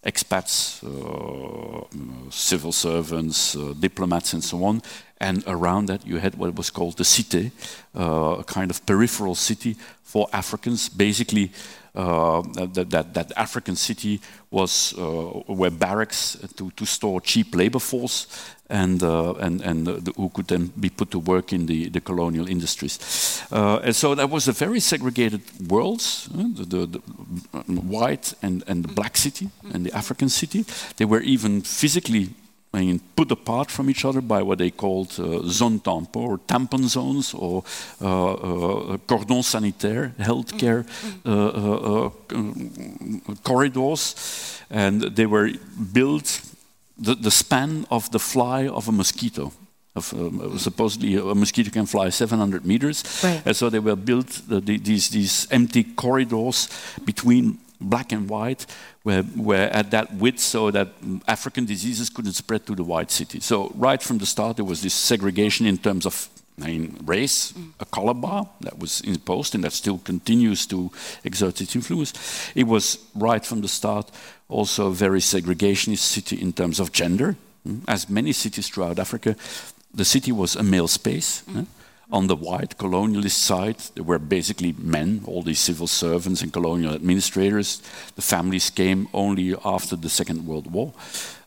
expats, 0.06 0.82
uh, 0.84 2.30
civil 2.30 2.72
servants, 2.72 3.56
uh, 3.56 3.74
diplomats, 3.78 4.32
and 4.32 4.42
so 4.42 4.64
on. 4.64 4.82
And 5.20 5.42
around 5.46 5.86
that, 5.86 6.06
you 6.06 6.18
had 6.18 6.34
what 6.36 6.54
was 6.54 6.70
called 6.70 6.96
the 6.96 7.04
cité, 7.04 7.50
uh, 7.94 8.36
a 8.40 8.44
kind 8.44 8.70
of 8.70 8.84
peripheral 8.86 9.34
city 9.34 9.76
for 10.02 10.28
Africans. 10.32 10.88
Basically, 10.88 11.50
uh, 11.96 12.42
that, 12.74 13.14
that, 13.14 13.32
African 13.36 13.76
city 13.76 14.20
was 14.50 14.94
uh, 14.98 15.42
were 15.48 15.70
barracks 15.70 16.36
to, 16.56 16.70
to 16.72 16.84
store 16.84 17.20
cheap 17.20 17.54
labor 17.54 17.78
force 17.78 18.26
and, 18.68 19.02
uh, 19.02 19.34
and, 19.34 19.62
and 19.62 19.86
the, 19.86 20.12
who 20.16 20.28
could 20.28 20.46
then 20.48 20.72
be 20.78 20.90
put 20.90 21.10
to 21.12 21.18
work 21.18 21.52
in 21.52 21.66
the, 21.66 21.88
the 21.88 22.00
colonial 22.00 22.48
industries. 22.48 23.42
Uh, 23.50 23.78
and 23.82 23.94
so 23.94 24.14
that 24.14 24.28
was 24.28 24.48
a 24.48 24.52
very 24.52 24.80
segregated 24.80 25.40
worlds, 25.68 26.28
uh, 26.34 26.42
the, 26.54 26.64
the, 26.64 26.86
the 26.86 27.80
white 27.80 28.34
and, 28.42 28.64
and 28.66 28.84
the 28.84 28.92
black 28.92 29.16
city 29.16 29.48
and 29.72 29.86
the 29.86 29.96
African 29.96 30.28
city. 30.28 30.64
They 30.96 31.04
were 31.04 31.20
even 31.20 31.62
physically 31.62 32.30
I 32.76 32.80
mean, 32.80 33.00
put 33.16 33.30
apart 33.32 33.70
from 33.70 33.88
each 33.88 34.04
other 34.04 34.20
by 34.20 34.42
what 34.42 34.58
they 34.58 34.70
called 34.70 35.08
uh, 35.18 35.40
zone 35.48 35.80
tampon 35.80 36.16
or 36.28 36.38
tampon 36.38 36.84
zones 36.88 37.34
or 37.34 37.62
uh, 38.00 38.32
uh, 38.34 38.96
cordon 39.06 39.42
sanitaire, 39.42 40.12
healthcare 40.18 40.84
uh, 41.24 41.30
uh, 41.30 42.10
uh, 42.34 43.34
corridors, 43.44 44.60
and 44.70 45.02
they 45.02 45.26
were 45.26 45.50
built 45.92 46.40
the, 46.98 47.14
the 47.14 47.30
span 47.30 47.86
of 47.90 48.10
the 48.10 48.18
fly 48.18 48.68
of 48.68 48.88
a 48.88 48.92
mosquito. 48.92 49.52
Of, 49.94 50.12
um, 50.12 50.58
supposedly, 50.58 51.14
a 51.16 51.34
mosquito 51.34 51.70
can 51.70 51.86
fly 51.86 52.10
700 52.10 52.66
meters, 52.66 53.02
Right. 53.24 53.40
and 53.46 53.56
so 53.56 53.70
they 53.70 53.78
were 53.80 53.96
built 53.96 54.42
the, 54.48 54.60
the, 54.60 54.76
these 54.78 55.08
these 55.08 55.46
empty 55.50 55.84
corridors 55.84 56.68
between 57.06 57.58
black 57.80 58.12
and 58.12 58.28
white, 58.28 58.66
were, 59.06 59.24
were 59.36 59.68
at 59.72 59.90
that 59.92 60.12
width 60.14 60.40
so 60.40 60.70
that 60.72 60.88
mm, 61.00 61.22
African 61.28 61.64
diseases 61.64 62.10
couldn't 62.10 62.32
spread 62.32 62.66
to 62.66 62.74
the 62.74 62.82
white 62.82 63.10
city. 63.12 63.38
So 63.40 63.72
right 63.76 64.02
from 64.02 64.18
the 64.18 64.26
start, 64.26 64.56
there 64.56 64.64
was 64.64 64.82
this 64.82 64.94
segregation 64.94 65.66
in 65.66 65.78
terms 65.78 66.06
of 66.06 66.28
I 66.62 66.68
mean, 66.68 66.96
race, 67.04 67.52
a 67.80 67.84
color 67.84 68.14
bar 68.14 68.48
that 68.62 68.78
was 68.78 69.02
imposed 69.02 69.54
and 69.54 69.62
that 69.64 69.72
still 69.72 69.98
continues 69.98 70.66
to 70.66 70.90
exert 71.22 71.60
its 71.60 71.76
influence. 71.76 72.14
It 72.54 72.66
was 72.66 72.98
right 73.14 73.44
from 73.44 73.60
the 73.60 73.68
start 73.68 74.10
also 74.48 74.86
a 74.86 74.92
very 74.92 75.20
segregationist 75.20 75.98
city 75.98 76.40
in 76.40 76.52
terms 76.52 76.80
of 76.80 76.92
gender. 76.92 77.36
Mm. 77.68 77.82
As 77.86 78.08
many 78.08 78.32
cities 78.32 78.68
throughout 78.70 78.98
Africa, 78.98 79.36
the 79.94 80.04
city 80.04 80.32
was 80.32 80.56
a 80.56 80.62
male 80.62 80.88
space. 80.88 81.42
eh? 81.54 81.64
On 82.12 82.28
the 82.28 82.36
white 82.36 82.78
colonialist 82.78 83.32
side, 83.32 83.78
there 83.94 84.04
were 84.04 84.20
basically 84.20 84.74
men, 84.78 85.22
all 85.26 85.42
these 85.42 85.58
civil 85.58 85.88
servants 85.88 86.40
and 86.40 86.52
colonial 86.52 86.94
administrators. 86.94 87.82
The 88.14 88.22
families 88.22 88.70
came 88.70 89.08
only 89.12 89.56
after 89.64 89.96
the 89.96 90.08
Second 90.08 90.46
World 90.46 90.72
War. 90.72 90.92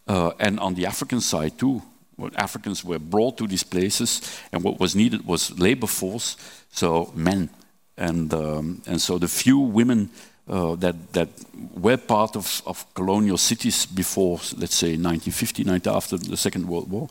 Uh, 0.06 0.32
and 0.39 0.60
on 0.60 0.74
the 0.74 0.86
African 0.86 1.22
side, 1.22 1.58
too, 1.58 1.82
well, 2.17 2.32
Africans 2.36 2.84
were 2.84 3.00
brought 3.00 3.38
to 3.38 3.48
these 3.48 3.63
places, 3.63 4.22
and 4.52 4.62
what 4.63 4.80
was 4.80 4.95
needed 4.95 5.26
was 5.26 5.58
labor 5.58 5.88
force, 5.88 6.36
so 6.72 7.12
men. 7.15 7.50
And, 7.98 8.34
um, 8.34 8.82
and 8.86 9.00
so 9.02 9.17
the 9.17 9.28
few 9.28 9.60
women 9.60 10.10
uh, 10.49 10.75
that, 10.75 11.13
that 11.13 11.29
were 11.75 11.97
part 11.97 12.35
of, 12.35 12.62
of 12.65 12.85
colonial 12.93 13.38
cities 13.38 13.85
before, 13.85 14.39
let's 14.57 14.75
say, 14.75 14.97
1950, 14.97 15.63
19, 15.63 15.93
after 15.93 16.17
the 16.17 16.38
Second 16.38 16.67
World 16.67 16.89
War, 16.89 17.09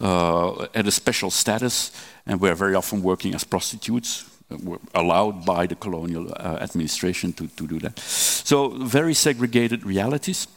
uh, 0.00 0.66
had 0.74 0.86
a 0.86 0.90
special 0.90 1.30
status 1.30 1.92
and 2.26 2.40
were 2.40 2.54
very 2.54 2.74
often 2.74 3.02
working 3.02 3.34
as 3.34 3.44
prostitutes, 3.44 4.24
uh, 4.50 4.56
were 4.62 4.78
allowed 4.94 5.44
by 5.44 5.66
the 5.66 5.74
colonial 5.74 6.32
uh, 6.32 6.58
administration 6.60 7.32
to, 7.34 7.46
to 7.48 7.66
do 7.66 7.78
that. 7.78 7.98
So, 7.98 8.68
very 8.68 9.14
segregated 9.14 9.84
realities. 9.84 10.48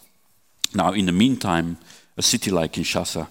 Now, 0.74 0.94
in 0.94 1.06
the 1.06 1.12
meantime, 1.12 1.78
a 2.18 2.22
city 2.22 2.50
like 2.50 2.74
Kinshasa, 2.74 3.28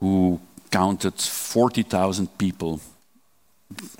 who 0.00 0.40
counted 0.70 1.14
40,000 1.14 2.38
people 2.38 2.80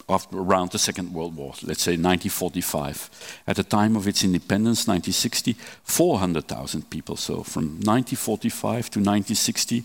after, 0.09 0.39
around 0.39 0.71
the 0.71 0.79
Second 0.79 1.13
World 1.13 1.37
War, 1.37 1.53
let's 1.63 1.83
say 1.83 1.93
1945. 1.93 3.43
At 3.47 3.57
the 3.57 3.63
time 3.63 3.97
of 3.97 4.09
its 4.09 4.25
independence, 4.25 4.87
1960, 4.89 5.57
400,000 5.85 6.89
people. 6.91 7.17
So 7.17 7.43
from 7.43 7.81
1945 7.81 8.91
to 8.91 8.99
1960, 9.01 9.85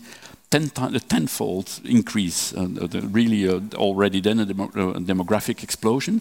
ten 0.50 0.70
a 0.94 1.00
tenfold 1.00 1.80
increase, 1.84 2.54
uh, 2.54 2.66
the- 2.70 3.02
really 3.02 3.48
uh, 3.48 3.60
already 3.74 4.20
then 4.20 4.40
a 4.40 4.46
demo- 4.46 4.70
uh, 4.74 4.98
demographic 5.00 5.62
explosion. 5.62 6.14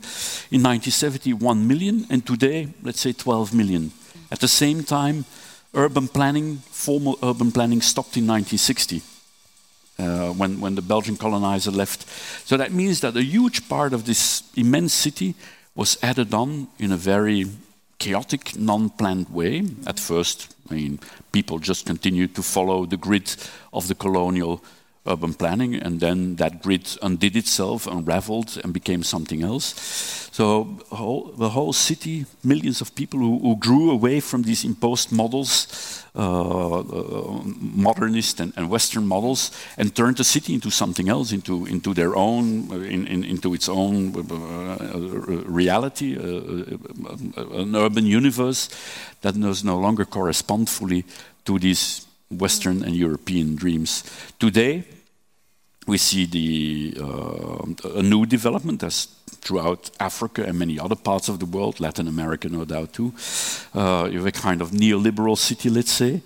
In 0.52 0.62
1970, 0.62 1.34
1 1.34 1.68
million, 1.68 2.06
and 2.10 2.26
today, 2.26 2.68
let's 2.84 3.00
say 3.00 3.14
12 3.14 3.54
million. 3.54 3.92
At 4.32 4.40
the 4.40 4.48
same 4.48 4.84
time, 4.84 5.26
urban 5.74 6.08
planning, 6.08 6.62
formal 6.72 7.18
urban 7.22 7.52
planning 7.52 7.82
stopped 7.82 8.18
in 8.18 8.26
1960 8.28 9.13
uh, 10.00 10.30
when, 10.30 10.60
when 10.60 10.76
the 10.76 10.82
Belgian 10.82 11.18
colonizer 11.18 11.72
left. 11.72 12.08
So 12.48 12.58
that 12.58 12.72
means 12.72 13.00
that 13.02 13.16
a 13.16 13.24
huge 13.24 13.68
part 13.70 13.94
of 13.94 14.06
this 14.06 14.44
immense 14.56 14.94
city 14.94 15.36
was 15.76 15.98
added 16.02 16.34
on 16.34 16.68
in 16.80 16.92
a 16.92 16.98
very 16.98 17.46
chaotic, 18.00 18.58
non 18.58 18.90
planned 18.90 19.30
way. 19.30 19.64
At 19.88 20.00
first, 20.00 20.56
I 20.70 20.76
mean, 20.76 21.00
people 21.32 21.60
just 21.60 21.86
continued 21.86 22.36
to 22.36 22.44
follow 22.44 22.86
the 22.86 22.98
grid 22.98 23.36
of 23.72 23.88
the 23.88 23.96
colonial 23.96 24.64
urban 25.06 25.34
planning, 25.34 25.76
and 25.76 26.00
then 26.00 26.36
that 26.38 26.62
grid 26.64 26.98
undid 27.02 27.36
itself, 27.36 27.88
unraveled, 27.88 28.58
and 28.64 28.74
became 28.74 29.04
something 29.04 29.44
else. 29.44 29.76
So 30.32 30.80
whole, 30.92 31.34
the 31.38 31.50
whole 31.50 31.74
city, 31.74 32.26
millions 32.44 32.82
of 32.82 32.96
people 32.96 33.20
who, 33.20 33.38
who 33.40 33.56
grew 33.58 33.92
away 33.92 34.22
from 34.22 34.44
these 34.44 34.64
imposed 34.64 35.12
models, 35.12 36.04
uh, 36.16 36.80
uh, 36.80 37.42
modernist 37.60 38.40
and, 38.40 38.54
and 38.56 38.70
Western 38.70 39.06
models, 39.06 39.52
and 39.78 39.94
turned 39.94 40.18
the 40.18 40.24
city 40.24 40.54
into 40.54 40.72
something 40.72 41.10
else, 41.10 41.34
into 41.34 41.66
into 41.66 41.94
their 41.94 42.16
own, 42.16 42.72
uh, 42.72 42.76
in, 42.76 43.06
in, 43.08 43.24
into 43.24 43.54
its 43.54 43.68
own 43.68 44.16
uh, 44.16 44.78
reality, 45.46 46.18
uh, 46.18 46.22
uh, 47.38 47.62
an 47.62 47.76
urban 47.76 48.06
universe 48.06 48.70
that 49.22 49.40
does 49.40 49.64
no 49.64 49.78
longer 49.78 50.06
correspond 50.06 50.70
fully 50.70 51.04
to 51.46 51.60
these 51.60 52.08
Western 52.38 52.84
and 52.84 52.96
European 52.96 53.56
dreams. 53.56 54.04
Today, 54.40 54.84
we 55.88 55.98
see 55.98 56.26
the, 56.26 56.98
uh, 57.00 58.00
a 58.00 58.02
new 58.02 58.26
development 58.26 58.84
as 58.84 59.08
throughout 59.42 59.90
Africa 60.00 60.44
and 60.44 60.58
many 60.58 60.80
other 60.80 60.96
parts 60.96 61.30
of 61.30 61.40
the 61.40 61.46
world, 61.46 61.80
Latin 61.80 62.08
America, 62.08 62.48
no 62.50 62.66
doubt 62.66 62.94
too. 62.94 63.14
Uh, 63.74 64.08
you 64.10 64.18
have 64.20 64.28
a 64.28 64.32
kind 64.32 64.62
of 64.62 64.72
neoliberal 64.72 65.38
city, 65.38 65.70
let's 65.70 65.92
say, 65.92 66.22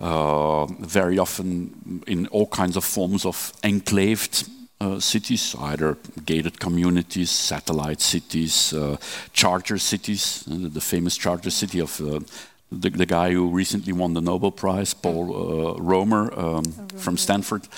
uh, 0.00 0.66
very 0.66 1.18
often 1.18 2.02
in 2.06 2.26
all 2.28 2.46
kinds 2.46 2.76
of 2.76 2.84
forms 2.84 3.26
of 3.26 3.52
enclaved 3.62 4.48
uh, 4.80 4.98
cities, 4.98 5.54
either 5.60 5.96
gated 6.24 6.58
communities, 6.58 7.30
satellite 7.30 8.00
cities, 8.00 8.72
uh, 8.72 8.96
charter 9.32 9.78
cities, 9.78 10.44
uh, 10.50 10.68
the 10.68 10.80
famous 10.80 11.16
charter 11.16 11.50
city 11.50 11.80
of 11.80 12.00
uh, 12.00 12.20
the, 12.74 12.90
the 12.90 13.06
guy 13.06 13.32
who 13.32 13.48
recently 13.48 13.92
won 13.92 14.14
the 14.14 14.20
Nobel 14.20 14.50
Prize, 14.50 14.94
Paul 14.94 15.34
uh, 15.34 15.82
Romer 15.82 16.32
um, 16.38 16.64
from 16.96 17.16
Stanford. 17.16 17.68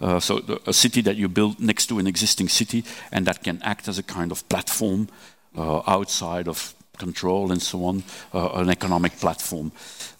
Uh, 0.00 0.20
so 0.20 0.40
the, 0.40 0.60
a 0.66 0.72
city 0.72 1.02
that 1.02 1.16
you 1.16 1.28
build 1.28 1.60
next 1.60 1.86
to 1.86 1.98
an 1.98 2.06
existing 2.06 2.48
city 2.48 2.84
and 3.12 3.26
that 3.26 3.42
can 3.42 3.60
act 3.62 3.88
as 3.88 3.98
a 3.98 4.02
kind 4.02 4.32
of 4.32 4.48
platform 4.48 5.08
uh, 5.56 5.82
outside 5.86 6.48
of 6.48 6.74
control 6.98 7.52
and 7.52 7.62
so 7.62 7.84
on, 7.84 8.02
uh, 8.32 8.50
an 8.54 8.70
economic 8.70 9.18
platform. 9.18 9.72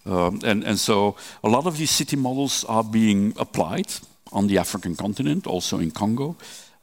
Um, 0.04 0.40
and, 0.44 0.64
and 0.64 0.78
so 0.78 1.16
a 1.42 1.48
lot 1.48 1.66
of 1.66 1.78
these 1.78 1.90
city 1.90 2.16
models 2.16 2.64
are 2.64 2.84
being 2.84 3.34
applied 3.38 3.86
on 4.32 4.46
the 4.46 4.58
African 4.58 4.96
continent, 4.96 5.46
also 5.46 5.78
in 5.78 5.90
Congo. 5.90 6.36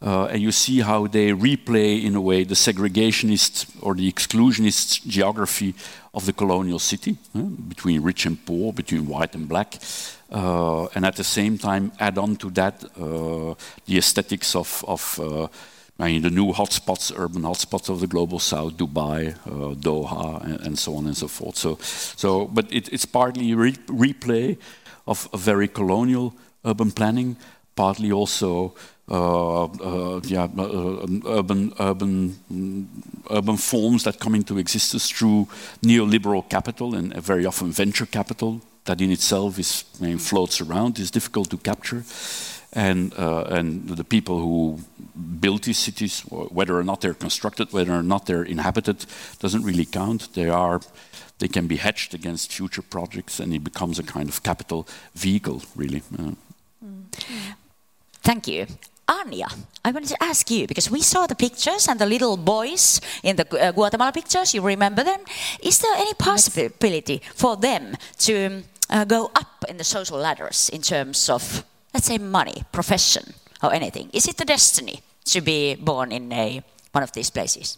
Uh, 0.03 0.25
and 0.25 0.41
you 0.41 0.51
see 0.51 0.81
how 0.81 1.07
they 1.07 1.31
replay, 1.31 2.03
in 2.03 2.15
a 2.15 2.21
way, 2.21 2.43
the 2.43 2.55
segregationist 2.55 3.67
or 3.81 3.95
the 3.95 4.11
exclusionist 4.11 5.07
geography 5.07 5.73
of 6.13 6.25
the 6.25 6.33
colonial 6.33 6.79
city, 6.79 7.15
between 7.69 8.03
rich 8.03 8.25
and 8.25 8.45
poor, 8.45 8.73
between 8.73 9.07
white 9.07 9.33
and 9.33 9.47
black, 9.47 9.79
uh, 10.29 10.85
and 10.95 11.05
at 11.05 11.15
the 11.15 11.23
same 11.23 11.57
time 11.57 11.91
add 11.99 12.17
on 12.17 12.35
to 12.35 12.49
that 12.49 12.83
uh, 12.99 13.55
the 13.85 13.97
aesthetics 13.97 14.55
of, 14.55 14.83
of 14.87 15.19
uh, 15.19 15.47
I 15.99 16.07
mean, 16.07 16.21
the 16.21 16.29
new 16.29 16.51
hotspots, 16.51 17.13
urban 17.15 17.43
hotspots 17.43 17.89
of 17.89 17.99
the 17.99 18.07
global 18.07 18.39
south, 18.39 18.75
Dubai, 18.77 19.35
uh, 19.45 19.75
Doha, 19.75 20.43
and, 20.43 20.59
and 20.61 20.79
so 20.79 20.95
on 20.95 21.05
and 21.05 21.15
so 21.15 21.27
forth. 21.27 21.55
So, 21.55 21.77
so 21.81 22.45
but 22.47 22.65
it, 22.73 22.91
it's 22.91 23.05
partly 23.05 23.53
re 23.53 23.73
replay 23.87 24.57
of 25.07 25.29
a 25.31 25.37
very 25.37 25.67
colonial 25.67 26.33
urban 26.65 26.91
planning, 26.91 27.37
partly 27.75 28.11
also 28.11 28.73
yeah, 29.09 30.47
uh, 30.57 31.05
urban, 31.25 31.73
urban, 31.79 32.39
mm, 32.51 32.85
urban 33.29 33.57
forms 33.57 34.03
that 34.03 34.19
come 34.19 34.35
into 34.35 34.57
existence 34.57 35.09
through 35.09 35.47
neoliberal 35.81 36.47
capital 36.49 36.95
and 36.95 37.13
uh, 37.13 37.19
very 37.19 37.45
often 37.45 37.71
venture 37.71 38.05
capital 38.05 38.61
that 38.85 39.01
in 39.01 39.11
itself 39.11 39.59
is 39.59 39.85
I 40.01 40.05
mean, 40.05 40.17
floats 40.17 40.61
around, 40.61 40.99
is 40.99 41.11
difficult 41.11 41.49
to 41.49 41.57
capture. 41.57 42.03
And, 42.75 43.13
uh, 43.19 43.43
and 43.49 43.87
the 43.87 44.03
people 44.03 44.39
who 44.39 44.79
build 45.39 45.63
these 45.63 45.77
cities, 45.77 46.21
whether 46.21 46.75
or 46.75 46.83
not 46.83 47.01
they're 47.01 47.13
constructed, 47.13 47.71
whether 47.71 47.93
or 47.93 48.01
not 48.01 48.25
they're 48.25 48.43
inhabited, 48.43 49.05
doesn't 49.39 49.63
really 49.63 49.85
count. 49.85 50.33
They 50.33 50.49
are, 50.49 50.81
they 51.37 51.47
can 51.47 51.67
be 51.67 51.75
hedged 51.75 52.15
against 52.15 52.51
future 52.51 52.81
projects, 52.81 53.39
and 53.39 53.53
it 53.53 53.63
becomes 53.63 53.99
a 53.99 54.03
kind 54.03 54.27
of 54.27 54.41
capital 54.41 54.87
vehicle, 55.13 55.61
really. 55.75 56.01
Uh, 56.17 56.31
Thank 58.23 58.47
you. 58.47 58.65
Anja, 59.07 59.47
I 59.83 59.91
wanted 59.91 60.09
to 60.09 60.23
ask 60.23 60.49
you 60.49 60.65
because 60.67 60.89
we 60.89 61.01
saw 61.01 61.27
the 61.27 61.35
pictures 61.35 61.87
and 61.87 61.99
the 61.99 62.05
little 62.05 62.37
boys 62.37 63.01
in 63.21 63.35
the 63.35 63.45
uh, 63.59 63.71
Guatemala 63.71 64.11
pictures. 64.11 64.53
You 64.53 64.61
remember 64.61 65.03
them? 65.03 65.19
Is 65.61 65.79
there 65.79 65.93
any 65.97 66.13
possibility 66.13 67.21
for 67.35 67.57
them 67.57 67.97
to 68.19 68.63
uh, 68.89 69.05
go 69.05 69.31
up 69.35 69.65
in 69.67 69.77
the 69.77 69.83
social 69.83 70.17
ladders 70.17 70.69
in 70.69 70.81
terms 70.81 71.29
of, 71.29 71.65
let's 71.93 72.07
say, 72.07 72.17
money, 72.17 72.63
profession, 72.71 73.33
or 73.61 73.73
anything? 73.73 74.09
Is 74.13 74.27
it 74.27 74.39
a 74.39 74.45
destiny 74.45 75.01
to 75.25 75.41
be 75.41 75.75
born 75.75 76.11
in 76.11 76.31
a 76.31 76.63
one 76.93 77.03
of 77.03 77.11
these 77.11 77.29
places? 77.29 77.77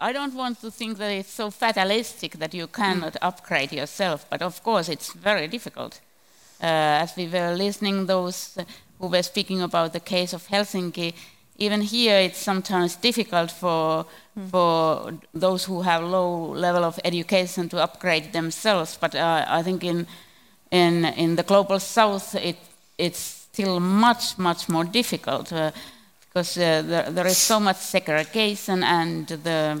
I 0.00 0.12
don't 0.12 0.34
want 0.34 0.60
to 0.60 0.70
think 0.70 0.98
that 0.98 1.12
it's 1.12 1.32
so 1.32 1.50
fatalistic 1.50 2.32
that 2.38 2.52
you 2.52 2.66
cannot 2.66 3.16
upgrade 3.22 3.72
yourself, 3.72 4.26
but 4.28 4.42
of 4.42 4.62
course 4.62 4.88
it's 4.88 5.12
very 5.12 5.46
difficult. 5.46 6.00
Uh, 6.60 7.02
as 7.02 7.16
we 7.16 7.28
were 7.28 7.54
listening, 7.54 8.06
those 8.06 8.58
who 8.98 9.08
were 9.08 9.22
speaking 9.22 9.62
about 9.62 9.92
the 9.92 10.00
case 10.00 10.32
of 10.32 10.46
Helsinki, 10.48 11.14
even 11.56 11.80
here 11.80 12.18
it's 12.18 12.38
sometimes 12.38 12.96
difficult 12.96 13.50
for 13.50 14.06
mm. 14.38 14.48
for 14.50 15.12
those 15.32 15.64
who 15.64 15.82
have 15.82 16.02
low 16.02 16.52
level 16.52 16.84
of 16.84 16.98
education 17.04 17.68
to 17.68 17.82
upgrade 17.82 18.32
themselves. 18.32 18.98
But 19.00 19.14
uh, 19.14 19.44
I 19.48 19.62
think 19.62 19.84
in 19.84 20.06
in 20.70 21.04
in 21.04 21.36
the 21.36 21.42
global 21.42 21.78
south, 21.78 22.34
it 22.34 22.56
it's 22.98 23.18
still 23.52 23.80
much 23.80 24.36
much 24.38 24.68
more 24.68 24.84
difficult 24.84 25.52
uh, 25.52 25.70
because 26.20 26.56
uh, 26.56 26.82
there, 26.82 27.10
there 27.10 27.26
is 27.26 27.36
so 27.36 27.60
much 27.60 27.76
segregation 27.76 28.82
and 28.82 29.28
the 29.28 29.80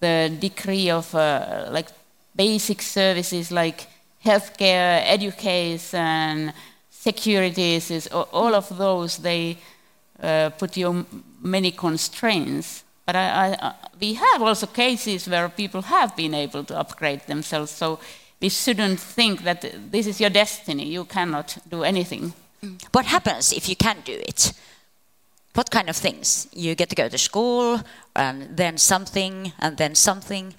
the 0.00 0.30
degree 0.38 0.90
of 0.90 1.14
uh, 1.14 1.68
like 1.70 1.88
basic 2.36 2.82
services 2.82 3.50
like 3.50 3.86
healthcare, 4.24 5.02
education, 5.06 6.52
securities, 7.00 7.90
is 7.90 8.06
all 8.08 8.54
of 8.54 8.68
those 8.76 9.16
they 9.18 9.56
uh, 10.22 10.50
put 10.50 10.76
you 10.76 11.06
many 11.40 11.70
constraints. 11.70 12.84
But 13.06 13.16
I, 13.16 13.56
I, 13.60 13.74
we 13.98 14.14
have 14.14 14.42
also 14.42 14.66
cases 14.66 15.26
where 15.26 15.48
people 15.48 15.82
have 15.82 16.14
been 16.14 16.34
able 16.34 16.62
to 16.64 16.78
upgrade 16.78 17.22
themselves. 17.26 17.70
So 17.70 17.98
we 18.40 18.50
shouldn't 18.50 19.00
think 19.00 19.42
that 19.44 19.64
this 19.90 20.06
is 20.06 20.20
your 20.20 20.30
destiny. 20.30 20.84
You 20.84 21.04
cannot 21.04 21.58
do 21.68 21.82
anything. 21.84 22.32
What 22.92 23.06
happens 23.06 23.52
if 23.52 23.68
you 23.68 23.76
can 23.76 23.96
do 24.04 24.12
it? 24.12 24.52
What 25.54 25.70
kind 25.70 25.88
of 25.88 25.96
things? 25.96 26.48
You 26.52 26.74
get 26.74 26.90
to 26.90 26.96
go 26.96 27.08
to 27.08 27.18
school, 27.18 27.80
and 28.14 28.56
then 28.56 28.78
something, 28.78 29.52
and 29.58 29.76
then 29.76 29.94
something. 29.94 30.54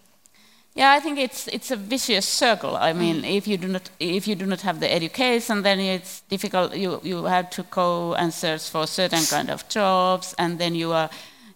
Yeah, 0.74 0.94
I 0.94 1.02
think 1.02 1.20
it's 1.20 1.48
it's 1.48 1.70
a 1.72 1.76
vicious 1.76 2.26
circle. 2.26 2.78
I 2.78 2.94
mean, 2.94 3.24
mm. 3.24 3.38
if 3.38 3.46
you 3.46 3.58
do 3.58 3.68
not 3.68 3.90
if 4.00 4.26
you 4.26 4.36
do 4.36 4.46
not 4.46 4.62
have 4.62 4.80
the 4.80 4.92
education, 4.92 5.64
then 5.64 5.80
it's 5.80 6.22
difficult. 6.30 6.76
You 6.76 7.02
you 7.04 7.26
have 7.26 7.50
to 7.50 7.64
go 7.64 8.14
and 8.16 8.34
search 8.34 8.70
for 8.70 8.88
certain 8.88 9.26
kind 9.26 9.50
of 9.50 9.68
jobs, 9.68 10.34
and 10.38 10.58
then 10.60 10.76
you 10.76 10.94
are 10.94 11.10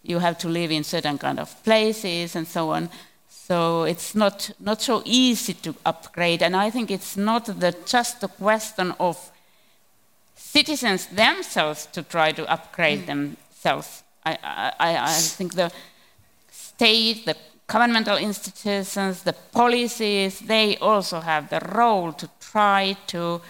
you 0.04 0.20
have 0.20 0.38
to 0.40 0.50
live 0.50 0.70
in 0.70 0.84
certain 0.84 1.18
kind 1.18 1.40
of 1.40 1.64
places 1.64 2.36
and 2.36 2.46
so 2.48 2.72
on. 2.72 2.90
So 3.30 3.84
it's 3.84 4.16
not 4.16 4.52
not 4.60 4.82
so 4.82 5.02
easy 5.06 5.54
to 5.54 5.74
upgrade. 5.86 6.44
And 6.44 6.54
I 6.56 6.70
think 6.70 6.92
it's 6.92 7.16
not 7.16 7.46
the 7.46 7.74
just 7.86 8.24
a 8.24 8.28
question 8.28 8.94
of 9.00 9.32
citizens 10.36 11.08
themselves 11.08 11.88
to 11.94 12.04
try 12.04 12.34
to 12.34 12.44
upgrade 12.52 13.04
mm. 13.04 13.06
themselves. 13.06 14.04
I, 14.26 14.38
I 14.80 14.98
I 14.98 15.14
think 15.38 15.54
the 15.54 15.72
state, 16.52 17.26
the 17.26 17.36
governmental 17.68 18.18
institutions, 18.18 19.24
the 19.24 19.34
policies, 19.34 20.40
they 20.40 20.78
also 20.78 21.20
have 21.20 21.50
the 21.50 21.60
role 21.74 22.14
to 22.14 22.30
try 22.40 22.96
to, 23.08 23.42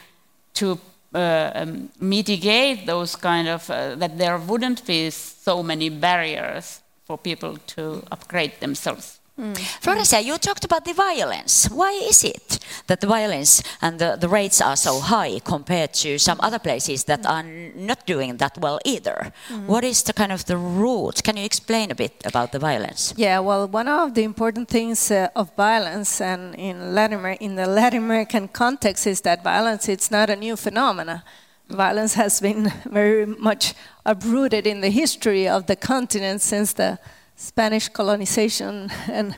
to 0.53 0.79
uh, 1.13 1.51
um, 1.55 1.89
mitigate 1.99 2.85
those 2.85 3.15
kind 3.15 3.47
of, 3.47 3.69
uh, 3.69 3.95
that 3.95 4.17
there 4.17 4.37
wouldn't 4.37 4.85
be 4.85 5.09
so 5.09 5.61
many 5.61 5.89
barriers 5.89 6.81
for 7.05 7.17
people 7.17 7.57
to 7.67 8.03
upgrade 8.11 8.59
themselves. 8.59 9.19
Mm. 9.37 9.53
Florencia, 9.81 10.23
you 10.23 10.37
talked 10.37 10.63
about 10.63 10.85
the 10.85 10.93
violence. 10.93 11.69
Why 11.69 11.91
is 11.91 12.23
it 12.23 12.57
that 12.87 13.01
the 13.01 13.07
violence 13.07 13.61
and 13.81 13.99
the, 13.99 14.15
the, 14.15 14.29
rates 14.29 14.61
are 14.61 14.77
so 14.77 15.01
high 15.01 15.39
compared 15.39 15.93
to 15.95 16.17
some 16.17 16.39
other 16.39 16.57
places 16.57 17.03
that 17.03 17.23
mm. 17.23 17.29
are 17.29 17.43
not 17.75 18.05
doing 18.05 18.37
that 18.37 18.57
well 18.57 18.79
either? 18.85 19.33
Mm. 19.49 19.65
What 19.65 19.83
is 19.83 20.03
the 20.03 20.13
kind 20.13 20.31
of 20.31 20.45
the 20.45 20.55
root? 20.55 21.21
Can 21.21 21.35
you 21.35 21.43
explain 21.43 21.91
a 21.91 21.95
bit 21.95 22.13
about 22.23 22.53
the 22.53 22.59
violence? 22.59 23.13
Yeah, 23.17 23.39
well, 23.39 23.67
one 23.67 23.89
of 23.89 24.13
the 24.13 24.23
important 24.23 24.69
things 24.69 25.11
uh, 25.11 25.27
of 25.35 25.53
violence 25.57 26.21
and 26.21 26.55
in 26.55 26.95
Latin 26.95 27.25
in 27.41 27.55
the 27.55 27.67
Latin 27.67 28.05
American 28.05 28.47
context 28.47 29.05
is 29.05 29.19
that 29.21 29.43
violence 29.43 29.89
it's 29.89 30.09
not 30.09 30.29
a 30.29 30.37
new 30.37 30.55
phenomenon. 30.55 31.21
Violence 31.67 32.13
has 32.13 32.39
been 32.39 32.71
very 32.85 33.25
much 33.25 33.73
uprooted 34.05 34.65
in 34.65 34.79
the 34.79 34.91
history 34.91 35.45
of 35.45 35.65
the 35.65 35.75
continent 35.75 36.41
since 36.41 36.71
the 36.71 36.99
Spanish 37.35 37.89
colonization 37.89 38.89
and 39.11 39.37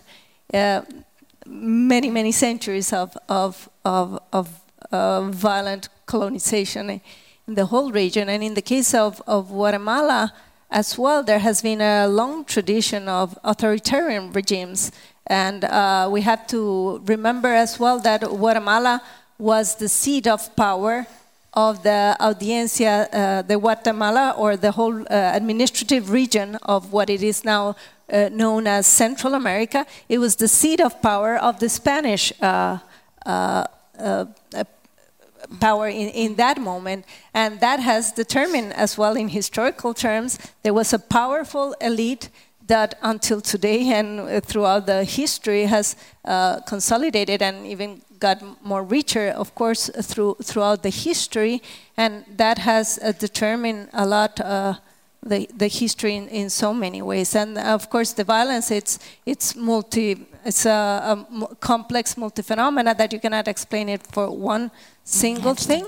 uh, 0.54 0.82
many, 1.46 2.10
many 2.10 2.32
centuries 2.32 2.94
of, 2.94 3.18
of, 3.28 3.70
of, 3.84 4.20
of 4.32 4.62
uh, 4.92 5.22
violent 5.32 5.90
colonization 6.06 7.02
in 7.48 7.54
the 7.56 7.66
whole 7.66 7.92
region. 7.92 8.30
And 8.30 8.44
in 8.44 8.54
the 8.54 8.62
case 8.62 8.94
of, 8.94 9.22
of 9.28 9.50
Guatemala 9.50 10.34
as 10.70 10.98
well, 10.98 11.24
there 11.24 11.40
has 11.40 11.62
been 11.62 11.82
a 11.82 12.08
long 12.08 12.44
tradition 12.46 13.08
of 13.08 13.38
authoritarian 13.44 14.32
regimes. 14.32 14.92
And 15.26 15.64
uh, 15.64 16.10
we 16.12 16.22
have 16.22 16.48
to 16.48 17.02
remember 17.06 17.50
as 17.50 17.80
well 17.80 18.00
that 18.00 18.22
Guatemala 18.22 19.02
was 19.38 19.76
the 19.76 19.88
seat 19.88 20.28
of 20.28 20.56
power 20.56 21.06
of 21.58 21.82
the 21.82 22.16
Audiencia 22.20 23.10
uh, 23.12 23.42
de 23.42 23.58
Guatemala, 23.58 24.36
or 24.38 24.56
the 24.56 24.72
whole 24.72 25.02
uh, 25.02 25.32
administrative 25.34 26.12
region 26.12 26.56
of 26.62 26.94
what 26.94 27.10
it 27.10 27.24
is 27.24 27.44
now 27.44 27.76
uh, 28.14 28.30
known 28.32 28.68
as 28.68 28.86
Central 28.86 29.34
America. 29.34 29.84
It 30.08 30.20
was 30.20 30.36
the 30.36 30.48
seat 30.48 30.80
of 30.80 31.02
power 31.02 31.36
of 31.36 31.60
the 31.60 31.68
Spanish 31.68 32.32
uh, 32.42 32.78
power 35.60 35.88
in, 35.88 36.10
in 36.10 36.36
that 36.36 36.62
moment. 36.62 37.06
And 37.34 37.60
that 37.60 37.80
has 37.80 38.12
determined, 38.12 38.74
as 38.74 38.96
well 38.96 39.16
in 39.18 39.30
historical 39.30 39.96
terms, 39.96 40.38
there 40.62 40.76
was 40.76 40.94
a 40.94 41.00
powerful 41.00 41.74
elite 41.82 42.30
that 42.68 43.00
until 43.02 43.42
today 43.42 43.90
and 43.94 44.44
throughout 44.44 44.86
the 44.86 45.04
history 45.04 45.66
has 45.66 45.96
uh, 46.26 46.60
consolidated 46.62 47.42
and 47.42 47.66
even 47.66 48.02
got 48.20 48.42
more 48.64 48.84
richer, 48.84 49.30
of 49.30 49.54
course, 49.56 49.90
through 50.02 50.38
throughout 50.44 50.84
the 50.84 50.90
history, 50.90 51.62
and 51.96 52.26
that 52.38 52.58
has 52.60 53.00
uh, 53.02 53.12
determined 53.12 53.90
a 53.94 54.06
lot. 54.06 54.40
Uh, 54.40 54.76
the, 55.24 55.50
the 55.58 55.68
history 55.68 56.16
in, 56.16 56.28
in 56.30 56.50
so 56.50 56.74
many 56.74 57.02
ways, 57.02 57.36
and 57.36 57.58
of 57.58 57.90
course 57.90 58.14
the 58.14 58.24
violence 58.24 58.72
it's 58.72 59.00
it's 59.26 59.56
multi 59.56 60.26
it's 60.46 60.66
a, 60.66 60.70
a 60.72 61.56
complex 61.60 62.16
multi 62.16 62.42
phenomena 62.42 62.94
that 62.96 63.12
you 63.12 63.20
cannot 63.20 63.48
explain 63.48 63.90
it 63.90 64.04
for 64.08 64.30
one 64.30 64.72
single 65.04 65.56
thing. 65.56 65.86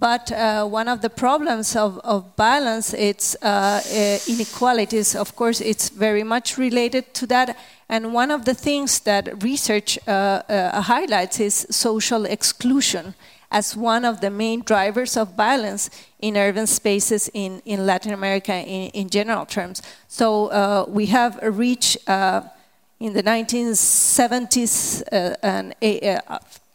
But 0.00 0.32
uh, 0.32 0.64
one 0.64 0.88
of 0.88 1.02
the 1.02 1.10
problems 1.10 1.76
of, 1.76 1.98
of 1.98 2.24
violence, 2.34 2.94
it's 2.94 3.36
uh, 3.42 3.82
uh, 3.84 4.18
inequalities. 4.26 5.14
Of 5.14 5.36
course, 5.36 5.60
it's 5.60 5.90
very 5.90 6.22
much 6.22 6.56
related 6.56 7.12
to 7.14 7.26
that. 7.26 7.58
And 7.86 8.14
one 8.14 8.30
of 8.30 8.46
the 8.46 8.54
things 8.54 9.00
that 9.00 9.42
research 9.42 9.98
uh, 10.08 10.10
uh, 10.48 10.80
highlights 10.80 11.38
is 11.38 11.66
social 11.70 12.24
exclusion 12.24 13.14
as 13.50 13.76
one 13.76 14.06
of 14.06 14.22
the 14.22 14.30
main 14.30 14.62
drivers 14.62 15.18
of 15.18 15.34
violence 15.34 15.90
in 16.20 16.34
urban 16.38 16.66
spaces 16.66 17.28
in, 17.34 17.60
in 17.66 17.84
Latin 17.84 18.14
America 18.14 18.54
in, 18.54 18.88
in 18.92 19.10
general 19.10 19.44
terms. 19.44 19.82
So 20.08 20.46
uh, 20.46 20.86
we 20.88 21.06
have 21.06 21.38
reached 21.42 21.98
in 22.06 23.12
the 23.12 23.22
1970s 23.22 25.02
and 25.42 25.74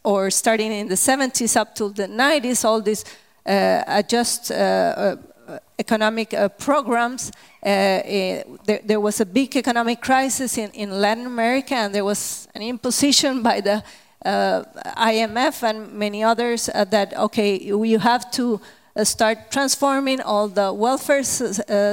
or 0.06 0.30
starting 0.30 0.70
in 0.70 0.86
the 0.86 0.94
70s 0.94 1.56
up 1.56 1.74
to 1.74 1.88
the 1.88 2.06
90s, 2.06 2.64
all 2.64 2.80
these 2.80 3.04
uh, 3.44 3.82
adjust 3.88 4.52
uh, 4.52 4.54
uh, 4.54 5.58
economic 5.80 6.32
programs. 6.58 7.32
There, 7.60 8.44
there, 8.84 9.00
was 9.00 9.20
a 9.20 9.26
big 9.26 9.56
economic 9.56 10.00
crisis 10.00 10.58
in, 10.58 10.70
in 10.70 10.90
Latin 11.00 11.26
America, 11.26 11.74
and 11.74 11.92
there 11.92 12.04
was 12.04 12.46
an 12.54 12.62
imposition 12.62 13.42
by 13.42 13.60
the 13.60 13.82
uh, 14.24 14.62
IMF 14.96 15.64
and 15.64 15.92
many 15.92 16.22
others 16.22 16.68
uh, 16.68 16.84
that 16.84 17.16
okay, 17.16 17.58
you 17.58 17.98
have 17.98 18.30
to 18.30 18.60
uh, 18.94 19.02
start 19.02 19.50
transforming 19.50 20.20
all 20.20 20.46
the 20.46 20.72
welfare 20.72 21.24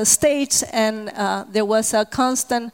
states, 0.05 0.61
and 0.71 1.07
there 1.51 1.65
was 1.65 1.95
a 1.95 2.05
constant 2.05 2.71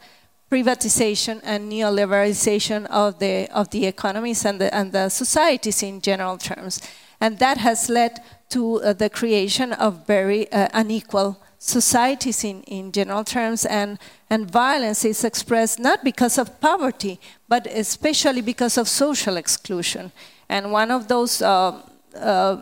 privatization 0.50 1.40
and 1.44 1.70
neoliberalization 1.70 2.86
of 2.86 3.18
the 3.20 3.48
of 3.50 3.70
the 3.70 3.86
economies 3.86 4.44
and 4.44 4.60
the 4.60 4.74
and 4.74 4.92
the 4.92 5.08
societies 5.08 5.82
in 5.82 6.00
general 6.00 6.36
terms, 6.36 6.80
and 7.20 7.38
that 7.38 7.58
has 7.58 7.88
led 7.88 8.20
to 8.48 8.82
uh, 8.82 8.92
the 8.92 9.08
creation 9.08 9.72
of 9.72 10.06
very 10.06 10.50
uh, 10.52 10.68
unequal 10.74 11.40
societies 11.58 12.42
in, 12.42 12.62
in 12.64 12.90
general 12.90 13.22
terms, 13.22 13.64
and 13.64 13.98
and 14.28 14.50
violence 14.50 15.04
is 15.04 15.24
expressed 15.24 15.78
not 15.78 16.02
because 16.02 16.36
of 16.38 16.60
poverty, 16.60 17.20
but 17.48 17.66
especially 17.66 18.40
because 18.40 18.76
of 18.76 18.88
social 18.88 19.36
exclusion. 19.36 20.10
And 20.48 20.72
one 20.72 20.90
of 20.90 21.06
those 21.06 21.42
uh, 21.42 21.80
uh 22.16 22.56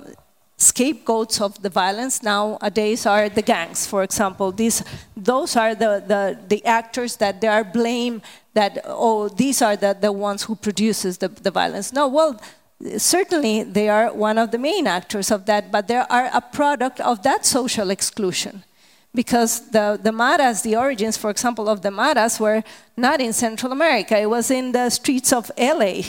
scapegoats 0.58 1.40
of 1.40 1.62
the 1.62 1.70
violence 1.70 2.20
nowadays 2.22 3.06
are 3.06 3.28
the 3.28 3.42
gangs, 3.42 3.86
for 3.86 4.02
example. 4.02 4.50
These, 4.50 4.82
those 5.16 5.56
are 5.56 5.74
the, 5.74 6.02
the, 6.04 6.38
the 6.48 6.64
actors 6.66 7.16
that 7.16 7.40
they 7.40 7.46
are 7.46 7.62
blamed 7.62 8.22
that, 8.54 8.80
oh, 8.84 9.28
these 9.28 9.62
are 9.62 9.76
the, 9.76 9.96
the 9.98 10.10
ones 10.12 10.42
who 10.42 10.56
produces 10.56 11.18
the, 11.18 11.28
the 11.28 11.52
violence. 11.52 11.92
No, 11.92 12.08
well, 12.08 12.40
certainly 12.96 13.62
they 13.62 13.88
are 13.88 14.12
one 14.12 14.36
of 14.36 14.50
the 14.50 14.58
main 14.58 14.88
actors 14.88 15.30
of 15.30 15.46
that, 15.46 15.70
but 15.70 15.86
they 15.86 15.96
are 15.96 16.30
a 16.34 16.40
product 16.40 17.00
of 17.00 17.22
that 17.22 17.46
social 17.46 17.90
exclusion. 17.90 18.64
Because 19.14 19.70
the, 19.70 19.98
the 20.02 20.12
Maras, 20.12 20.62
the 20.62 20.76
origins, 20.76 21.16
for 21.16 21.30
example, 21.30 21.68
of 21.68 21.82
the 21.82 21.90
Maras 21.90 22.40
were 22.40 22.62
not 22.96 23.20
in 23.20 23.32
Central 23.32 23.70
America, 23.72 24.18
it 24.18 24.28
was 24.28 24.50
in 24.50 24.72
the 24.72 24.90
streets 24.90 25.32
of 25.32 25.50
LA 25.56 26.02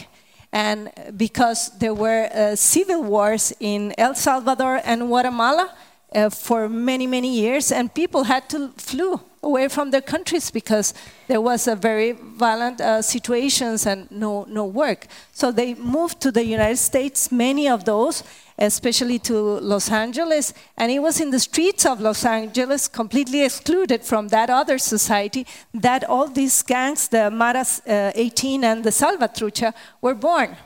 And 0.51 0.91
because 1.15 1.69
there 1.77 1.93
were 1.93 2.29
uh, 2.33 2.55
civil 2.55 3.03
wars 3.03 3.53
in 3.59 3.93
El 3.97 4.15
Salvador 4.15 4.81
and 4.83 5.01
Guatemala 5.07 5.73
uh, 6.15 6.29
for 6.29 6.67
many, 6.67 7.05
many 7.05 7.33
years, 7.39 7.71
and 7.71 7.93
people 7.93 8.23
had 8.23 8.49
to 8.49 8.69
flee 8.77 9.15
away 9.43 9.67
from 9.67 9.91
their 9.91 10.01
countries 10.01 10.51
because 10.51 10.93
there 11.27 11.39
was 11.39 11.67
a 11.67 11.75
very 11.75 12.11
violent 12.11 12.81
uh, 12.81 13.01
situations 13.01 13.85
and 13.85 14.09
no, 14.11 14.45
no 14.49 14.65
work. 14.65 15.07
So 15.31 15.51
they 15.51 15.75
moved 15.75 16.19
to 16.21 16.31
the 16.31 16.43
United 16.43 16.77
States, 16.77 17.31
many 17.31 17.69
of 17.69 17.85
those, 17.85 18.23
especially 18.59 19.17
to 19.19 19.59
Los 19.61 19.89
Angeles, 19.89 20.53
and 20.77 20.91
it 20.91 20.99
was 20.99 21.19
in 21.21 21.31
the 21.31 21.39
streets 21.39 21.85
of 21.85 22.01
Los 22.01 22.25
Angeles, 22.25 22.87
completely 22.87 23.43
excluded 23.43 24.03
from 24.03 24.27
that 24.27 24.49
other 24.49 24.77
society, 24.77 25.47
that 25.73 26.03
all 26.03 26.27
these 26.27 26.61
gangs, 26.61 27.07
the 27.07 27.31
Maras 27.31 27.81
uh, 27.87 28.11
18 28.13 28.63
and 28.63 28.83
the 28.83 28.89
Salvatrucha, 28.89 29.73
were 30.01 30.13
born. 30.13 30.57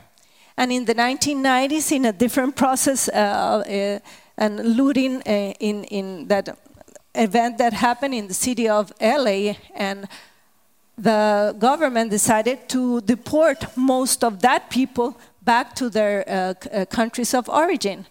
And 0.56 0.72
in 0.72 0.84
the 0.84 0.94
1990s, 0.94 1.92
in 1.92 2.04
a 2.04 2.12
different 2.12 2.56
process, 2.56 3.08
uh, 3.08 3.12
uh, 3.12 3.98
and 4.36 4.76
looting 4.76 5.22
uh, 5.26 5.52
in, 5.60 5.84
in 5.84 6.26
that 6.28 6.58
event 7.14 7.58
that 7.58 7.72
happened 7.72 8.14
in 8.14 8.26
the 8.26 8.34
city 8.34 8.68
of 8.68 8.92
LA, 9.00 9.54
and 9.74 10.08
the 10.96 11.54
government 11.58 12.10
decided 12.10 12.68
to 12.68 13.00
deport 13.02 13.76
most 13.76 14.22
of 14.22 14.40
that 14.40 14.70
people 14.70 15.16
back 15.44 15.74
to 15.76 15.90
their 15.90 16.24
uh, 16.28 16.54
uh, 16.72 16.84
countries 16.86 17.34
of 17.34 17.48
origin. 17.48 18.06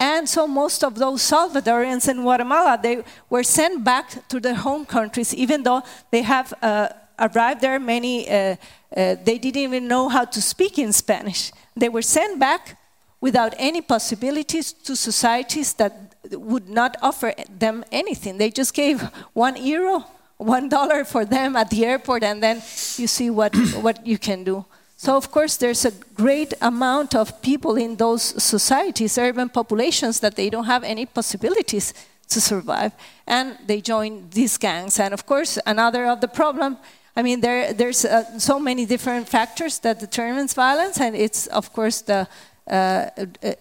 And 0.00 0.28
so 0.28 0.46
most 0.46 0.84
of 0.84 0.94
those 0.94 1.22
Salvadorians 1.22 2.08
in 2.08 2.22
Guatemala, 2.22 2.78
they 2.80 3.02
were 3.28 3.42
sent 3.42 3.82
back 3.82 4.28
to 4.28 4.38
their 4.38 4.54
home 4.54 4.86
countries, 4.86 5.34
even 5.34 5.64
though 5.64 5.82
they 6.12 6.22
have 6.22 6.54
uh, 6.62 6.88
arrived 7.18 7.60
there. 7.60 7.80
Many, 7.80 8.30
uh, 8.30 8.56
uh, 8.96 9.16
they 9.24 9.38
didn't 9.38 9.62
even 9.62 9.88
know 9.88 10.08
how 10.08 10.24
to 10.24 10.40
speak 10.40 10.78
in 10.78 10.92
Spanish. 10.92 11.50
They 11.76 11.88
were 11.88 12.02
sent 12.02 12.38
back 12.38 12.78
without 13.20 13.54
any 13.58 13.80
possibilities 13.80 14.72
to 14.72 14.94
societies 14.94 15.74
that 15.74 16.14
would 16.30 16.68
not 16.68 16.96
offer 17.02 17.32
them 17.58 17.84
anything. 17.90 18.38
They 18.38 18.50
just 18.50 18.74
gave 18.74 19.02
one 19.32 19.56
euro, 19.56 20.04
one 20.36 20.68
dollar 20.68 21.04
for 21.04 21.24
them 21.24 21.56
at 21.56 21.70
the 21.70 21.84
airport, 21.84 22.22
and 22.22 22.40
then 22.40 22.56
you 22.96 23.08
see 23.08 23.30
what, 23.30 23.54
what 23.82 24.06
you 24.06 24.18
can 24.18 24.44
do. 24.44 24.64
So, 25.00 25.16
of 25.16 25.30
course, 25.30 25.56
there's 25.56 25.84
a 25.84 25.92
great 26.16 26.54
amount 26.60 27.14
of 27.14 27.40
people 27.40 27.76
in 27.76 27.94
those 27.94 28.42
societies, 28.42 29.16
urban 29.16 29.48
populations, 29.48 30.18
that 30.18 30.34
they 30.34 30.50
don't 30.50 30.64
have 30.64 30.82
any 30.82 31.06
possibilities 31.06 31.94
to 32.30 32.40
survive. 32.40 32.90
And 33.24 33.56
they 33.64 33.80
join 33.80 34.28
these 34.30 34.58
gangs. 34.58 34.98
And, 34.98 35.14
of 35.14 35.24
course, 35.24 35.56
another 35.64 36.06
of 36.06 36.20
the 36.20 36.26
problem, 36.26 36.78
I 37.14 37.22
mean, 37.22 37.40
there, 37.40 37.72
there's 37.72 38.04
uh, 38.04 38.40
so 38.40 38.58
many 38.58 38.86
different 38.86 39.28
factors 39.28 39.78
that 39.78 40.00
determines 40.00 40.52
violence. 40.52 41.00
And 41.00 41.14
it's, 41.14 41.46
of 41.46 41.72
course, 41.72 42.00
the 42.00 42.26
uh, 42.68 43.10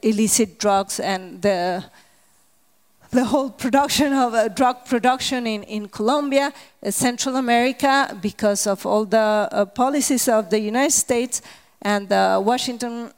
illicit 0.01 0.57
drugs 0.57 0.99
and 0.99 1.39
the 1.43 1.83
the 3.17 3.25
whole 3.25 3.49
production 3.49 4.13
of 4.13 4.35
uh, 4.35 4.47
drug 4.47 4.85
production 4.85 5.47
in, 5.47 5.63
in 5.63 5.87
Colombia, 5.89 6.53
uh, 6.53 6.91
Central 6.91 7.35
America, 7.35 8.15
because 8.21 8.67
of 8.67 8.85
all 8.85 9.05
the 9.05 9.17
uh, 9.51 9.65
policies 9.65 10.27
of 10.27 10.51
the 10.51 10.59
United 10.59 10.91
States 10.91 11.41
and 11.81 12.09
the 12.09 12.39
Washington 12.45 13.11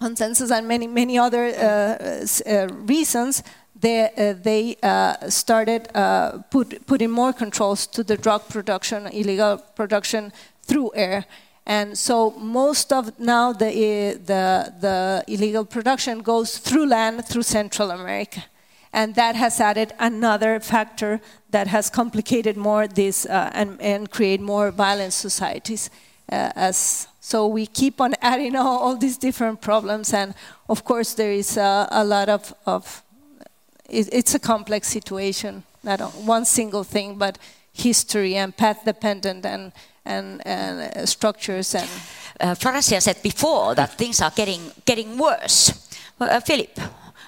consensus 0.00 0.50
and 0.50 0.66
many, 0.66 0.88
many 0.88 1.16
other 1.16 1.44
uh, 1.44 2.26
uh, 2.46 2.66
reasons, 2.94 3.44
they, 3.78 4.10
uh, 4.18 4.34
they 4.42 4.76
started 5.28 5.82
put, 6.50 6.84
putting 6.84 7.10
more 7.10 7.32
controls 7.32 7.86
to 7.86 8.02
the 8.02 8.16
drug 8.16 8.42
production, 8.48 9.06
illegal 9.06 9.58
production 9.76 10.32
through 10.62 10.90
air. 10.96 11.24
And 11.66 11.96
so 11.96 12.32
most 12.32 12.92
of 12.92 13.16
now 13.20 13.52
the, 13.52 13.70
the, 14.26 14.74
the 14.80 15.24
illegal 15.28 15.64
production 15.64 16.20
goes 16.20 16.58
through 16.58 16.86
land 16.86 17.24
through 17.24 17.44
Central 17.44 17.92
America 17.92 18.42
and 18.94 19.16
that 19.16 19.34
has 19.34 19.60
added 19.60 19.92
another 19.98 20.60
factor 20.60 21.20
that 21.50 21.66
has 21.66 21.90
complicated 21.90 22.56
more 22.56 22.86
this 22.86 23.26
uh, 23.26 23.50
and, 23.52 23.80
and 23.80 24.10
create 24.10 24.40
more 24.40 24.70
violent 24.70 25.12
societies. 25.12 25.90
Uh, 26.30 26.50
as 26.54 27.08
so 27.20 27.48
we 27.48 27.66
keep 27.66 28.00
on 28.00 28.14
adding 28.22 28.54
all, 28.64 28.78
all, 28.78 28.96
these 28.96 29.18
different 29.18 29.60
problems, 29.60 30.14
and 30.14 30.32
of 30.68 30.84
course 30.84 31.14
there 31.14 31.32
is 31.32 31.58
uh, 31.58 31.88
a 31.90 32.04
lot 32.04 32.28
of, 32.28 32.54
of 32.66 33.02
it, 33.90 34.08
it's 34.12 34.34
a 34.34 34.38
complex 34.38 34.88
situation, 34.88 35.64
not 35.82 36.00
one 36.24 36.44
single 36.44 36.84
thing, 36.84 37.18
but 37.18 37.36
history 37.72 38.36
and 38.36 38.56
path 38.56 38.84
dependent 38.84 39.44
and 39.44 39.72
and, 40.06 40.46
and 40.46 40.96
uh, 40.96 41.04
structures 41.06 41.74
and. 41.74 41.88
Uh, 42.40 42.52
said 42.54 43.22
before 43.22 43.76
that 43.76 43.96
things 43.96 44.20
are 44.20 44.32
getting 44.34 44.72
getting 44.84 45.16
worse. 45.16 45.72
Uh, 46.20 46.40
Filip, 46.40 46.80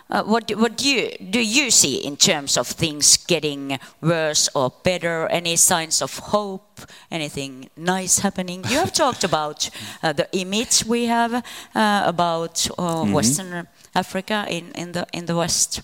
uh, 0.09 0.23
what, 0.23 0.51
what 0.57 0.77
do, 0.77 0.89
you, 0.89 1.11
do 1.19 1.41
you 1.41 1.71
see 1.71 1.97
in 1.97 2.17
terms 2.17 2.57
of 2.57 2.69
things 2.69 3.17
getting 3.17 3.79
worse 4.01 4.49
or 4.55 4.73
better? 4.83 5.27
Any 5.29 5.57
signs 5.57 6.01
of 6.01 6.19
hope? 6.19 6.81
Anything 7.11 7.71
nice 7.77 8.21
happening? 8.21 8.65
You 8.69 8.79
have 8.79 8.93
talked 8.93 9.25
about 9.31 9.71
uh, 10.03 10.13
the 10.13 10.29
image 10.33 10.85
we 10.85 11.07
have 11.07 11.35
uh, 11.35 11.43
about 12.07 12.69
mm 12.69 12.75
-hmm. 12.77 13.13
Western 13.13 13.67
Africa 13.93 14.45
in, 14.49 14.73
in, 14.75 14.93
the, 14.93 15.07
in 15.13 15.27
the 15.27 15.35
West. 15.35 15.81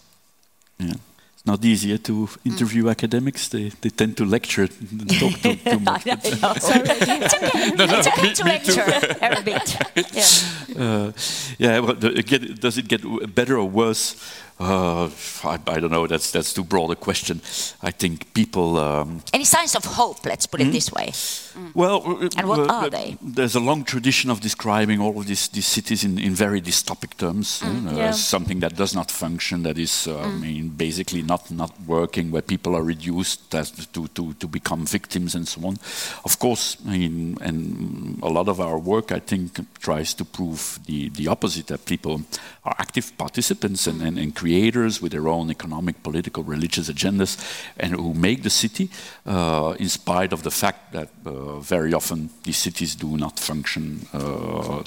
Yeah 0.78 0.94
it's 1.42 1.46
not 1.46 1.64
easier 1.64 1.98
to 1.98 2.28
interview 2.44 2.84
mm. 2.84 2.90
academics. 2.90 3.48
They, 3.48 3.70
they 3.80 3.90
tend 3.90 4.16
to 4.18 4.24
lecture 4.24 4.62
and 4.62 5.10
talk 5.18 5.32
too, 5.40 5.56
too 5.56 5.78
much. 5.80 6.02
Sorry. 6.04 6.82
it's 6.84 7.34
okay. 7.34 7.70
No, 7.70 7.86
no, 7.86 7.98
it's 7.98 8.06
okay 8.06 8.22
me, 8.22 8.34
to 8.34 8.44
lecture 8.44 8.80
every 9.20 9.42
bit. 9.42 9.76
Yeah. 10.12 10.84
Uh, 10.84 11.12
yeah. 11.58 11.78
Well, 11.80 11.94
does 11.94 12.78
it 12.78 12.88
get 12.88 13.34
better 13.34 13.58
or 13.58 13.68
worse? 13.68 14.16
Uh, 14.62 15.10
I, 15.44 15.58
I, 15.66 15.80
don't 15.80 15.90
know. 15.90 16.06
That's 16.06 16.30
that's 16.30 16.52
too 16.52 16.62
broad 16.62 16.90
a 16.92 16.96
question. 16.96 17.40
I 17.82 17.90
think 17.90 18.32
people. 18.32 18.78
Um, 18.78 19.20
Any 19.32 19.44
signs 19.44 19.74
of 19.74 19.84
hope? 19.84 20.24
Let's 20.24 20.46
put 20.46 20.60
it 20.60 20.68
mm? 20.68 20.72
this 20.72 20.92
way. 20.92 21.08
Mm. 21.08 21.74
Well, 21.74 22.02
uh, 22.06 22.28
and 22.36 22.46
what 22.48 22.60
uh, 22.60 22.72
are 22.72 22.90
they? 22.90 23.16
There's 23.20 23.56
a 23.56 23.60
long 23.60 23.82
tradition 23.84 24.30
of 24.30 24.40
describing 24.40 25.00
all 25.00 25.18
of 25.18 25.26
these, 25.26 25.48
these 25.48 25.66
cities 25.66 26.04
in, 26.04 26.18
in 26.18 26.34
very 26.34 26.60
dystopic 26.60 27.16
terms. 27.16 27.60
Mm. 27.60 27.92
Uh, 27.92 27.96
yeah. 27.96 28.10
Something 28.12 28.60
that 28.60 28.76
does 28.76 28.94
not 28.94 29.10
function, 29.10 29.64
that 29.64 29.78
is, 29.78 30.06
uh, 30.06 30.20
I 30.20 30.26
mm. 30.26 30.40
mean, 30.40 30.68
basically 30.68 31.22
not 31.22 31.50
not 31.50 31.72
working, 31.86 32.30
where 32.30 32.42
people 32.42 32.76
are 32.76 32.84
reduced 32.84 33.50
to 33.50 34.06
to 34.14 34.32
to 34.34 34.46
become 34.46 34.86
victims 34.86 35.34
and 35.34 35.48
so 35.48 35.66
on. 35.66 35.76
Of 36.24 36.38
course, 36.38 36.76
I 36.86 36.98
mean, 36.98 37.36
and 37.40 38.22
a 38.22 38.28
lot 38.28 38.48
of 38.48 38.60
our 38.60 38.78
work, 38.78 39.10
I 39.10 39.18
think, 39.20 39.58
tries 39.80 40.14
to 40.14 40.24
prove 40.24 40.78
the 40.86 41.08
the 41.08 41.26
opposite. 41.26 41.66
That 41.66 41.84
people 41.84 42.22
are 42.64 42.76
active 42.78 43.16
participants 43.18 43.86
and, 43.86 44.02
and, 44.02 44.18
and 44.18 44.34
creators 44.52 45.00
with 45.00 45.12
their 45.12 45.28
own 45.28 45.50
economic, 45.50 46.02
political, 46.02 46.42
religious 46.42 46.90
agendas, 46.90 47.36
and 47.78 47.92
who 47.92 48.14
make 48.14 48.42
the 48.42 48.50
city, 48.50 48.88
uh, 49.26 49.74
in 49.78 49.88
spite 49.88 50.32
of 50.32 50.42
the 50.42 50.50
fact 50.50 50.92
that 50.92 51.08
uh, 51.24 51.58
very 51.60 51.94
often 51.94 52.28
these 52.42 52.58
cities 52.58 52.94
do 52.94 53.16
not 53.16 53.38
function 53.38 54.06
uh, 54.12 54.82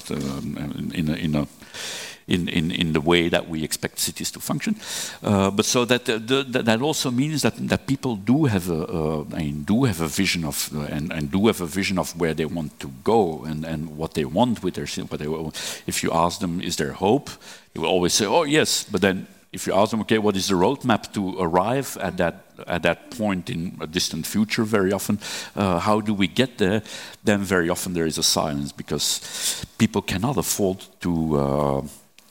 in 0.94 1.08
a, 1.08 1.14
in 1.14 1.34
a 1.34 1.46
in, 2.28 2.48
in, 2.48 2.72
in 2.72 2.92
the 2.92 3.00
way 3.00 3.28
that 3.28 3.48
we 3.48 3.62
expect 3.62 3.98
cities 3.98 4.32
to 4.32 4.40
function. 4.40 4.74
Uh, 5.22 5.48
but 5.48 5.64
so 5.64 5.84
that, 5.84 6.08
uh, 6.08 6.18
the, 6.18 6.62
that 6.62 6.82
also 6.82 7.10
means 7.10 7.42
that, 7.42 7.54
that 7.68 7.86
people 7.86 8.16
do 8.16 8.46
have 8.46 8.68
a, 8.68 8.82
uh, 8.84 9.24
I 9.32 9.38
mean, 9.38 9.62
do 9.62 9.84
have 9.84 10.00
a 10.00 10.08
vision 10.08 10.44
of 10.44 10.70
uh, 10.74 10.80
and, 10.90 11.12
and 11.12 11.30
do 11.30 11.46
have 11.46 11.60
a 11.60 11.66
vision 11.66 11.98
of 11.98 12.18
where 12.20 12.34
they 12.34 12.44
want 12.44 12.80
to 12.80 12.88
go 13.04 13.44
and, 13.44 13.64
and 13.64 13.96
what 13.96 14.14
they 14.14 14.24
want 14.24 14.62
with 14.64 14.74
their 14.74 14.86
what 15.06 15.20
they, 15.20 15.28
if 15.86 16.02
you 16.02 16.10
ask 16.12 16.40
them 16.40 16.60
is 16.60 16.76
there 16.76 16.92
hope 16.92 17.30
they 17.72 17.80
will 17.80 17.88
always 17.88 18.12
say 18.12 18.26
oh 18.26 18.44
yes 18.44 18.84
but 18.90 19.00
then 19.00 19.26
if 19.56 19.66
you 19.66 19.74
ask 19.74 19.90
them, 19.90 20.00
okay, 20.02 20.18
what 20.18 20.36
is 20.36 20.48
the 20.48 20.54
roadmap 20.54 21.12
to 21.14 21.40
arrive 21.40 21.96
at 22.00 22.16
that 22.18 22.34
at 22.66 22.82
that 22.82 23.10
point 23.10 23.50
in 23.50 23.76
a 23.80 23.86
distant 23.86 24.26
future? 24.26 24.64
Very 24.64 24.92
often, 24.92 25.18
uh, 25.56 25.78
how 25.78 26.00
do 26.00 26.12
we 26.14 26.28
get 26.28 26.58
there? 26.58 26.82
Then 27.24 27.40
very 27.40 27.68
often 27.70 27.94
there 27.94 28.06
is 28.06 28.18
a 28.18 28.22
silence 28.22 28.72
because 28.72 29.64
people 29.78 30.02
cannot 30.02 30.36
afford 30.36 30.84
to. 31.00 31.36
Uh, 31.36 31.82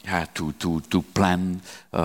yeah, 0.06 0.26
to, 0.36 0.51
to, 0.53 0.82
to 0.82 1.01
plan 1.01 1.62
uh, 1.93 1.97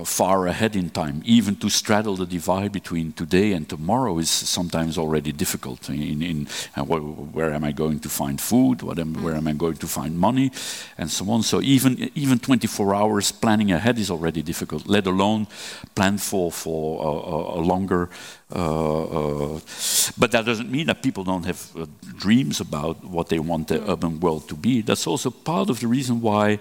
uh, 0.00 0.04
far 0.04 0.46
ahead 0.46 0.74
in 0.74 0.90
time. 0.90 1.22
Even 1.24 1.56
to 1.56 1.70
straddle 1.70 2.16
the 2.16 2.26
divide 2.26 2.72
between 2.72 3.12
today 3.12 3.52
and 3.52 3.68
tomorrow 3.68 4.18
is 4.18 4.28
sometimes 4.28 4.98
already 4.98 5.32
difficult. 5.32 5.88
In, 5.88 6.22
in 6.22 6.48
uh, 6.76 6.82
where 6.84 7.52
am 7.52 7.62
I 7.64 7.72
going 7.72 8.00
to 8.00 8.08
find 8.08 8.40
food? 8.40 8.82
Am, 8.98 9.22
where 9.22 9.34
am 9.34 9.46
I 9.46 9.52
going 9.52 9.76
to 9.76 9.86
find 9.86 10.18
money? 10.18 10.50
And 10.98 11.10
so 11.10 11.30
on. 11.30 11.42
So 11.42 11.60
even 11.62 12.10
even 12.14 12.38
24 12.38 12.94
hours 12.94 13.32
planning 13.32 13.70
ahead 13.72 13.98
is 13.98 14.10
already 14.10 14.42
difficult. 14.42 14.86
Let 14.86 15.06
alone 15.06 15.46
plan 15.94 16.18
for 16.18 16.50
for 16.50 17.56
a, 17.56 17.60
a 17.60 17.62
longer 17.62 18.10
uh, 18.54 19.56
uh, 19.56 19.60
but 20.16 20.30
that 20.30 20.44
doesn't 20.44 20.70
mean 20.70 20.86
that 20.86 21.02
people 21.02 21.24
don't 21.24 21.44
have 21.44 21.68
uh, 21.76 21.86
dreams 22.16 22.60
about 22.60 23.04
what 23.04 23.28
they 23.28 23.40
want 23.40 23.66
the 23.66 23.90
urban 23.90 24.20
world 24.20 24.48
to 24.48 24.54
be. 24.54 24.82
That's 24.82 25.06
also 25.06 25.30
part 25.30 25.68
of 25.68 25.80
the 25.80 25.88
reason 25.88 26.20
why, 26.20 26.60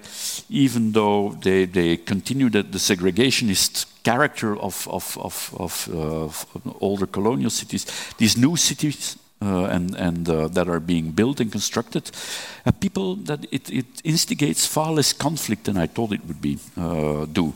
even 0.49 0.93
though 0.93 1.37
they, 1.41 1.65
they 1.65 1.97
continue 1.97 2.49
the, 2.49 2.63
the 2.63 2.79
segregationist 2.79 3.85
character 4.03 4.57
of, 4.57 4.87
of, 4.89 5.17
of, 5.21 5.55
of, 5.59 5.89
uh, 5.93 6.23
of 6.23 6.47
older 6.81 7.05
colonial 7.05 7.51
cities, 7.51 7.85
these 8.17 8.35
new 8.35 8.55
cities 8.55 9.17
uh, 9.41 9.65
and, 9.65 9.95
and 9.95 10.27
uh, 10.27 10.47
that 10.47 10.67
are 10.67 10.79
being 10.79 11.11
built 11.11 11.39
and 11.39 11.51
constructed, 11.51 12.09
uh, 12.65 12.71
people 12.71 13.15
that 13.15 13.45
it, 13.51 13.69
it, 13.69 13.85
instigates 14.03 14.65
far 14.65 14.91
less 14.91 15.13
conflict 15.13 15.65
than 15.65 15.77
I 15.77 15.85
thought 15.85 16.13
it 16.13 16.25
would 16.25 16.41
be 16.41 16.57
uh, 16.77 17.25
do. 17.25 17.53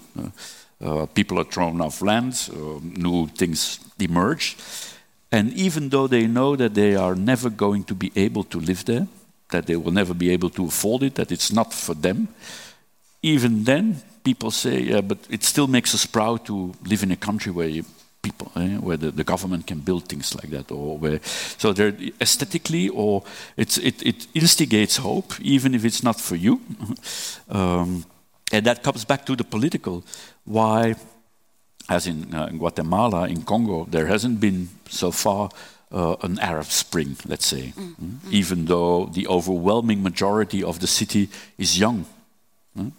Uh, 0.82 1.06
people 1.08 1.40
are 1.40 1.44
thrown 1.44 1.82
off 1.82 2.02
land, 2.02 2.50
new 2.98 3.28
things 3.28 3.80
emerge, 4.00 4.56
and 5.32 5.54
even 5.54 5.90
though 5.90 6.08
they 6.08 6.26
know 6.26 6.56
that 6.56 6.74
they 6.74 6.96
are 6.96 7.16
never 7.16 7.50
going 7.50 7.84
to 7.84 7.94
be 7.94 8.12
able 8.16 8.44
to 8.46 8.60
live 8.60 8.86
there, 8.86 9.08
that 9.50 9.66
they 9.66 9.76
will 9.76 9.92
never 9.92 10.14
be 10.14 10.32
able 10.32 10.50
to 10.50 10.66
afford 10.66 11.04
it, 11.04 11.16
that 11.16 11.32
it's 11.32 11.52
not 11.52 11.74
for 11.74 11.94
them, 11.94 12.28
even 13.22 13.64
then 13.64 14.02
people 14.24 14.52
say, 14.52 14.80
yeah, 14.82 15.02
but 15.02 15.18
it 15.30 15.44
still 15.44 15.68
makes 15.68 15.94
us 15.94 16.06
proud 16.06 16.46
to 16.46 16.74
live 16.86 17.04
in 17.04 17.12
a 17.12 17.16
country 17.16 17.52
where 17.52 17.68
you, 17.68 17.84
people, 18.22 18.52
eh, 18.56 18.78
where 18.78 18.98
the, 18.98 19.12
the, 19.12 19.24
government 19.24 19.68
can 19.68 19.80
build 19.80 20.08
things 20.08 20.34
like 20.36 20.50
that, 20.50 20.72
or 20.72 20.98
where 20.98 21.20
so 21.24 21.74
they're 21.74 21.96
aesthetically, 22.22 22.90
or 22.90 23.24
it, 23.58 23.78
it 23.78 24.28
instigates 24.34 24.98
hope, 24.98 25.40
even 25.42 25.76
if 25.76 25.84
it's 25.86 26.04
not 26.04 26.20
for 26.20 26.36
you. 26.36 26.62
um, 27.50 28.06
and 28.52 28.66
that 28.66 28.84
comes 28.84 29.06
back 29.06 29.26
to 29.26 29.36
the 29.36 29.44
political. 29.44 30.04
Why, 30.46 30.96
as 31.88 32.08
in, 32.08 32.34
uh, 32.34 32.48
in 32.48 32.58
Guatemala, 32.58 33.28
in 33.28 33.44
Congo, 33.44 33.86
there 33.90 34.08
hasn't 34.08 34.40
been 34.40 34.70
so 34.90 35.12
far 35.12 35.50
uh, 35.92 36.16
an 36.22 36.40
Arab 36.40 36.66
Spring, 36.66 37.18
let's 37.26 37.48
say, 37.48 37.74
mm 37.76 37.96
-hmm. 37.96 38.32
even 38.32 38.66
though 38.66 39.10
the 39.14 39.28
overwhelming 39.28 40.02
majority 40.02 40.64
of 40.64 40.78
the 40.80 40.88
city 40.88 41.30
is 41.58 41.78
young. 41.78 42.06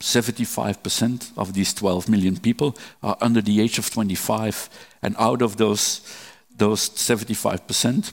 75% 0.01 1.33
of 1.37 1.53
these 1.53 1.73
12 1.73 2.09
million 2.09 2.37
people 2.37 2.75
are 3.03 3.17
under 3.21 3.43
the 3.43 3.61
age 3.61 3.79
of 3.79 3.91
25, 3.91 4.69
and 5.01 5.15
out 5.17 5.43
of 5.43 5.57
those, 5.57 6.01
those 6.57 6.91
75%, 6.95 8.13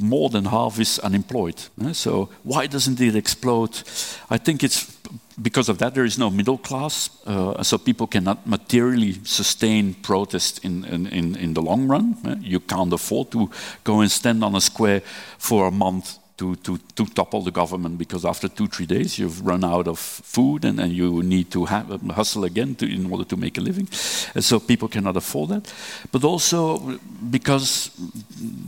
more 0.00 0.30
than 0.30 0.44
half 0.44 0.78
is 0.78 0.98
unemployed. 0.98 1.62
So 1.92 2.28
why 2.42 2.66
doesn't 2.66 3.00
it 3.00 3.16
explode? 3.16 3.82
I 4.30 4.38
think 4.38 4.62
it's 4.62 4.96
because 5.42 5.68
of 5.68 5.78
that 5.78 5.94
there 5.94 6.04
is 6.04 6.18
no 6.18 6.30
middle 6.30 6.58
class, 6.58 7.10
uh, 7.26 7.62
so 7.62 7.78
people 7.78 8.06
cannot 8.06 8.46
materially 8.46 9.18
sustain 9.24 9.94
protest 9.94 10.64
in, 10.64 10.84
in, 10.84 11.36
in 11.36 11.54
the 11.54 11.62
long 11.62 11.88
run. 11.88 12.16
You 12.40 12.60
can't 12.60 12.92
afford 12.92 13.30
to 13.32 13.50
go 13.82 14.00
and 14.00 14.10
stand 14.10 14.44
on 14.44 14.54
a 14.54 14.60
square 14.60 15.02
for 15.38 15.66
a 15.66 15.70
month 15.70 16.18
to, 16.36 16.56
to, 16.56 16.78
to 16.96 17.06
topple 17.06 17.42
the 17.42 17.50
government 17.50 17.96
because 17.96 18.24
after 18.24 18.48
two, 18.48 18.66
three 18.66 18.86
days 18.86 19.18
you've 19.18 19.46
run 19.46 19.64
out 19.64 19.86
of 19.86 19.98
food 19.98 20.64
and, 20.64 20.80
and 20.80 20.92
you 20.92 21.22
need 21.22 21.50
to 21.52 21.64
have, 21.66 21.90
um, 21.92 22.08
hustle 22.08 22.44
again 22.44 22.74
to, 22.74 22.86
in 22.86 23.10
order 23.10 23.24
to 23.24 23.36
make 23.36 23.56
a 23.56 23.60
living. 23.60 23.88
And 24.34 24.44
so 24.44 24.58
people 24.58 24.88
cannot 24.88 25.16
afford 25.16 25.50
that. 25.50 25.72
But 26.10 26.24
also 26.24 26.98
because 27.30 27.90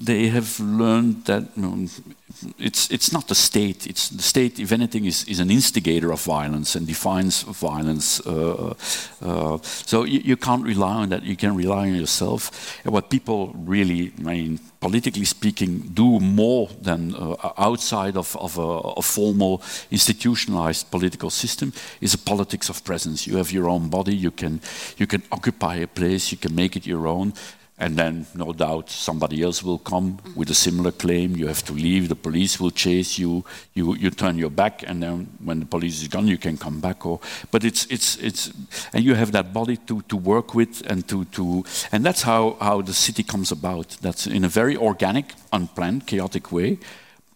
they 0.05 0.29
have 0.29 0.61
learned 0.61 1.25
that 1.25 1.45
you 1.57 1.63
know, 1.63 1.89
it's, 2.59 2.91
it's 2.91 3.13
not 3.13 3.29
the 3.29 3.35
state. 3.35 3.87
It's 3.87 4.09
the 4.09 4.23
state, 4.23 4.59
if 4.59 4.73
anything, 4.73 5.05
is, 5.05 5.25
is 5.25 5.41
an 5.41 5.51
instigator 5.51 6.13
of 6.13 6.23
violence 6.23 6.75
and 6.75 6.87
defines 6.87 7.43
violence. 7.43 8.21
Uh, 8.27 8.75
uh, 9.23 9.59
so 9.63 10.05
you, 10.05 10.21
you, 10.21 10.37
can't 10.37 10.65
rely 10.65 10.95
on 10.95 11.09
that. 11.11 11.23
You 11.23 11.37
can 11.37 11.57
rely 11.57 11.89
on 11.89 11.95
yourself. 11.95 12.79
And 12.85 12.93
what 12.93 13.11
people 13.11 13.53
really, 13.55 14.13
I 14.19 14.23
mean, 14.23 14.61
politically 14.81 15.25
speaking, 15.25 15.79
do 15.95 16.21
more 16.21 16.69
than 16.81 17.15
uh, 17.15 17.53
outside 17.59 18.17
of, 18.17 18.37
of 18.37 18.59
a, 18.59 18.71
a, 19.01 19.03
formal 19.03 19.63
institutionalized 19.91 20.91
political 20.91 21.31
system 21.31 21.73
is 22.01 22.15
a 22.15 22.19
politics 22.19 22.69
of 22.69 22.85
presence. 22.85 23.27
You 23.27 23.37
have 23.37 23.51
your 23.51 23.69
own 23.69 23.89
body. 23.89 24.15
You 24.15 24.31
can 24.31 24.61
you 24.97 25.07
can 25.07 25.23
occupy 25.33 25.77
a 25.77 25.87
place. 25.87 26.31
You 26.31 26.39
can 26.39 26.55
make 26.55 26.77
it 26.77 26.87
your 26.87 27.07
own. 27.07 27.33
And 27.79 27.99
then, 27.99 28.27
no 28.35 28.55
doubt, 28.55 28.89
somebody 28.89 29.43
else 29.43 29.63
will 29.63 29.79
come 29.79 30.19
with 30.35 30.49
a 30.49 30.55
similar 30.55 30.93
claim. 30.93 31.37
You 31.37 31.47
have 31.47 31.63
to 31.65 31.75
leave. 31.75 32.09
The 32.09 32.15
police 32.15 32.59
will 32.59 32.71
chase 32.71 33.19
you. 33.19 33.45
You, 33.75 33.95
you 33.97 34.11
turn 34.11 34.39
your 34.39 34.49
back, 34.49 34.83
and 34.83 35.03
then 35.03 35.29
when 35.45 35.61
the 35.61 35.67
police 35.67 36.01
is 36.01 36.09
gone, 36.09 36.27
you 36.27 36.39
can 36.39 36.57
come 36.57 36.81
back. 36.81 37.05
Or, 37.05 37.21
but 37.51 37.65
it's, 37.65 37.85
it's, 37.91 38.17
it's, 38.17 38.51
and 38.95 39.05
you 39.05 39.15
have 39.15 39.33
that 39.33 39.53
body 39.53 39.77
to, 39.89 40.01
to 40.09 40.17
work 40.17 40.55
with, 40.55 40.91
and 40.91 41.07
to, 41.09 41.27
to, 41.27 41.65
and 41.93 42.03
that's 42.03 42.23
how, 42.23 42.57
how 42.61 42.81
the 42.81 42.95
city 42.95 43.23
comes 43.23 43.53
about. 43.53 43.99
That's 44.01 44.27
in 44.27 44.45
a 44.45 44.49
very 44.49 44.77
organic, 44.77 45.35
unplanned, 45.53 46.07
chaotic 46.07 46.51
way. 46.51 46.79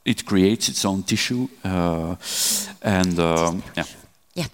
It 0.06 0.24
creates 0.24 0.70
its 0.70 0.86
own 0.86 1.02
tissue, 1.02 1.48
uh, 1.62 2.16
and 2.80 3.18
um, 3.18 3.62
yeah. 3.76 3.84
Yeah, 4.34 4.46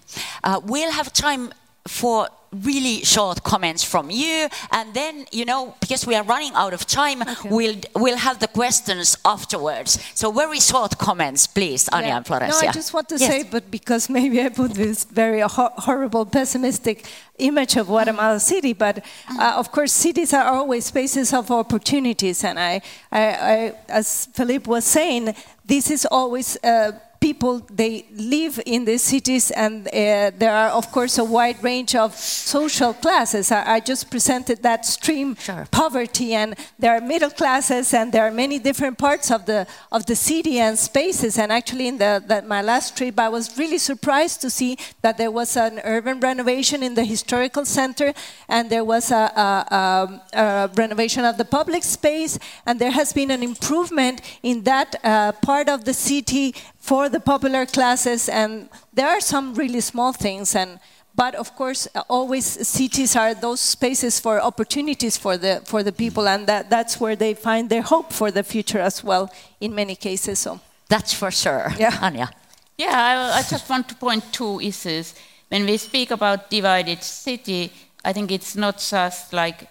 uh, 0.43 0.59
we'll 0.65 0.91
have 0.91 1.13
time 1.13 1.53
for 1.87 2.27
really 2.51 3.03
short 3.03 3.43
comments 3.43 3.83
from 3.83 4.09
you 4.09 4.47
and 4.71 4.93
then 4.93 5.25
you 5.31 5.43
know 5.43 5.75
because 5.81 6.07
we 6.07 6.15
are 6.15 6.23
running 6.23 6.53
out 6.53 6.73
of 6.73 6.85
time 6.85 7.21
okay. 7.21 7.49
we'll 7.49 7.75
we'll 7.95 8.17
have 8.17 8.39
the 8.39 8.47
questions 8.47 9.17
afterwards 9.25 9.99
so 10.13 10.31
very 10.31 10.59
short 10.59 10.97
comments 10.97 11.45
please 11.45 11.89
anja 11.89 12.07
yeah. 12.07 12.17
and 12.17 12.25
florencia 12.25 12.61
no 12.61 12.69
i 12.69 12.71
just 12.71 12.93
want 12.93 13.07
to 13.09 13.17
yes. 13.17 13.29
say 13.29 13.43
but 13.43 13.69
because 13.69 14.09
maybe 14.17 14.41
i 14.41 14.49
put 14.49 14.71
this 14.73 15.03
very 15.03 15.41
ho 15.41 15.69
horrible 15.77 16.25
pessimistic 16.25 17.05
image 17.37 17.75
of 17.75 17.87
guatemala 17.87 18.39
city 18.39 18.73
but 18.73 19.03
uh, 19.39 19.53
of 19.57 19.71
course 19.71 19.91
cities 19.91 20.33
are 20.33 20.45
always 20.45 20.85
spaces 20.85 21.33
of 21.33 21.51
opportunities 21.51 22.43
and 22.45 22.57
i, 22.57 22.81
I, 23.11 23.23
I 23.53 23.73
as 23.89 24.27
filip 24.27 24.67
was 24.67 24.85
saying 24.85 25.35
this 25.65 25.91
is 25.91 26.07
always 26.09 26.57
uh, 26.63 26.91
people 27.19 27.59
they 27.71 28.05
live 28.15 28.59
in 28.65 28.85
the 28.85 28.97
cities 28.97 29.51
and 29.51 29.87
uh, 29.87 30.31
there 30.37 30.53
are 30.53 30.69
of 30.69 30.91
course 30.91 31.17
a 31.17 31.23
wide 31.23 31.61
range 31.63 31.95
of 31.95 32.15
social 32.15 32.93
classes. 32.93 33.51
I, 33.51 33.75
I 33.75 33.79
just 33.79 34.09
presented 34.09 34.63
that 34.63 34.85
stream 34.85 35.35
sure. 35.35 35.67
poverty 35.71 36.33
and 36.33 36.55
there 36.79 36.95
are 36.95 37.01
middle 37.01 37.31
classes 37.31 37.93
and 37.93 38.11
there 38.11 38.23
are 38.23 38.31
many 38.31 38.59
different 38.59 38.97
parts 38.97 39.31
of 39.31 39.45
the 39.45 39.67
of 39.91 40.05
the 40.05 40.15
city 40.15 40.59
and 40.59 40.77
spaces. 40.77 41.37
And 41.37 41.51
actually 41.51 41.87
in 41.87 41.97
the, 41.97 42.23
the 42.25 42.41
my 42.43 42.61
last 42.61 42.97
trip 42.97 43.19
i 43.19 43.29
was 43.29 43.57
really 43.57 43.77
surprised 43.77 44.41
to 44.41 44.49
see 44.49 44.77
that 45.01 45.17
there 45.17 45.31
was 45.31 45.57
an 45.57 45.79
urban 45.83 46.19
renovation 46.19 46.83
in 46.83 46.93
the 46.95 47.03
historical 47.03 47.65
center 47.65 48.13
and 48.47 48.69
there 48.69 48.83
was 48.83 49.11
a, 49.11 49.15
a, 49.15 49.75
a, 49.75 50.39
a 50.39 50.69
renovation 50.75 51.25
of 51.25 51.37
the 51.37 51.45
public 51.45 51.83
space. 51.83 52.39
And 52.65 52.79
there 52.79 52.91
has 52.91 53.13
been 53.13 53.31
an 53.31 53.43
improvement 53.43 54.21
in 54.43 54.63
that 54.63 54.95
uh, 55.03 55.31
part 55.33 55.69
of 55.69 55.85
the 55.85 55.93
city 55.93 56.55
for 56.87 57.09
the 57.09 57.19
popular 57.19 57.65
classes, 57.65 58.29
and 58.29 58.69
there 58.93 59.09
are 59.09 59.19
some 59.19 59.53
really 59.55 59.81
small 59.81 60.13
things. 60.13 60.55
And 60.55 60.79
but 61.15 61.35
of 61.35 61.55
course, 61.55 61.87
uh, 61.93 62.03
always 62.07 62.45
cities 62.67 63.15
are 63.15 63.33
those 63.33 63.59
spaces 63.59 64.19
for 64.19 64.39
opportunities 64.41 65.17
for 65.17 65.37
the 65.37 65.61
for 65.65 65.83
the 65.83 65.91
people, 65.91 66.27
and 66.27 66.47
that, 66.47 66.69
that's 66.69 66.99
where 67.01 67.15
they 67.15 67.33
find 67.33 67.69
their 67.69 67.81
hope 67.81 68.13
for 68.13 68.31
the 68.31 68.43
future 68.43 68.79
as 68.79 69.03
well. 69.03 69.29
In 69.59 69.75
many 69.75 69.95
cases, 69.95 70.39
so 70.39 70.59
that's 70.87 71.13
for 71.13 71.31
sure. 71.31 71.73
Yeah, 71.77 71.91
Anja. 71.91 72.29
Yeah, 72.77 72.93
I, 72.93 73.39
I 73.39 73.41
just 73.41 73.69
want 73.69 73.89
to 73.89 73.95
point 73.95 74.23
two 74.31 74.61
issues. 74.61 75.13
When 75.49 75.65
we 75.65 75.77
speak 75.77 76.11
about 76.11 76.49
divided 76.49 77.03
city, 77.03 77.71
I 78.05 78.13
think 78.13 78.31
it's 78.31 78.55
not 78.55 78.77
just 78.77 79.33
like 79.33 79.67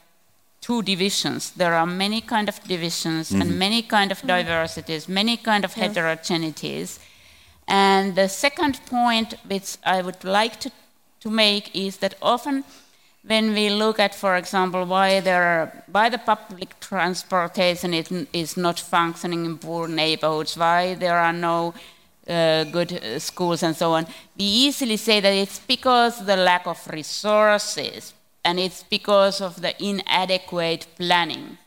two 0.66 0.82
divisions. 0.82 1.52
There 1.52 1.74
are 1.74 1.86
many 1.86 2.20
kind 2.20 2.48
of 2.48 2.56
divisions 2.64 3.30
mm-hmm. 3.30 3.42
and 3.42 3.58
many 3.58 3.82
kind 3.82 4.10
of 4.10 4.20
diversities, 4.22 5.08
many 5.08 5.36
kind 5.36 5.64
of 5.64 5.74
heterogeneities. 5.74 6.98
And 7.68 8.16
the 8.16 8.28
second 8.28 8.74
point, 8.86 9.34
which 9.46 9.76
I 9.84 10.02
would 10.02 10.24
like 10.24 10.58
to, 10.64 10.70
to 11.20 11.30
make, 11.30 11.64
is 11.74 11.98
that 11.98 12.14
often 12.20 12.64
when 13.22 13.54
we 13.54 13.70
look 13.70 14.00
at, 14.00 14.12
for 14.14 14.34
example, 14.36 14.84
why 14.84 15.20
there 15.20 15.44
are, 15.54 15.84
why 15.92 16.08
the 16.08 16.18
public 16.18 16.70
transportation 16.80 17.94
is, 17.94 18.26
is 18.32 18.56
not 18.56 18.80
functioning 18.80 19.44
in 19.44 19.58
poor 19.58 19.86
neighborhoods, 19.86 20.56
why 20.56 20.94
there 20.94 21.18
are 21.18 21.32
no 21.32 21.74
uh, 22.28 22.64
good 22.64 22.92
uh, 22.92 23.20
schools 23.20 23.62
and 23.62 23.76
so 23.76 23.92
on, 23.92 24.04
we 24.36 24.44
easily 24.44 24.96
say 24.96 25.20
that 25.20 25.32
it's 25.32 25.60
because 25.60 26.20
of 26.20 26.26
the 26.26 26.36
lack 26.36 26.66
of 26.66 26.78
resources 26.88 28.15
and 28.46 28.60
it's 28.60 28.84
because 28.84 29.40
of 29.40 29.60
the 29.60 29.74
inadequate 29.82 30.86
planning. 30.96 31.58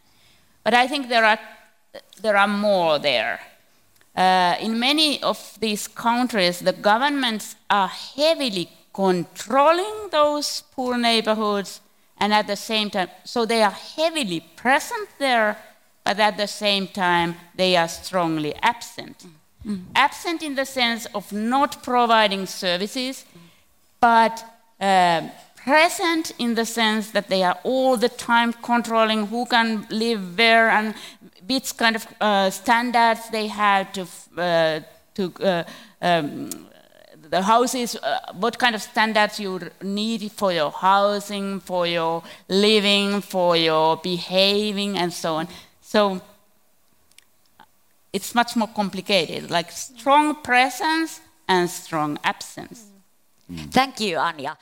But 0.64 0.74
I 0.74 0.88
think 0.88 1.10
there 1.10 1.26
are, 1.26 1.40
there 2.22 2.38
are 2.38 2.48
more 2.48 2.98
there. 3.00 3.42
Uh, 4.16 4.56
in 4.62 4.80
many 4.80 5.22
of 5.22 5.58
these 5.60 5.88
countries, 5.90 6.60
the 6.60 6.74
governments 6.74 7.56
are 7.70 7.90
heavily 7.90 8.70
controlling 8.94 10.10
those 10.12 10.64
poor 10.72 10.98
neighborhoods, 10.98 11.82
and 12.18 12.34
at 12.34 12.48
the 12.48 12.56
same 12.56 12.90
time, 12.90 13.10
so 13.24 13.46
they 13.46 13.62
are 13.62 13.78
heavily 13.98 14.42
present 14.56 15.10
there, 15.20 15.58
but 16.06 16.20
at 16.20 16.38
the 16.38 16.48
same 16.48 16.88
time, 16.88 17.36
they 17.56 17.76
are 17.76 17.88
strongly 17.90 18.56
absent. 18.62 19.26
Mm. 19.66 19.84
Absent 19.96 20.44
in 20.44 20.56
the 20.56 20.66
sense 20.66 21.08
of 21.14 21.32
not 21.34 21.84
providing 21.84 22.46
services, 22.46 23.26
but 24.00 24.44
uh, 24.80 25.28
present 25.64 26.32
in 26.40 26.56
the 26.56 26.66
sense 26.66 27.12
that 27.12 27.28
they 27.28 27.44
are 27.44 27.58
all 27.64 27.98
the 27.98 28.10
time 28.10 28.54
controlling 28.54 29.28
who 29.28 29.46
can 29.46 29.86
live 29.90 30.38
where 30.38 30.70
and 30.70 30.94
which 31.48 31.76
kind 31.78 31.96
of 31.96 32.08
uh, 32.22 32.50
standards 32.50 33.30
they 33.30 33.48
have 33.48 33.92
to, 33.94 34.08
uh, 34.38 34.80
to 35.16 35.34
uh, 35.44 35.64
um, 36.02 36.50
the 37.30 37.42
houses, 37.42 37.96
uh, 37.96 38.20
what 38.40 38.58
kind 38.58 38.76
of 38.76 38.82
standards 38.82 39.40
you 39.40 39.60
need 39.82 40.32
for 40.32 40.52
your 40.52 40.72
housing, 40.72 41.60
for 41.60 41.86
your 41.86 42.24
living, 42.48 43.22
for 43.22 43.56
your 43.56 43.98
behaving, 43.98 44.98
and 44.98 45.14
so 45.14 45.36
on. 45.36 45.48
So 45.82 46.22
it's 48.12 48.34
much 48.34 48.56
more 48.56 48.68
complicated, 48.68 49.52
like 49.52 49.72
strong 49.72 50.36
presence 50.36 51.22
and 51.48 51.70
strong 51.70 52.18
absence. 52.24 52.86
Thank 53.72 54.00
you, 54.00 54.18
Anja. 54.18 54.56